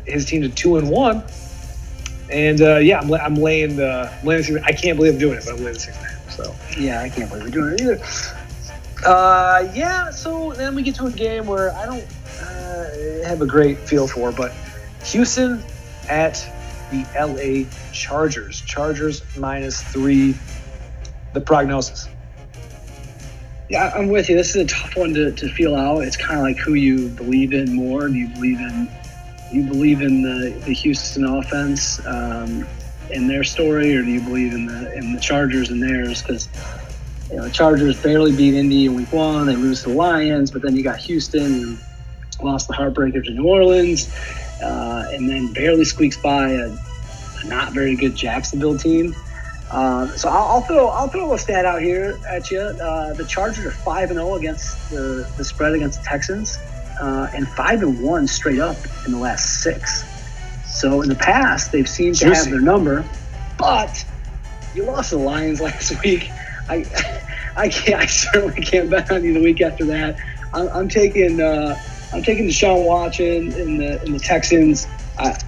his 0.07 0.24
team 0.26 0.42
to 0.42 0.48
two 0.48 0.76
and 0.76 0.88
one. 0.88 1.24
And 2.30 2.61
uh, 2.62 2.76
yeah, 2.78 3.00
I'm, 3.00 3.12
I'm 3.14 3.34
laying 3.34 3.76
the 3.76 4.12
laying 4.22 4.40
the 4.40 4.44
six, 4.44 4.64
I 4.64 4.72
can't 4.72 4.96
believe 4.96 5.14
I'm 5.14 5.18
doing 5.18 5.38
it, 5.38 5.44
but 5.44 5.55
I'm 5.55 5.61
laying 5.61 5.74
the 5.74 5.80
six 5.80 5.96
and 5.96 6.07
a 6.07 6.09
half. 6.09 6.30
So 6.30 6.57
Yeah, 6.80 7.02
I 7.02 7.09
can't 7.09 7.28
believe 7.28 7.44
we're 7.44 7.50
doing 7.50 7.74
it 7.74 7.80
either. 7.82 8.00
uh, 9.07 9.70
yeah, 9.74 10.11
so 10.11 10.52
then 10.52 10.74
we 10.74 10.82
get 10.82 10.94
to 10.96 11.07
a 11.07 11.11
game 11.12 11.46
where 11.46 11.74
I 11.76 11.84
don't 11.86 12.07
uh, 12.40 13.28
have 13.28 13.42
a 13.42 13.46
great 13.46 13.78
feel 13.78 14.07
for, 14.09 14.32
but 14.32 14.52
Houston 15.05 15.62
at 16.09 16.34
the 16.90 17.05
LA 17.18 17.70
Chargers. 17.92 18.62
Chargers 18.62 19.22
minus 19.36 19.82
three. 19.82 20.34
The 21.32 21.40
prognosis. 21.40 22.09
Yeah, 23.68 23.90
I'm 23.94 24.09
with 24.09 24.28
you. 24.28 24.36
This 24.36 24.50
is 24.50 24.57
a 24.57 24.66
tough 24.66 24.96
one 24.96 25.14
to, 25.14 25.32
to 25.32 25.48
feel 25.48 25.74
out. 25.74 26.00
It's 26.00 26.16
kind 26.16 26.38
of 26.38 26.44
like 26.44 26.59
who 26.59 26.74
you 26.74 27.09
believe 27.09 27.52
in 27.52 27.74
more. 27.74 28.09
Do 28.09 28.14
you 28.14 28.28
believe 28.28 28.61
in 28.61 28.88
you 29.55 29.64
believe 29.64 30.02
in 30.02 30.22
the, 30.22 30.50
the 30.64 30.72
Houston 30.72 31.24
offense 31.24 32.05
um, 32.07 32.66
their 33.34 33.44
story, 33.44 33.96
or 33.96 34.02
do 34.02 34.11
you 34.11 34.20
believe 34.20 34.52
in 34.52 34.66
the 34.66 34.92
in 34.94 35.12
the 35.12 35.20
Chargers 35.20 35.70
and 35.70 35.82
theirs? 35.82 36.22
Because 36.22 36.48
you 37.30 37.36
know, 37.36 37.44
the 37.44 37.50
Chargers 37.50 38.00
barely 38.00 38.34
beat 38.34 38.55
Indy 38.55 38.86
in 38.86 38.94
Week 38.94 39.12
One. 39.12 39.46
They 39.46 39.57
lose 39.57 39.82
to 39.82 39.90
the 39.90 39.94
Lions, 39.94 40.50
but 40.50 40.62
then 40.62 40.76
you 40.76 40.82
got 40.82 40.98
Houston 40.98 41.62
who 41.62 41.76
lost 42.42 42.68
the 42.68 42.74
heartbreaker 42.74 43.24
to 43.24 43.30
New 43.30 43.46
Orleans, 43.46 44.12
uh, 44.62 45.11
and 45.12 45.28
then 45.28 45.52
barely 45.52 45.84
squeaks 45.84 46.16
by 46.16 46.50
a, 46.50 46.70
a 46.70 47.44
not 47.46 47.72
very 47.72 47.96
good 47.96 48.14
Jacksonville 48.14 48.78
team. 48.78 49.14
Uh, 49.70 50.07
so 50.09 50.28
I'll, 50.28 50.46
I'll 50.46 50.61
throw 50.61 50.88
I'll 50.88 51.09
throw 51.09 51.34
a 51.34 51.38
stat 51.38 51.64
out 51.64 51.82
here 51.82 52.18
at 52.28 52.50
you. 52.50 52.61
Uh, 52.61 53.14
the 53.14 53.24
Chargers 53.24 53.66
are 53.66 53.72
five 53.72 54.11
and 54.11 54.18
zero 54.18 54.34
against 54.36 54.90
the, 54.90 55.28
the 55.36 55.44
spread 55.44 55.74
against 55.74 56.02
the 56.02 56.09
Texans, 56.09 56.59
uh, 57.01 57.28
and 57.34 57.49
five 57.49 57.82
and 57.82 58.01
one 58.01 58.26
straight 58.26 58.61
up 58.61 58.76
in 59.07 59.12
the 59.12 59.18
last 59.18 59.62
six. 59.62 60.05
So 60.66 61.03
in 61.03 61.09
the 61.09 61.14
past 61.14 61.72
they've 61.72 61.88
seemed 61.88 62.16
to 62.16 62.34
have 62.34 62.51
their 62.51 62.61
number, 62.61 63.05
but 63.59 64.05
you 64.74 64.84
lost 64.84 65.11
the 65.11 65.18
Lions 65.18 65.61
last 65.61 66.03
week. 66.03 66.30
I 66.68 66.84
I 67.57 67.68
can't 67.68 68.03
I 68.03 68.07
certainly 68.07 68.62
can't 68.62 68.90
bet 68.90 69.11
on 69.11 69.22
you 69.22 69.32
the 69.32 69.42
week 69.42 69.61
after 69.61 69.84
that. 69.86 70.16
I'm, 70.53 70.68
I'm 70.68 70.88
taking 70.88 71.40
uh, 71.40 71.78
I'm 72.12 72.22
taking 72.22 72.47
Deshaun 72.47 72.84
Watson 72.84 73.53
in 73.53 73.78
the 73.78 74.03
in 74.05 74.12
the 74.12 74.18
Texans. 74.18 74.86
I 75.18 75.38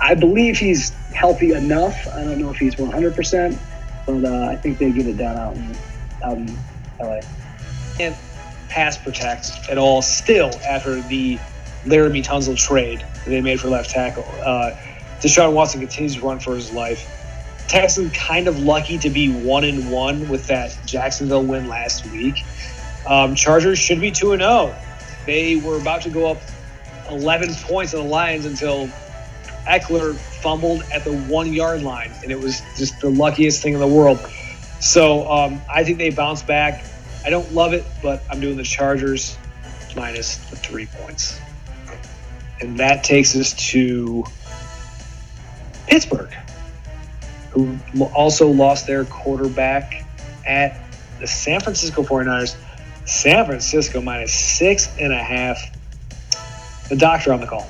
I 0.00 0.14
believe 0.14 0.58
he's 0.58 0.90
healthy 1.14 1.52
enough. 1.52 2.08
I 2.08 2.24
don't 2.24 2.40
know 2.40 2.50
if 2.50 2.56
he's 2.56 2.76
100, 2.76 3.14
percent 3.14 3.58
but 4.06 4.24
uh, 4.24 4.46
I 4.50 4.56
think 4.56 4.78
they 4.78 4.90
get 4.90 5.06
it 5.06 5.16
done 5.16 5.36
out 5.36 5.56
in 5.56 5.76
out 6.24 6.36
in 6.36 6.58
LA. 7.00 7.20
And 8.00 8.16
pass 8.72 8.96
protect 8.96 9.50
at 9.68 9.76
all 9.76 10.00
still 10.00 10.50
after 10.66 11.00
the 11.02 11.38
Laremy 11.84 12.24
Tunsil 12.24 12.56
trade 12.56 13.04
they 13.26 13.40
made 13.40 13.60
for 13.60 13.68
left 13.68 13.90
tackle. 13.90 14.24
Uh, 14.42 14.72
Deshaun 15.20 15.52
Watson 15.52 15.80
continues 15.80 16.16
to 16.16 16.26
run 16.26 16.40
for 16.40 16.54
his 16.54 16.72
life. 16.72 17.08
Texans 17.68 18.12
kind 18.12 18.48
of 18.48 18.58
lucky 18.58 18.98
to 18.98 19.10
be 19.10 19.30
one 19.30 19.64
and 19.64 19.90
one 19.90 20.28
with 20.28 20.46
that 20.46 20.76
Jacksonville 20.86 21.44
win 21.44 21.68
last 21.68 22.06
week. 22.10 22.42
Um, 23.06 23.34
Chargers 23.34 23.78
should 23.78 24.00
be 24.00 24.10
two 24.10 24.32
and 24.32 24.42
zero. 24.42 24.74
They 25.26 25.56
were 25.56 25.78
about 25.78 26.02
to 26.02 26.10
go 26.10 26.30
up 26.30 26.38
11 27.10 27.54
points 27.54 27.94
on 27.94 28.04
the 28.04 28.08
Lions 28.08 28.46
until 28.46 28.88
Ekeler 29.66 30.16
fumbled 30.16 30.82
at 30.92 31.04
the 31.04 31.12
one 31.12 31.52
yard 31.52 31.82
line, 31.82 32.10
and 32.22 32.32
it 32.32 32.40
was 32.40 32.62
just 32.76 33.00
the 33.00 33.10
luckiest 33.10 33.62
thing 33.62 33.74
in 33.74 33.80
the 33.80 33.86
world. 33.86 34.18
So 34.80 35.30
um, 35.30 35.62
I 35.72 35.84
think 35.84 35.98
they 35.98 36.10
bounce 36.10 36.42
back. 36.42 36.84
I 37.24 37.30
don't 37.30 37.52
love 37.54 37.72
it, 37.72 37.84
but 38.02 38.22
I'm 38.30 38.40
doing 38.40 38.56
the 38.56 38.64
Chargers 38.64 39.36
minus 39.96 40.36
the 40.50 40.56
three 40.56 40.86
points. 40.86 41.40
And 42.60 42.78
that 42.78 43.04
takes 43.04 43.36
us 43.36 43.52
to 43.70 44.24
Pittsburgh, 45.86 46.32
who 47.50 47.78
also 48.14 48.48
lost 48.48 48.86
their 48.86 49.04
quarterback 49.04 50.04
at 50.46 50.80
the 51.20 51.26
San 51.26 51.60
Francisco 51.60 52.02
49ers. 52.02 52.56
San 53.04 53.44
Francisco 53.46 54.00
minus 54.00 54.32
six 54.32 54.88
and 54.98 55.12
a 55.12 55.18
half. 55.18 55.76
The 56.88 56.96
doctor 56.96 57.32
on 57.32 57.40
the 57.40 57.46
call. 57.46 57.68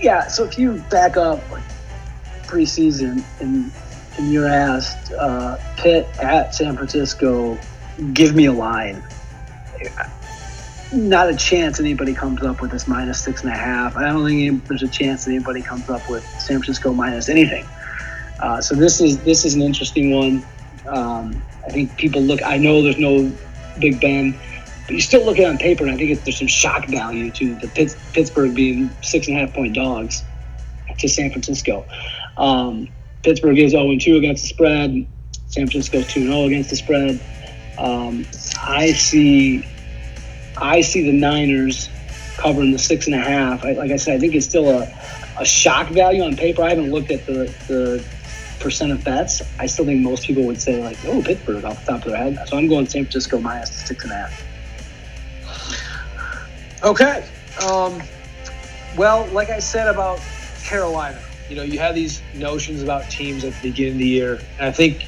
Yeah. 0.00 0.28
So 0.28 0.44
if 0.44 0.58
you 0.58 0.82
back 0.90 1.16
up 1.16 1.40
preseason 2.44 3.24
and 3.40 3.72
and 4.18 4.32
you're 4.32 4.48
asked 4.48 5.12
uh, 5.12 5.56
Pitt 5.76 6.06
at 6.20 6.54
San 6.54 6.76
Francisco, 6.76 7.58
give 8.12 8.34
me 8.34 8.46
a 8.46 8.52
line. 8.52 9.02
Not 10.92 11.30
a 11.30 11.36
chance 11.36 11.80
anybody 11.80 12.12
comes 12.12 12.42
up 12.42 12.60
with 12.60 12.70
this 12.70 12.86
minus 12.86 13.22
six 13.22 13.42
and 13.42 13.52
a 13.52 13.56
half. 13.56 13.96
I 13.96 14.04
don't 14.04 14.26
think 14.26 14.66
there's 14.66 14.82
a 14.82 14.88
chance 14.88 15.24
that 15.24 15.32
anybody 15.32 15.62
comes 15.62 15.88
up 15.88 16.08
with 16.10 16.24
San 16.24 16.58
Francisco 16.58 16.92
minus 16.92 17.28
anything. 17.28 17.66
Uh, 18.40 18.60
so 18.60 18.74
this 18.74 19.00
is 19.00 19.18
this 19.22 19.44
is 19.44 19.54
an 19.54 19.62
interesting 19.62 20.14
one. 20.14 20.44
Um, 20.86 21.42
I 21.66 21.70
think 21.70 21.96
people 21.96 22.20
look. 22.20 22.42
I 22.42 22.58
know 22.58 22.82
there's 22.82 22.98
no 22.98 23.32
Big 23.78 24.00
Ben, 24.00 24.38
but 24.86 24.94
you 24.94 25.00
still 25.00 25.24
look 25.24 25.38
at 25.38 25.44
it 25.44 25.46
on 25.46 25.58
paper, 25.58 25.84
and 25.84 25.92
I 25.92 25.96
think 25.96 26.22
there's 26.24 26.38
some 26.38 26.48
shock 26.48 26.86
value 26.86 27.30
to 27.30 27.54
the 27.54 27.68
Pitts, 27.68 27.96
Pittsburgh 28.12 28.54
being 28.54 28.90
six 29.00 29.28
and 29.28 29.36
a 29.36 29.40
half 29.40 29.54
point 29.54 29.74
dogs 29.74 30.22
to 30.98 31.08
San 31.08 31.30
Francisco. 31.30 31.86
Um, 32.36 32.88
Pittsburgh 33.22 33.58
is 33.58 33.72
0 33.72 33.96
2 33.98 34.16
against 34.16 34.42
the 34.42 34.48
spread. 34.48 35.06
San 35.48 35.66
Francisco's 35.66 36.06
2 36.08 36.26
0 36.26 36.44
against 36.44 36.70
the 36.70 36.76
spread. 36.76 37.20
Um, 37.78 38.26
I 38.60 38.92
see, 38.92 39.66
I 40.56 40.80
see 40.80 41.04
the 41.04 41.12
Niners 41.12 41.88
covering 42.36 42.72
the 42.72 42.78
six 42.78 43.06
and 43.06 43.14
a 43.14 43.20
half. 43.20 43.64
I, 43.64 43.72
like 43.72 43.90
I 43.90 43.96
said, 43.96 44.16
I 44.16 44.18
think 44.18 44.34
it's 44.34 44.46
still 44.46 44.68
a, 44.68 44.92
a 45.38 45.44
shock 45.44 45.88
value 45.88 46.22
on 46.22 46.36
paper. 46.36 46.62
I 46.62 46.70
haven't 46.70 46.90
looked 46.90 47.10
at 47.10 47.26
the, 47.26 47.54
the 47.68 48.04
percent 48.60 48.92
of 48.92 49.04
bets. 49.04 49.42
I 49.58 49.66
still 49.66 49.84
think 49.84 50.00
most 50.00 50.26
people 50.26 50.44
would 50.44 50.60
say 50.60 50.82
like, 50.82 50.98
oh, 51.06 51.22
Pittsburgh 51.22 51.64
off 51.64 51.84
the 51.84 51.92
top 51.92 52.04
of 52.04 52.12
their 52.12 52.16
head. 52.16 52.48
So 52.48 52.56
I'm 52.56 52.68
going 52.68 52.86
San 52.86 53.04
Francisco 53.04 53.40
minus 53.40 53.70
six 53.70 54.04
and 54.04 54.12
a 54.12 54.16
half. 54.16 54.44
Okay. 56.84 57.24
Um, 57.68 58.02
well, 58.96 59.26
like 59.26 59.50
I 59.50 59.58
said 59.58 59.88
about 59.88 60.20
Carolina, 60.62 61.20
you 61.52 61.58
know, 61.58 61.64
you 61.64 61.80
have 61.80 61.94
these 61.94 62.24
notions 62.32 62.82
about 62.82 63.10
teams 63.10 63.44
at 63.44 63.52
the 63.52 63.60
beginning 63.60 63.92
of 63.92 63.98
the 63.98 64.06
year, 64.06 64.46
and 64.58 64.66
I 64.68 64.72
think 64.72 65.04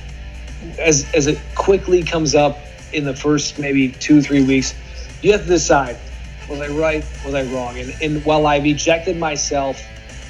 as 0.78 1.10
as 1.14 1.26
it 1.26 1.54
quickly 1.54 2.04
comes 2.04 2.34
up 2.34 2.68
in 2.92 3.04
the 3.06 3.16
first 3.16 3.58
maybe 3.58 3.92
two 3.92 4.20
three 4.20 4.42
weeks, 4.42 4.74
you 5.22 5.32
have 5.32 5.40
to 5.40 5.46
decide: 5.46 6.00
was 6.46 6.60
I 6.60 6.68
right? 6.68 7.06
Was 7.22 7.32
I 7.34 7.44
wrong? 7.44 7.78
And 7.78 7.94
and 8.02 8.22
while 8.26 8.46
I've 8.46 8.66
ejected 8.66 9.16
myself 9.16 9.80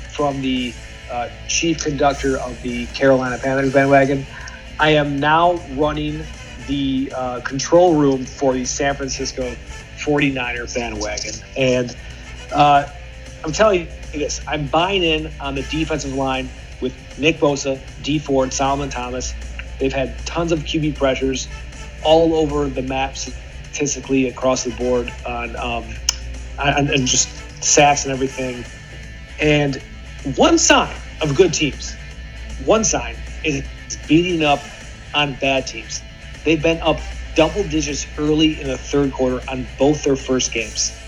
from 0.07 0.41
the 0.41 0.79
uh, 1.11 1.31
chief 1.49 1.81
conductor 1.81 2.39
of 2.39 2.63
the 2.63 2.87
Carolina 2.87 3.41
Panthers 3.41 3.73
bandwagon, 3.73 4.29
I 4.79 4.91
am 4.91 5.17
now 5.17 5.67
running 5.69 6.29
the 6.57 7.13
uh, 7.17 7.41
control 7.41 7.97
room 7.97 8.25
for 8.25 8.55
the 8.55 8.65
San 8.67 8.95
Francisco 8.95 9.59
49er 10.07 10.73
bandwagon. 10.73 11.35
And 11.57 11.97
uh, 12.53 12.85
I'm 13.45 13.53
telling 13.53 13.83
you 14.13 14.21
this 14.21 14.41
I'm 14.49 14.69
buying 14.69 15.05
in 15.05 15.35
on 15.41 15.57
the 15.57 15.65
defensive 15.65 16.13
line 16.13 16.55
with 16.81 16.99
Nick 17.19 17.41
Bosa, 17.41 17.85
Dee 18.01 18.21
Ford, 18.21 18.55
Solomon 18.55 18.91
Thomas. 18.91 19.37
They've 19.81 19.95
had 19.95 20.27
tons 20.27 20.53
of 20.53 20.61
QB 20.61 20.97
pressures 20.97 21.49
all 22.03 22.37
over 22.37 22.71
the 22.71 22.83
map 22.83 23.17
statistically 23.17 24.29
across 24.29 24.65
the 24.65 24.73
board 24.73 25.13
on, 25.27 25.57
um, 25.57 25.97
and, 26.59 26.91
and 26.91 27.07
just 27.09 27.65
sacks 27.65 28.07
and 28.07 28.13
everything. 28.15 28.67
And 29.41 29.83
one 30.23 30.59
sign 30.59 31.03
of 31.21 31.35
good 31.37 31.55
teams, 31.55 31.99
one 32.59 32.85
sign 32.85 33.19
is 33.45 33.65
beating 34.09 34.43
up 34.45 34.71
on 35.15 35.37
bad 35.37 35.67
teams. 35.67 36.05
They've 36.45 36.63
been 36.63 36.81
up 36.83 37.09
double 37.37 37.69
digits 37.69 38.07
early 38.19 38.61
in 38.61 38.69
the 38.69 38.79
third 38.79 39.13
quarter 39.13 39.43
on 39.49 39.73
both 39.79 40.05
their 40.05 40.17
first 40.17 40.53
games. 40.53 41.04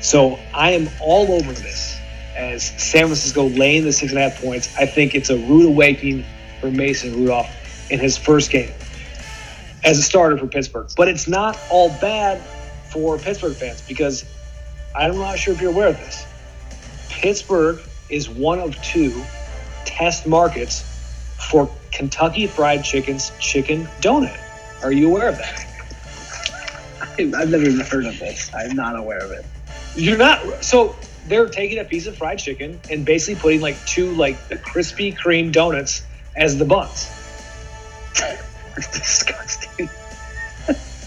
So 0.00 0.38
I 0.54 0.72
am 0.72 0.88
all 1.00 1.32
over 1.32 1.52
this 1.52 1.98
as 2.36 2.64
San 2.64 3.06
Francisco 3.06 3.48
laying 3.48 3.84
the 3.84 3.92
six 3.92 4.12
and 4.12 4.20
a 4.20 4.28
half 4.28 4.40
points. 4.40 4.76
I 4.76 4.86
think 4.86 5.14
it's 5.14 5.30
a 5.30 5.36
rude 5.36 5.66
awakening 5.66 6.24
for 6.60 6.70
Mason 6.70 7.14
Rudolph 7.14 7.90
in 7.90 7.98
his 7.98 8.16
first 8.16 8.50
game 8.50 8.72
as 9.84 9.98
a 9.98 10.02
starter 10.02 10.38
for 10.38 10.46
Pittsburgh. 10.46 10.88
But 10.96 11.08
it's 11.08 11.26
not 11.26 11.58
all 11.70 11.88
bad 12.00 12.40
for 12.90 13.18
Pittsburgh 13.18 13.56
fans 13.56 13.82
because 13.82 14.24
I'm 14.94 15.16
not 15.16 15.38
sure 15.38 15.54
if 15.54 15.60
you're 15.60 15.72
aware 15.72 15.88
of 15.88 15.98
this. 15.98 16.26
Pittsburgh 17.08 17.80
is 18.08 18.28
one 18.28 18.60
of 18.60 18.80
two 18.82 19.24
test 19.84 20.26
markets 20.26 20.82
for 21.50 21.70
Kentucky 21.90 22.46
Fried 22.46 22.84
Chicken's 22.84 23.32
chicken 23.40 23.86
donut. 24.00 24.38
Are 24.82 24.92
you 24.92 25.08
aware 25.08 25.28
of 25.28 25.38
that? 25.38 25.64
I've 27.18 27.50
never 27.50 27.64
even 27.64 27.80
heard 27.80 28.06
of 28.06 28.18
this. 28.18 28.50
I'm 28.54 28.76
not 28.76 28.96
aware 28.96 29.18
of 29.18 29.32
it. 29.32 29.44
You're 29.98 30.16
not. 30.16 30.64
So 30.64 30.94
they're 31.26 31.48
taking 31.48 31.78
a 31.78 31.84
piece 31.84 32.06
of 32.06 32.16
fried 32.16 32.38
chicken 32.38 32.80
and 32.90 33.04
basically 33.04 33.40
putting 33.40 33.60
like 33.60 33.84
two 33.84 34.14
like 34.14 34.48
the 34.48 34.56
Krispy 34.56 35.16
Kreme 35.16 35.52
donuts 35.52 36.04
as 36.36 36.56
the 36.56 36.64
buns. 36.64 37.10
It's 38.76 38.92
disgusting. 38.92 39.88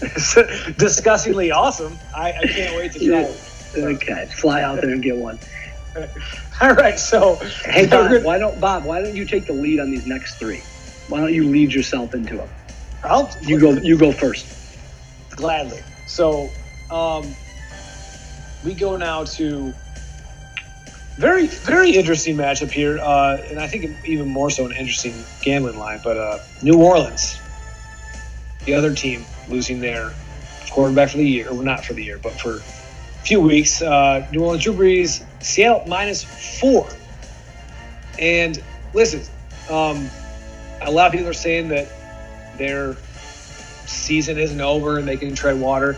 Disgustingly 0.76 1.52
awesome. 1.52 1.98
I, 2.14 2.32
I 2.32 2.46
can't 2.46 2.76
wait 2.76 2.92
to 2.92 2.98
try 2.98 3.20
it. 3.22 3.40
Okay, 3.74 4.26
fly 4.26 4.62
out 4.62 4.80
there 4.80 4.90
and 4.90 5.02
get 5.02 5.16
one. 5.16 5.38
All 6.60 6.74
right, 6.74 6.98
so 6.98 7.36
hey 7.64 7.86
Bob, 7.86 8.22
why 8.24 8.38
don't 8.38 8.60
Bob? 8.60 8.84
Why 8.84 9.00
don't 9.02 9.14
you 9.14 9.24
take 9.24 9.46
the 9.46 9.52
lead 9.52 9.80
on 9.80 9.90
these 9.90 10.06
next 10.06 10.34
three? 10.34 10.60
Why 11.08 11.20
don't 11.20 11.32
you 11.32 11.44
lead 11.44 11.72
yourself 11.72 12.14
into 12.14 12.36
them? 12.36 12.48
I'll, 13.04 13.30
you 13.42 13.58
go. 13.58 13.72
You 13.72 13.96
go 13.96 14.12
first. 14.12 14.46
Gladly. 15.30 15.80
So, 16.06 16.50
um, 16.90 17.34
we 18.64 18.74
go 18.74 18.96
now 18.96 19.24
to 19.24 19.72
very 21.16 21.46
very 21.46 21.92
interesting 21.92 22.36
matchup 22.36 22.70
here, 22.70 22.98
uh, 22.98 23.38
and 23.50 23.58
I 23.58 23.66
think 23.66 23.96
even 24.06 24.28
more 24.28 24.50
so 24.50 24.64
an 24.66 24.72
interesting 24.72 25.14
gambling 25.42 25.78
line. 25.78 26.00
But 26.02 26.16
uh, 26.16 26.38
New 26.62 26.82
Orleans, 26.82 27.38
the 28.64 28.74
other 28.74 28.94
team, 28.94 29.24
losing 29.48 29.80
their 29.80 30.12
quarterback 30.70 31.10
for 31.10 31.18
the 31.18 31.28
year, 31.28 31.50
or 31.50 31.62
not 31.62 31.84
for 31.84 31.92
the 31.92 32.02
year, 32.02 32.18
but 32.18 32.32
for 32.32 32.56
a 32.56 33.24
few 33.24 33.40
weeks. 33.40 33.82
Uh, 33.82 34.26
New 34.32 34.42
Orleans 34.42 34.64
Drew 34.64 34.74
Brees, 34.74 35.24
Seattle 35.40 35.84
minus 35.86 36.24
four. 36.58 36.88
And 38.18 38.62
listen, 38.94 39.22
um, 39.68 40.08
a 40.80 40.90
lot 40.90 41.06
of 41.06 41.12
people 41.12 41.28
are 41.28 41.34
saying 41.34 41.68
that 41.68 41.88
their 42.56 42.96
season 43.86 44.38
isn't 44.38 44.60
over 44.60 44.98
and 44.98 45.06
they 45.06 45.16
can 45.16 45.34
tread 45.34 45.60
water. 45.60 45.96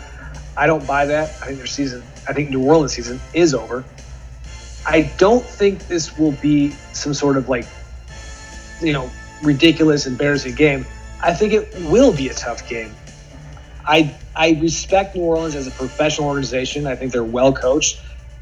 I 0.57 0.67
don't 0.67 0.85
buy 0.85 1.05
that. 1.05 1.29
I 1.41 1.47
think 1.47 1.57
their 1.57 1.67
season, 1.67 2.03
I 2.27 2.33
think 2.33 2.49
New 2.49 2.63
Orleans 2.63 2.93
season 2.93 3.19
is 3.33 3.53
over. 3.53 3.83
I 4.85 5.11
don't 5.17 5.43
think 5.43 5.87
this 5.87 6.17
will 6.17 6.33
be 6.33 6.71
some 6.93 7.13
sort 7.13 7.37
of 7.37 7.49
like, 7.49 7.65
you 8.81 8.93
know, 8.93 9.09
ridiculous, 9.41 10.05
embarrassing 10.05 10.55
game. 10.55 10.85
I 11.21 11.33
think 11.33 11.53
it 11.53 11.75
will 11.89 12.13
be 12.13 12.29
a 12.29 12.33
tough 12.33 12.67
game. 12.69 12.93
I 13.85 14.15
I 14.35 14.51
respect 14.61 15.15
New 15.15 15.23
Orleans 15.23 15.55
as 15.55 15.67
a 15.67 15.71
professional 15.71 16.27
organization. 16.27 16.87
I 16.87 16.95
think 16.95 17.11
they're 17.11 17.23
well 17.23 17.53
coached. 17.53 18.01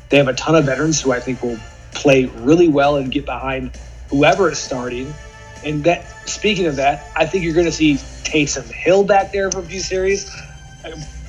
They 0.09 0.17
have 0.17 0.27
a 0.27 0.33
ton 0.33 0.55
of 0.55 0.65
veterans 0.65 1.01
who 1.01 1.11
I 1.11 1.19
think 1.19 1.41
will 1.41 1.59
play 1.93 2.25
really 2.25 2.67
well 2.67 2.97
and 2.97 3.11
get 3.11 3.25
behind 3.25 3.77
whoever 4.09 4.49
is 4.51 4.59
starting. 4.59 5.13
And 5.63 5.83
that 5.85 6.05
speaking 6.27 6.65
of 6.65 6.77
that, 6.77 7.09
I 7.15 7.25
think 7.25 7.43
you're 7.43 7.53
going 7.53 7.65
to 7.65 7.71
see 7.71 7.95
Taysom 7.95 8.69
Hill 8.71 9.03
back 9.03 9.31
there 9.31 9.49
for 9.51 9.59
a 9.59 9.63
few 9.63 9.79
series. 9.79 10.29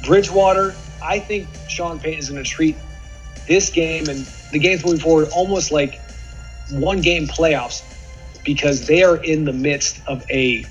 Bridgewater, 0.05 0.75
I 1.05 1.19
think 1.19 1.49
Sean 1.69 2.01
Payton 2.01 2.19
is 2.19 2.31
going 2.31 2.43
to 2.43 2.49
treat 2.49 2.77
this 3.47 3.71
game 3.71 4.09
and 4.09 4.25
the 4.53 4.59
games 4.59 4.85
moving 4.85 5.01
forward 5.01 5.29
almost 5.35 5.71
like 5.71 6.01
one 6.71 7.03
game 7.03 7.27
playoffs 7.27 7.83
because 8.45 8.87
they 8.87 9.03
are 9.03 9.17
in 9.17 9.45
the 9.45 9.53
midst 9.53 10.01
of 10.07 10.25
a 10.31 10.65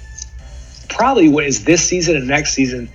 probably 0.90 1.30
what 1.30 1.46
is 1.46 1.64
this 1.66 1.84
season 1.88 2.16
and 2.16 2.28
next 2.28 2.54
season 2.54 2.90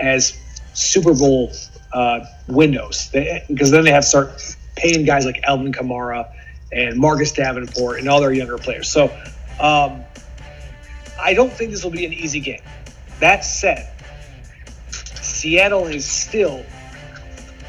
as 0.00 0.36
Super 0.74 1.14
Bowl 1.14 1.52
uh, 1.92 2.24
windows 2.48 3.10
because 3.48 3.70
then 3.70 3.84
they 3.84 3.90
have 3.90 4.02
to 4.02 4.08
start 4.08 4.56
paying 4.76 5.04
guys 5.04 5.24
like 5.24 5.42
Alvin 5.44 5.72
Kamara 5.72 6.28
and 6.72 6.98
Marcus 6.98 7.32
Davenport 7.32 8.00
and 8.00 8.08
all 8.08 8.20
their 8.20 8.32
younger 8.32 8.58
players. 8.58 8.88
So 8.88 9.04
um, 9.60 10.04
I 11.20 11.34
don't 11.34 11.52
think 11.52 11.70
this 11.70 11.84
will 11.84 11.90
be 11.90 12.04
an 12.04 12.12
easy 12.12 12.40
game. 12.40 12.62
That 13.20 13.44
said, 13.44 13.92
Seattle 14.90 15.86
is 15.86 16.06
still 16.06 16.64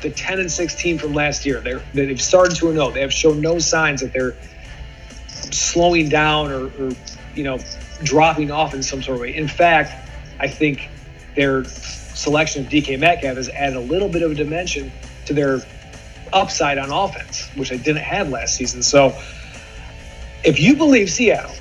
the 0.01 0.09
10 0.09 0.39
and 0.39 0.51
16 0.51 0.97
from 0.97 1.13
last 1.13 1.45
year. 1.45 1.61
They're, 1.61 1.81
they've 1.93 2.21
started 2.21 2.55
to 2.57 2.73
know. 2.73 2.87
Oh. 2.87 2.91
They 2.91 3.01
have 3.01 3.13
shown 3.13 3.41
no 3.41 3.59
signs 3.59 4.01
that 4.01 4.13
they're 4.13 4.35
slowing 5.51 6.09
down 6.09 6.51
or, 6.51 6.65
or, 6.79 6.91
you 7.35 7.43
know, 7.43 7.59
dropping 8.03 8.51
off 8.51 8.73
in 8.73 8.81
some 8.81 9.01
sort 9.01 9.15
of 9.15 9.21
way. 9.21 9.35
In 9.35 9.47
fact, 9.47 10.09
I 10.39 10.47
think 10.47 10.89
their 11.35 11.63
selection 11.63 12.65
of 12.65 12.71
DK 12.71 12.99
Metcalf 12.99 13.37
has 13.37 13.49
added 13.49 13.75
a 13.75 13.81
little 13.81 14.09
bit 14.09 14.23
of 14.23 14.31
a 14.31 14.35
dimension 14.35 14.91
to 15.25 15.33
their 15.33 15.61
upside 16.33 16.77
on 16.77 16.91
offense, 16.91 17.47
which 17.55 17.69
they 17.69 17.77
didn't 17.77 18.03
have 18.03 18.29
last 18.29 18.55
season. 18.55 18.81
So 18.81 19.15
if 20.43 20.59
you 20.59 20.75
believe 20.75 21.09
Seattle 21.09 21.55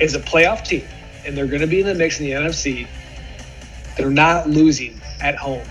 is 0.00 0.14
a 0.14 0.20
playoff 0.20 0.66
team 0.66 0.86
and 1.24 1.36
they're 1.36 1.46
going 1.46 1.60
to 1.60 1.66
be 1.66 1.80
in 1.80 1.86
the 1.86 1.94
mix 1.94 2.18
in 2.18 2.26
the 2.26 2.32
NFC, 2.32 2.86
they're 3.96 4.10
not 4.10 4.48
losing 4.48 5.00
at 5.20 5.36
home 5.36 5.64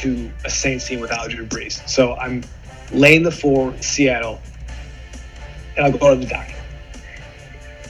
to 0.00 0.30
a 0.44 0.50
Saints 0.50 0.86
team 0.86 1.00
without 1.00 1.30
Drew 1.30 1.46
Brees. 1.46 1.86
So 1.88 2.14
I'm 2.16 2.42
laying 2.92 3.22
the 3.22 3.30
four 3.30 3.74
Seattle, 3.80 4.40
and 5.76 5.86
I'll 5.86 5.98
go 5.98 6.14
to 6.14 6.20
the 6.20 6.26
doc. 6.26 6.48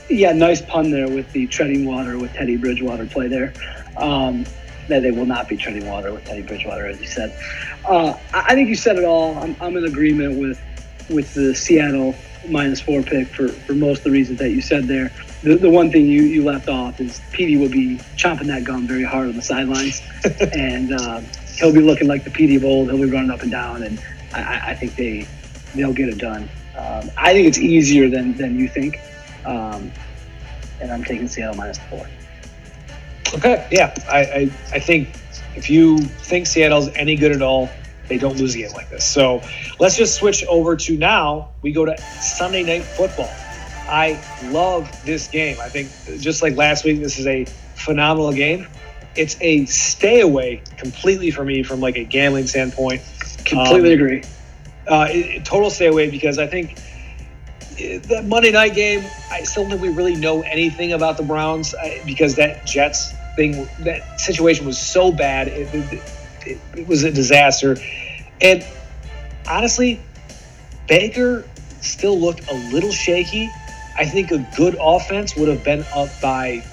Yeah, 0.08 0.32
nice 0.32 0.62
pun 0.62 0.90
there 0.90 1.08
with 1.08 1.30
the 1.32 1.46
treading 1.48 1.84
water 1.84 2.18
with 2.18 2.32
Teddy 2.32 2.56
Bridgewater 2.56 3.06
play 3.06 3.28
there. 3.28 3.52
Um, 3.96 4.46
that 4.88 5.02
they 5.02 5.10
will 5.10 5.26
not 5.26 5.48
be 5.48 5.56
treading 5.56 5.86
water 5.86 6.12
with 6.12 6.24
Teddy 6.24 6.42
Bridgewater, 6.42 6.86
as 6.86 7.00
you 7.00 7.08
said. 7.08 7.36
Uh, 7.84 8.16
I 8.32 8.54
think 8.54 8.68
you 8.68 8.76
said 8.76 8.96
it 8.96 9.04
all. 9.04 9.36
I'm, 9.38 9.56
I'm 9.60 9.76
in 9.76 9.84
agreement 9.84 10.38
with 10.38 10.60
with 11.08 11.34
the 11.34 11.54
Seattle 11.54 12.14
minus 12.48 12.80
four 12.80 13.02
pick 13.02 13.28
for, 13.28 13.48
for 13.48 13.74
most 13.74 13.98
of 13.98 14.04
the 14.04 14.10
reasons 14.10 14.38
that 14.38 14.50
you 14.50 14.60
said 14.60 14.84
there. 14.84 15.12
The, 15.42 15.56
the 15.56 15.70
one 15.70 15.90
thing 15.90 16.06
you, 16.06 16.22
you 16.22 16.44
left 16.44 16.68
off 16.68 17.00
is 17.00 17.20
Petey 17.32 17.56
will 17.56 17.68
be 17.68 17.96
chomping 18.16 18.46
that 18.46 18.64
gum 18.64 18.86
very 18.86 19.04
hard 19.04 19.28
on 19.28 19.36
the 19.36 19.42
sidelines, 19.42 20.02
and 20.52 20.92
uh, 20.92 21.20
he'll 21.56 21.72
be 21.72 21.80
looking 21.80 22.08
like 22.08 22.24
the 22.24 22.30
Petey 22.30 22.56
of 22.56 22.64
old. 22.64 22.90
He'll 22.90 23.00
be 23.00 23.10
running 23.10 23.30
up 23.30 23.42
and 23.42 23.50
down, 23.50 23.82
and 23.82 24.02
I, 24.32 24.70
I 24.70 24.74
think 24.74 24.96
they 24.96 25.26
they'll 25.74 25.92
get 25.92 26.08
it 26.08 26.18
done. 26.18 26.48
Um, 26.76 27.10
I 27.16 27.32
think 27.32 27.48
it's 27.48 27.58
easier 27.58 28.08
than 28.08 28.36
than 28.36 28.58
you 28.58 28.68
think, 28.68 29.00
um, 29.44 29.90
and 30.80 30.90
I'm 30.92 31.04
taking 31.04 31.28
Seattle 31.28 31.56
minus 31.56 31.78
four. 31.90 32.06
Okay, 33.34 33.66
yeah, 33.72 33.94
I, 34.08 34.18
I, 34.18 34.50
I 34.72 34.78
think 34.78 35.08
if 35.56 35.68
you 35.68 35.98
think 35.98 36.46
Seattle's 36.46 36.88
any 36.94 37.16
good 37.16 37.32
at 37.32 37.42
all, 37.42 37.68
they 38.08 38.18
don't 38.18 38.36
lose 38.38 38.54
a 38.54 38.58
game 38.58 38.72
like 38.72 38.88
this. 38.88 39.04
So 39.04 39.42
let's 39.80 39.96
just 39.96 40.14
switch 40.14 40.44
over 40.44 40.76
to 40.76 40.96
now. 40.96 41.50
We 41.62 41.72
go 41.72 41.84
to 41.84 41.96
Sunday 41.98 42.62
Night 42.62 42.84
Football. 42.84 43.30
I 43.88 44.20
love 44.50 44.90
this 45.04 45.28
game. 45.28 45.56
I 45.60 45.68
think 45.68 45.90
just 46.20 46.42
like 46.42 46.56
last 46.56 46.84
week, 46.84 47.00
this 47.00 47.18
is 47.18 47.26
a 47.26 47.44
phenomenal 47.74 48.32
game. 48.32 48.68
It's 49.16 49.36
a 49.40 49.64
stay 49.66 50.20
away 50.20 50.62
completely 50.76 51.30
for 51.30 51.44
me 51.44 51.62
from 51.62 51.80
like 51.80 51.96
a 51.96 52.04
gambling 52.04 52.46
standpoint. 52.46 53.02
Completely 53.44 53.94
um, 53.94 54.00
agree. 54.00 54.22
Uh, 54.86 55.08
it, 55.10 55.44
total 55.44 55.70
stay 55.70 55.86
away 55.86 56.10
because 56.10 56.38
I 56.38 56.46
think 56.46 56.78
that 57.76 58.24
Monday 58.26 58.52
night 58.52 58.74
game, 58.74 59.04
I 59.30 59.42
still 59.42 59.64
don't 59.64 59.72
think 59.72 59.82
we 59.82 59.88
really 59.90 60.16
know 60.16 60.42
anything 60.42 60.92
about 60.92 61.16
the 61.16 61.22
Browns 61.22 61.74
because 62.04 62.36
that 62.36 62.66
Jets 62.66 63.12
thing, 63.36 63.68
that 63.80 64.18
situation 64.18 64.66
was 64.66 64.78
so 64.78 65.12
bad. 65.12 65.48
It, 65.48 65.68
it, 66.46 66.58
it, 66.74 66.88
was 66.88 67.04
a 67.04 67.10
disaster. 67.10 67.76
And 68.40 68.64
honestly, 69.48 70.00
Baker 70.88 71.44
still 71.80 72.18
looked 72.18 72.50
a 72.50 72.54
little 72.72 72.92
shaky. 72.92 73.50
I 73.98 74.06
think 74.06 74.30
a 74.30 74.46
good 74.56 74.76
offense 74.80 75.36
would 75.36 75.48
have 75.48 75.62
been 75.62 75.84
up 75.94 76.08
by 76.22 76.64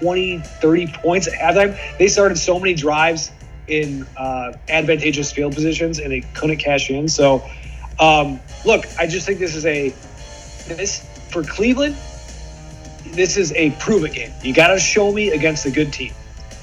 20, 0.00 0.38
30 0.38 0.86
points 0.88 1.28
at 1.28 1.34
halftime. 1.34 1.98
They 1.98 2.08
started 2.08 2.38
so 2.38 2.58
many 2.58 2.74
drives 2.74 3.30
in 3.68 4.06
uh, 4.16 4.52
advantageous 4.68 5.32
field 5.32 5.54
positions 5.54 5.98
and 5.98 6.10
they 6.10 6.20
couldn't 6.34 6.58
cash 6.58 6.90
in. 6.90 7.08
So, 7.08 7.44
um, 7.98 8.40
look, 8.64 8.86
I 8.98 9.06
just 9.06 9.26
think 9.26 9.38
this 9.38 9.54
is 9.54 9.66
a 9.66 9.94
this 10.66 11.06
for 11.30 11.42
Cleveland, 11.42 11.96
this 13.12 13.36
is 13.36 13.52
a 13.52 13.70
prove 13.72 14.04
it 14.04 14.12
game. 14.12 14.32
You 14.42 14.52
got 14.52 14.68
to 14.68 14.78
show 14.78 15.12
me 15.12 15.30
against 15.30 15.66
a 15.66 15.70
good 15.70 15.92
team, 15.92 16.12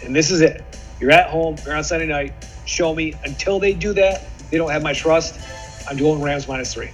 and 0.03 0.15
this 0.15 0.31
is 0.31 0.41
it. 0.41 0.63
You're 0.99 1.11
at 1.11 1.29
home. 1.29 1.57
You're 1.65 1.75
on 1.75 1.83
Sunday 1.83 2.07
night. 2.07 2.33
Show 2.65 2.93
me. 2.93 3.13
Until 3.23 3.59
they 3.59 3.73
do 3.73 3.93
that, 3.93 4.25
they 4.49 4.57
don't 4.57 4.71
have 4.71 4.83
my 4.83 4.93
trust. 4.93 5.39
I'm 5.89 5.95
doing 5.95 6.21
Rams 6.21 6.47
minus 6.47 6.73
three. 6.73 6.91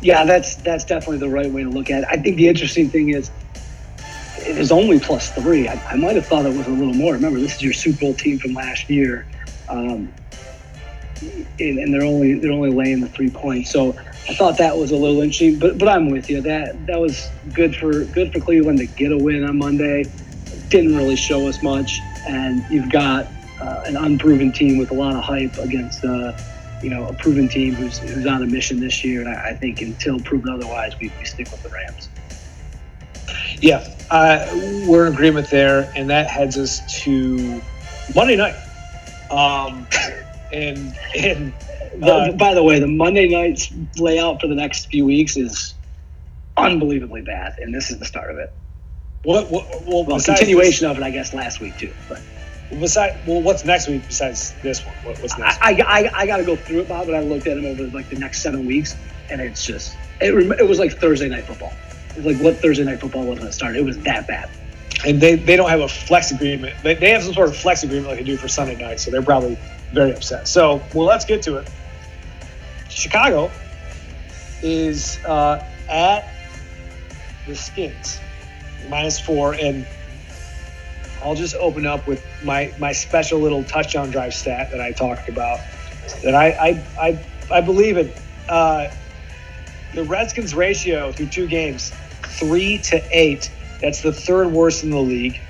Yeah, 0.00 0.24
that's 0.24 0.56
that's 0.56 0.84
definitely 0.84 1.18
the 1.18 1.28
right 1.28 1.50
way 1.50 1.62
to 1.62 1.68
look 1.68 1.90
at 1.90 2.04
it. 2.04 2.08
I 2.10 2.16
think 2.16 2.36
the 2.36 2.48
interesting 2.48 2.88
thing 2.88 3.10
is 3.10 3.30
it 4.40 4.58
is 4.58 4.72
only 4.72 4.98
plus 4.98 5.30
three. 5.30 5.68
I, 5.68 5.74
I 5.90 5.96
might 5.96 6.16
have 6.16 6.26
thought 6.26 6.46
it 6.46 6.56
was 6.56 6.66
a 6.66 6.70
little 6.70 6.94
more. 6.94 7.14
Remember, 7.14 7.38
this 7.38 7.56
is 7.56 7.62
your 7.62 7.72
Super 7.72 8.00
Bowl 8.00 8.14
team 8.14 8.38
from 8.38 8.54
last 8.54 8.88
year, 8.88 9.26
um, 9.68 10.12
and, 11.20 11.78
and, 11.78 11.92
they're 11.92 12.02
only 12.02 12.38
they're 12.38 12.52
only 12.52 12.70
laying 12.70 13.00
the 13.00 13.08
three 13.08 13.30
points. 13.30 13.70
So 13.70 13.96
I 14.28 14.34
thought 14.34 14.58
that 14.58 14.76
was 14.76 14.90
a 14.90 14.96
little 14.96 15.20
interesting, 15.20 15.58
but 15.58 15.78
but 15.78 15.88
I'm 15.88 16.10
with 16.10 16.30
you. 16.30 16.40
That 16.40 16.86
that 16.86 16.98
was 16.98 17.28
good 17.52 17.76
for 17.76 18.04
good 18.04 18.32
for 18.32 18.40
Cleveland 18.40 18.78
to 18.78 18.86
get 18.86 19.12
a 19.12 19.18
win 19.18 19.44
on 19.44 19.58
Monday. 19.58 20.04
Didn't 20.68 20.96
really 20.96 21.16
show 21.16 21.46
us 21.48 21.62
much, 21.62 22.00
and 22.26 22.64
you've 22.70 22.90
got 22.90 23.26
uh, 23.60 23.82
an 23.86 23.96
unproven 23.96 24.52
team 24.52 24.78
with 24.78 24.90
a 24.90 24.94
lot 24.94 25.14
of 25.14 25.22
hype 25.22 25.58
against 25.58 26.04
uh, 26.04 26.32
you 26.82 26.90
know 26.90 27.06
a 27.06 27.12
proven 27.12 27.48
team 27.48 27.74
who's 27.74 27.98
who's 27.98 28.26
on 28.26 28.42
a 28.42 28.46
mission 28.46 28.80
this 28.80 29.04
year. 29.04 29.20
And 29.20 29.28
I, 29.28 29.50
I 29.50 29.54
think 29.54 29.82
until 29.82 30.18
proven 30.20 30.48
otherwise, 30.48 30.98
we, 30.98 31.12
we 31.18 31.24
stick 31.24 31.50
with 31.50 31.62
the 31.62 31.68
Rams. 31.68 32.08
Yeah, 33.60 33.86
uh, 34.10 34.46
we're 34.86 35.06
in 35.06 35.12
agreement 35.12 35.50
there, 35.50 35.90
and 35.94 36.10
that 36.10 36.28
heads 36.28 36.56
us 36.56 37.02
to 37.02 37.62
Monday 38.14 38.36
night. 38.36 38.56
Um, 39.30 39.86
and 40.52 40.96
and 41.14 41.52
the, 41.96 42.34
by 42.38 42.54
the 42.54 42.62
way, 42.62 42.80
the 42.80 42.86
Monday 42.86 43.28
night's 43.28 43.72
layout 43.98 44.40
for 44.40 44.46
the 44.46 44.54
next 44.54 44.86
few 44.86 45.04
weeks 45.04 45.36
is 45.36 45.74
unbelievably 46.56 47.22
bad, 47.22 47.54
and 47.60 47.74
this 47.74 47.90
is 47.90 47.98
the 47.98 48.06
start 48.06 48.30
of 48.30 48.38
it. 48.38 48.52
What? 49.24 49.50
what 49.50 49.68
well, 49.86 50.04
well 50.04 50.20
continuation 50.20 50.88
this, 50.88 50.96
of 50.96 51.02
it, 51.02 51.02
I 51.02 51.10
guess, 51.10 51.34
last 51.34 51.60
week 51.60 51.76
too. 51.76 51.92
But 52.08 52.22
besides, 52.70 53.18
well, 53.26 53.42
what's 53.42 53.64
next 53.64 53.88
week 53.88 54.06
besides 54.06 54.54
this 54.62 54.84
one? 54.84 54.94
What, 55.04 55.20
what's 55.20 55.36
next? 55.38 55.58
I, 55.60 55.72
I, 55.72 55.82
I, 55.82 56.10
I 56.22 56.26
got 56.26 56.38
to 56.38 56.44
go 56.44 56.56
through 56.56 56.80
it, 56.80 56.88
Bob, 56.88 57.06
but 57.06 57.14
I 57.14 57.20
looked 57.20 57.46
at 57.46 57.56
them 57.56 57.66
over 57.66 57.84
like 57.88 58.08
the 58.08 58.18
next 58.18 58.42
seven 58.42 58.66
weeks. 58.66 58.96
and 59.30 59.40
it's 59.40 59.64
just 59.64 59.96
it, 60.20 60.34
it 60.60 60.68
was 60.68 60.78
like 60.78 60.92
Thursday 60.92 61.28
night 61.28 61.44
football. 61.44 61.72
Like 62.24 62.38
what 62.38 62.58
Thursday 62.58 62.84
night 62.84 63.00
football 63.00 63.24
was 63.24 63.38
when 63.38 63.48
it 63.48 63.52
started. 63.52 63.78
It 63.78 63.84
was 63.84 63.98
that 64.00 64.26
bad. 64.26 64.50
And 65.06 65.20
they, 65.20 65.36
they 65.36 65.56
don't 65.56 65.70
have 65.70 65.80
a 65.80 65.88
flex 65.88 66.30
agreement. 66.30 66.74
They, 66.82 66.94
they 66.94 67.10
have 67.10 67.22
some 67.22 67.32
sort 67.32 67.48
of 67.48 67.56
flex 67.56 67.82
agreement 67.82 68.08
like 68.08 68.18
they 68.18 68.24
do 68.24 68.36
for 68.36 68.48
Sunday 68.48 68.76
night, 68.76 69.00
so 69.00 69.10
they're 69.10 69.22
probably 69.22 69.58
very 69.92 70.12
upset. 70.12 70.46
So, 70.46 70.82
well, 70.94 71.06
let's 71.06 71.24
get 71.24 71.42
to 71.42 71.56
it. 71.56 71.68
Chicago 72.90 73.50
is 74.62 75.18
uh, 75.24 75.64
at 75.88 76.28
the 77.46 77.56
Skins, 77.56 78.20
minus 78.90 79.18
four, 79.18 79.54
and 79.54 79.86
I'll 81.22 81.34
just 81.34 81.54
open 81.56 81.86
up 81.86 82.06
with 82.06 82.24
my 82.42 82.72
my 82.78 82.92
special 82.92 83.38
little 83.38 83.64
touchdown 83.64 84.10
drive 84.10 84.34
stat 84.34 84.70
that 84.70 84.80
I 84.80 84.92
talked 84.92 85.28
about. 85.28 85.60
That 86.24 86.34
I 86.34 86.50
I 86.50 86.68
I, 87.00 87.24
I 87.50 87.60
believe 87.62 87.96
in. 87.96 88.12
Uh, 88.48 88.90
the 89.94 90.04
Redskins 90.04 90.54
ratio 90.54 91.12
through 91.12 91.26
two 91.26 91.46
games, 91.46 91.92
three 92.38 92.78
to 92.78 93.02
eight. 93.10 93.50
That's 93.80 94.02
the 94.02 94.12
third 94.12 94.48
worst 94.48 94.84
in 94.84 94.90
the 94.90 95.00
league. 95.00 95.40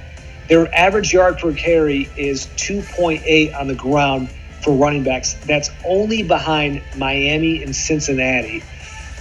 Their 0.49 0.73
average 0.75 1.13
yard 1.13 1.39
per 1.39 1.53
carry 1.53 2.09
is 2.17 2.47
2.8 2.57 3.59
on 3.59 3.69
the 3.69 3.75
ground 3.75 4.31
for 4.63 4.75
running 4.75 5.05
backs. 5.05 5.35
That's 5.47 5.71
only 5.85 6.23
behind 6.23 6.83
Miami 6.97 7.63
and 7.63 7.75
Cincinnati. 7.75 8.63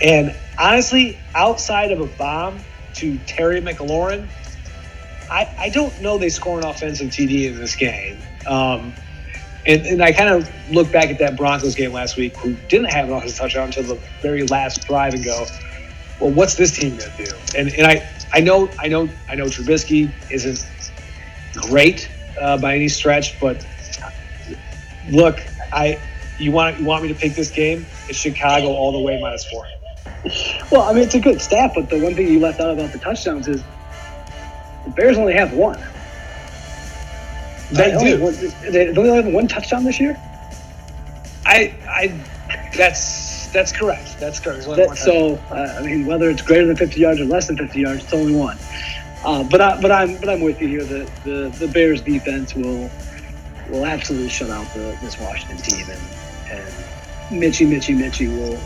And 0.01 0.35
honestly, 0.57 1.19
outside 1.35 1.91
of 1.91 1.99
a 1.99 2.07
bomb 2.07 2.59
to 2.95 3.17
Terry 3.19 3.61
McLaurin, 3.61 4.27
I, 5.29 5.53
I 5.57 5.69
don't 5.69 6.01
know 6.01 6.17
they 6.17 6.29
score 6.29 6.57
an 6.57 6.65
offensive 6.65 7.09
TD 7.09 7.47
in 7.47 7.57
this 7.57 7.75
game. 7.75 8.17
Um, 8.47 8.93
and, 9.65 9.85
and 9.85 10.01
I 10.01 10.11
kind 10.11 10.29
of 10.29 10.49
look 10.71 10.91
back 10.91 11.09
at 11.09 11.19
that 11.19 11.37
Broncos 11.37 11.75
game 11.75 11.93
last 11.93 12.17
week, 12.17 12.35
who 12.37 12.55
didn't 12.69 12.91
have 12.91 13.09
an 13.09 13.13
offensive 13.13 13.37
touchdown 13.37 13.67
until 13.67 13.83
the 13.83 13.99
very 14.21 14.47
last 14.47 14.87
drive, 14.87 15.13
and 15.13 15.23
go, 15.23 15.45
"Well, 16.19 16.31
what's 16.31 16.55
this 16.55 16.71
team 16.71 16.97
going 16.97 17.11
to 17.11 17.25
do?" 17.25 17.31
And 17.57 17.73
and 17.73 17.87
I 17.87 18.07
I 18.33 18.41
know 18.41 18.69
I 18.79 18.87
know 18.87 19.09
I 19.27 19.35
know 19.35 19.45
Trubisky 19.45 20.11
isn't 20.29 20.65
great 21.55 22.09
uh, 22.39 22.57
by 22.57 22.75
any 22.75 22.87
stretch, 22.87 23.39
but 23.39 23.65
look, 25.09 25.39
I 25.71 25.99
you 26.37 26.51
want 26.51 26.79
you 26.79 26.85
want 26.85 27.03
me 27.03 27.09
to 27.09 27.15
pick 27.15 27.33
this 27.33 27.51
game? 27.51 27.85
It's 28.07 28.17
Chicago 28.17 28.67
all 28.67 28.91
the 28.91 28.99
way 28.99 29.19
minus 29.21 29.45
four. 29.49 29.65
Well, 30.71 30.81
I 30.81 30.93
mean, 30.93 31.03
it's 31.03 31.15
a 31.15 31.19
good 31.19 31.41
stat, 31.41 31.71
but 31.75 31.89
the 31.89 31.99
one 31.99 32.13
thing 32.13 32.27
you 32.27 32.39
left 32.39 32.59
out 32.59 32.71
about 32.71 32.91
the 32.91 32.99
touchdowns 32.99 33.47
is 33.47 33.63
the 34.85 34.91
Bears 34.91 35.17
only 35.17 35.33
have 35.33 35.53
one. 35.53 35.81
They 37.71 37.93
only 37.93 38.17
do. 38.17 38.23
One, 38.23 38.71
they 38.71 38.89
only 38.89 39.09
have 39.09 39.27
one 39.27 39.47
touchdown 39.47 39.83
this 39.83 39.99
year. 39.99 40.17
I 41.45 41.73
I 41.87 42.71
that's 42.75 43.28
that's 43.51 43.71
correct. 43.71 44.19
That's 44.19 44.39
correct. 44.39 44.65
There's 44.65 44.67
only 44.67 44.85
one 44.85 44.95
That, 44.95 45.01
so, 45.01 45.35
uh, 45.51 45.75
I 45.79 45.81
mean, 45.81 46.05
whether 46.05 46.29
it's 46.29 46.41
greater 46.41 46.65
than 46.65 46.75
50 46.75 46.99
yards 46.99 47.19
or 47.19 47.25
less 47.25 47.47
than 47.47 47.57
50 47.57 47.79
yards, 47.79 48.03
it's 48.03 48.13
only 48.13 48.35
one. 48.35 48.57
Uh, 49.23 49.43
but 49.43 49.59
I, 49.59 49.81
but 49.81 49.91
I'm 49.91 50.15
but 50.17 50.29
I'm 50.29 50.41
with 50.41 50.61
you 50.61 50.67
here. 50.67 50.83
The 50.83 51.09
the, 51.25 51.49
the 51.59 51.67
Bears 51.67 52.01
defense 52.01 52.55
will 52.55 52.89
will 53.69 53.85
absolutely 53.85 54.29
shut 54.29 54.49
out 54.49 54.71
the, 54.73 54.97
this 55.01 55.19
Washington 55.19 55.57
team, 55.57 55.85
and 55.89 56.61
and 56.61 57.39
Mitchy 57.39 57.65
Mitchy 57.65 57.93
Mitchy 57.93 58.27
will 58.27 58.57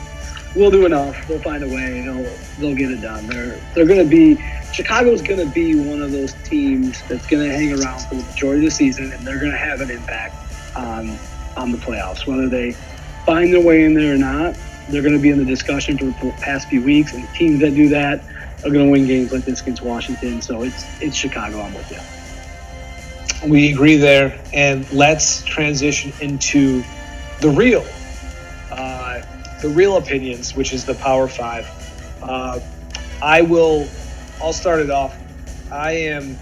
will 0.55 0.69
do 0.69 0.85
enough. 0.85 1.27
They'll 1.27 1.39
find 1.39 1.63
a 1.63 1.67
way. 1.67 2.01
They'll 2.01 2.37
they'll 2.59 2.75
get 2.75 2.91
it 2.91 3.01
done. 3.01 3.25
They're 3.27 3.59
they're 3.73 3.87
going 3.87 4.03
to 4.03 4.09
be 4.09 4.35
Chicago's 4.73 5.21
going 5.21 5.39
to 5.39 5.51
be 5.53 5.75
one 5.75 6.01
of 6.01 6.11
those 6.11 6.33
teams 6.43 7.01
that's 7.07 7.25
going 7.27 7.47
to 7.47 7.53
hang 7.53 7.71
around 7.73 8.01
for 8.01 8.15
the 8.15 8.23
majority 8.23 8.65
of 8.65 8.71
the 8.71 8.75
season, 8.75 9.11
and 9.11 9.25
they're 9.25 9.39
going 9.39 9.51
to 9.51 9.57
have 9.57 9.81
an 9.81 9.89
impact 9.89 10.35
on 10.75 11.17
on 11.57 11.71
the 11.71 11.77
playoffs, 11.77 12.27
whether 12.27 12.47
they 12.47 12.71
find 13.25 13.53
their 13.53 13.61
way 13.61 13.85
in 13.85 13.93
there 13.93 14.13
or 14.13 14.17
not. 14.17 14.55
They're 14.89 15.01
going 15.01 15.13
to 15.15 15.21
be 15.21 15.29
in 15.29 15.39
the 15.39 15.45
discussion 15.45 15.97
for 15.97 16.05
the 16.05 16.33
past 16.41 16.67
few 16.67 16.83
weeks, 16.83 17.13
and 17.13 17.23
the 17.23 17.27
teams 17.29 17.61
that 17.61 17.75
do 17.75 17.89
that 17.89 18.25
are 18.65 18.71
going 18.71 18.85
to 18.85 18.91
win 18.91 19.05
games 19.07 19.31
like 19.31 19.45
this 19.45 19.61
against 19.61 19.81
Washington. 19.83 20.41
So 20.41 20.63
it's 20.63 20.85
it's 21.01 21.15
Chicago. 21.15 21.61
I'm 21.61 21.73
with 21.73 21.91
you. 21.91 21.99
We 23.49 23.71
agree 23.73 23.97
there, 23.97 24.39
and 24.53 24.89
let's 24.91 25.43
transition 25.43 26.13
into 26.21 26.83
the 27.39 27.49
real, 27.49 27.85
uh, 28.71 29.21
the 29.61 29.69
real 29.69 29.97
opinions, 29.97 30.55
which 30.55 30.73
is 30.73 30.85
the 30.85 30.95
Power 30.95 31.27
Five. 31.27 31.69
Uh, 32.21 32.59
I 33.21 33.41
will. 33.41 33.87
I'll 34.41 34.53
start 34.53 34.81
it 34.81 34.89
off. 34.89 35.17
I 35.71 35.91
am 35.91 36.39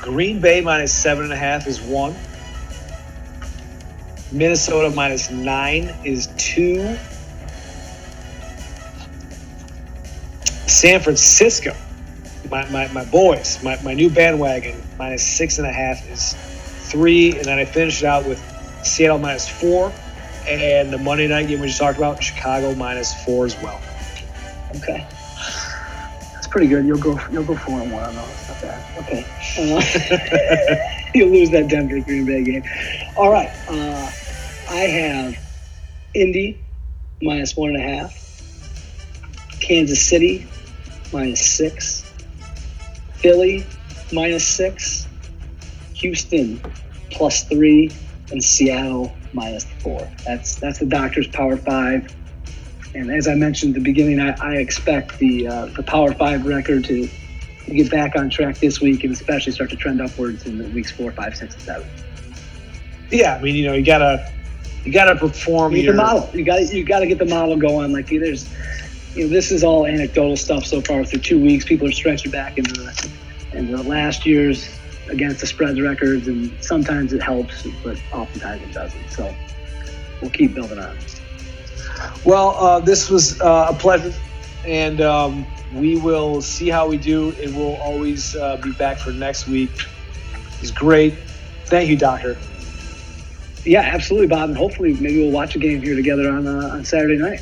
Green 0.00 0.40
Bay 0.40 0.60
minus 0.60 0.92
seven 0.92 1.24
and 1.24 1.32
a 1.32 1.36
half 1.36 1.66
is 1.66 1.80
one. 1.80 2.16
Minnesota 4.32 4.94
minus 4.94 5.30
nine 5.30 5.94
is 6.04 6.28
two. 6.38 6.96
San 10.66 11.00
Francisco, 11.00 11.76
my, 12.50 12.68
my, 12.70 12.88
my 12.92 13.04
boys, 13.04 13.62
my, 13.62 13.80
my 13.82 13.92
new 13.92 14.08
bandwagon, 14.08 14.82
minus 14.98 15.22
six 15.22 15.58
and 15.58 15.66
a 15.66 15.72
half 15.72 16.08
is 16.10 16.32
three. 16.90 17.36
And 17.36 17.44
then 17.44 17.58
I 17.58 17.64
finished 17.64 18.02
it 18.02 18.06
out 18.06 18.26
with 18.26 18.40
Seattle 18.82 19.18
minus 19.18 19.48
four. 19.48 19.92
And 20.48 20.90
the 20.92 20.98
Monday 20.98 21.28
night 21.28 21.48
game 21.48 21.60
we 21.60 21.66
just 21.66 21.78
talked 21.78 21.98
about, 21.98 22.22
Chicago 22.22 22.74
minus 22.74 23.14
four 23.24 23.46
as 23.46 23.56
well. 23.62 23.80
Okay, 24.76 25.06
that's 26.32 26.48
pretty 26.48 26.66
good. 26.66 26.84
You'll 26.86 26.98
go 26.98 27.20
you'll 27.30 27.44
go 27.44 27.54
four 27.54 27.80
and 27.80 27.92
one 27.92 28.02
on 28.02 28.14
those. 28.16 28.48
Not 28.48 28.62
bad. 28.62 28.98
Okay, 29.04 29.26
uh, 29.58 30.98
you'll 31.14 31.28
lose 31.28 31.50
that 31.50 31.68
Denver 31.68 32.00
Green 32.00 32.24
Bay 32.24 32.42
game. 32.42 32.64
All 33.16 33.30
right, 33.30 33.50
uh, 33.68 34.10
I 34.72 34.86
have 34.86 35.38
Indy 36.14 36.64
minus 37.20 37.54
one 37.54 37.76
and 37.76 37.78
a 37.78 37.82
half, 37.82 38.14
Kansas 39.60 40.00
City 40.00 40.46
minus 41.12 41.44
six, 41.46 42.10
Philly 43.16 43.66
minus 44.14 44.46
six, 44.46 45.06
Houston 45.96 46.62
plus 47.10 47.44
three, 47.44 47.92
and 48.30 48.42
Seattle 48.42 49.14
minus 49.34 49.64
four. 49.82 50.10
That's 50.24 50.56
that's 50.56 50.78
the 50.78 50.86
doctor's 50.86 51.28
power 51.28 51.58
five. 51.58 52.16
And 52.94 53.10
as 53.10 53.28
I 53.28 53.34
mentioned 53.34 53.76
at 53.76 53.82
the 53.82 53.84
beginning, 53.84 54.20
I, 54.20 54.34
I 54.40 54.56
expect 54.56 55.18
the 55.18 55.48
uh, 55.48 55.66
the 55.66 55.82
Power 55.82 56.14
Five 56.14 56.46
record 56.46 56.84
to, 56.84 57.06
to 57.66 57.74
get 57.74 57.90
back 57.90 58.16
on 58.16 58.30
track 58.30 58.56
this 58.56 58.80
week, 58.80 59.04
and 59.04 59.12
especially 59.12 59.52
start 59.52 59.68
to 59.68 59.76
trend 59.76 60.00
upwards 60.00 60.46
in 60.46 60.56
the 60.56 60.64
weeks 60.70 60.90
four, 60.90 61.12
five, 61.12 61.36
six, 61.36 61.52
and 61.56 61.62
seven. 61.62 61.88
Yeah, 63.10 63.36
I 63.36 63.42
mean, 63.42 63.54
you 63.54 63.66
know, 63.66 63.74
you 63.74 63.84
gotta 63.84 64.32
you 64.84 64.92
gotta 64.92 65.16
perform 65.16 65.72
You 65.72 65.82
your 65.82 65.92
the 65.94 66.02
model. 66.02 66.30
You 66.34 66.44
got 66.44 66.60
you 66.72 66.84
got 66.84 67.00
to 67.00 67.06
get 67.06 67.18
the 67.18 67.26
model 67.26 67.56
going. 67.56 67.92
Like 67.92 68.08
there's, 68.08 68.52
you 69.14 69.24
know, 69.24 69.30
this 69.30 69.50
is 69.52 69.62
all 69.62 69.86
anecdotal 69.86 70.36
stuff 70.36 70.64
so 70.64 70.80
far 70.80 71.04
through 71.04 71.20
two 71.20 71.40
weeks. 71.40 71.64
People 71.64 71.88
are 71.88 71.92
stretching 71.92 72.30
back 72.30 72.58
into 72.58 72.72
the 72.72 73.12
into 73.52 73.76
the 73.76 73.82
last 73.82 74.26
year's 74.26 74.78
against 75.08 75.40
the 75.40 75.46
spreads 75.46 75.80
records, 75.80 76.26
and 76.26 76.50
sometimes 76.64 77.12
it 77.12 77.22
helps, 77.22 77.66
but 77.84 78.00
oftentimes 78.12 78.62
it 78.62 78.72
doesn't. 78.72 79.10
So 79.10 79.34
we'll 80.20 80.30
keep 80.30 80.54
building 80.54 80.78
on. 80.78 80.96
it. 80.96 81.20
Well, 82.24 82.56
uh, 82.58 82.80
this 82.80 83.10
was 83.10 83.40
uh, 83.40 83.68
a 83.70 83.74
pleasure, 83.74 84.12
and 84.66 85.00
um, 85.00 85.46
we 85.72 85.96
will 85.96 86.40
see 86.40 86.68
how 86.68 86.88
we 86.88 86.96
do. 86.96 87.34
And 87.42 87.56
we'll 87.56 87.76
always 87.76 88.34
uh, 88.34 88.56
be 88.56 88.72
back 88.72 88.98
for 88.98 89.12
next 89.12 89.46
week. 89.46 89.70
It's 90.60 90.70
great. 90.70 91.14
Thank 91.66 91.88
you, 91.88 91.96
Doctor. 91.96 92.38
Yeah, 93.64 93.80
absolutely, 93.82 94.26
Bob. 94.26 94.50
And 94.50 94.58
hopefully, 94.58 94.94
maybe 94.94 95.20
we'll 95.20 95.30
watch 95.30 95.54
a 95.54 95.58
game 95.58 95.82
here 95.82 95.94
together 95.94 96.28
on 96.30 96.46
uh, 96.46 96.70
on 96.72 96.84
Saturday 96.84 97.16
night. 97.16 97.40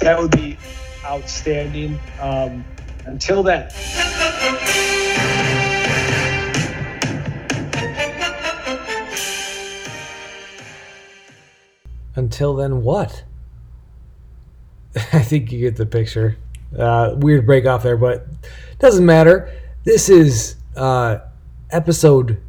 That 0.00 0.18
would 0.18 0.30
be 0.30 0.56
outstanding. 1.04 1.98
Um, 2.20 2.64
until 3.06 3.42
then. 3.42 3.70
Until 12.14 12.54
then, 12.56 12.82
what? 12.82 13.22
I 15.12 15.22
think 15.22 15.52
you 15.52 15.60
get 15.60 15.76
the 15.76 15.86
picture. 15.86 16.36
Uh, 16.76 17.14
weird 17.16 17.46
break 17.46 17.64
off 17.64 17.82
there, 17.82 17.96
but 17.96 18.26
doesn't 18.78 19.06
matter. 19.06 19.50
This 19.84 20.08
is 20.08 20.56
uh, 20.76 21.18
episode 21.70 22.42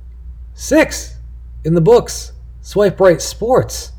six 0.55 1.15
in 1.63 1.73
the 1.73 1.81
books. 1.81 2.33
Swipe 2.69 2.99
right 2.99 3.19
sports. 3.19 3.93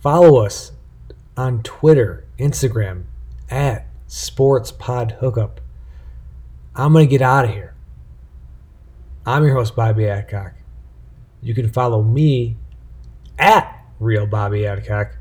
Follow 0.00 0.38
us 0.38 0.70
on 1.36 1.64
Twitter, 1.64 2.24
Instagram 2.38 3.06
at 3.50 3.88
Sports 4.06 4.70
Pod 4.70 5.16
Hookup. 5.18 5.60
I'm 6.76 6.92
gonna 6.92 7.06
get 7.06 7.22
out 7.22 7.46
of 7.46 7.50
here. 7.50 7.74
I'm 9.26 9.42
your 9.42 9.54
host 9.54 9.74
Bobby 9.74 10.06
Adcock. 10.06 10.52
You 11.42 11.52
can 11.52 11.68
follow 11.68 12.04
me 12.04 12.56
at 13.36 13.84
Real 13.98 14.26
Bobby 14.26 14.64
Adcock 14.64 15.16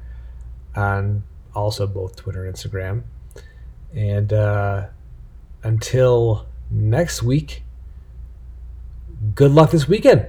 on 0.75 1.23
also 1.55 1.87
both 1.87 2.15
Twitter 2.15 2.45
and 2.45 2.55
Instagram. 2.55 3.05
And 3.95 4.31
uh, 4.31 4.89
until 5.63 6.45
next 6.69 7.23
week, 7.23 7.63
good 9.33 9.49
luck 9.49 9.71
this 9.71 9.87
weekend. 9.87 10.27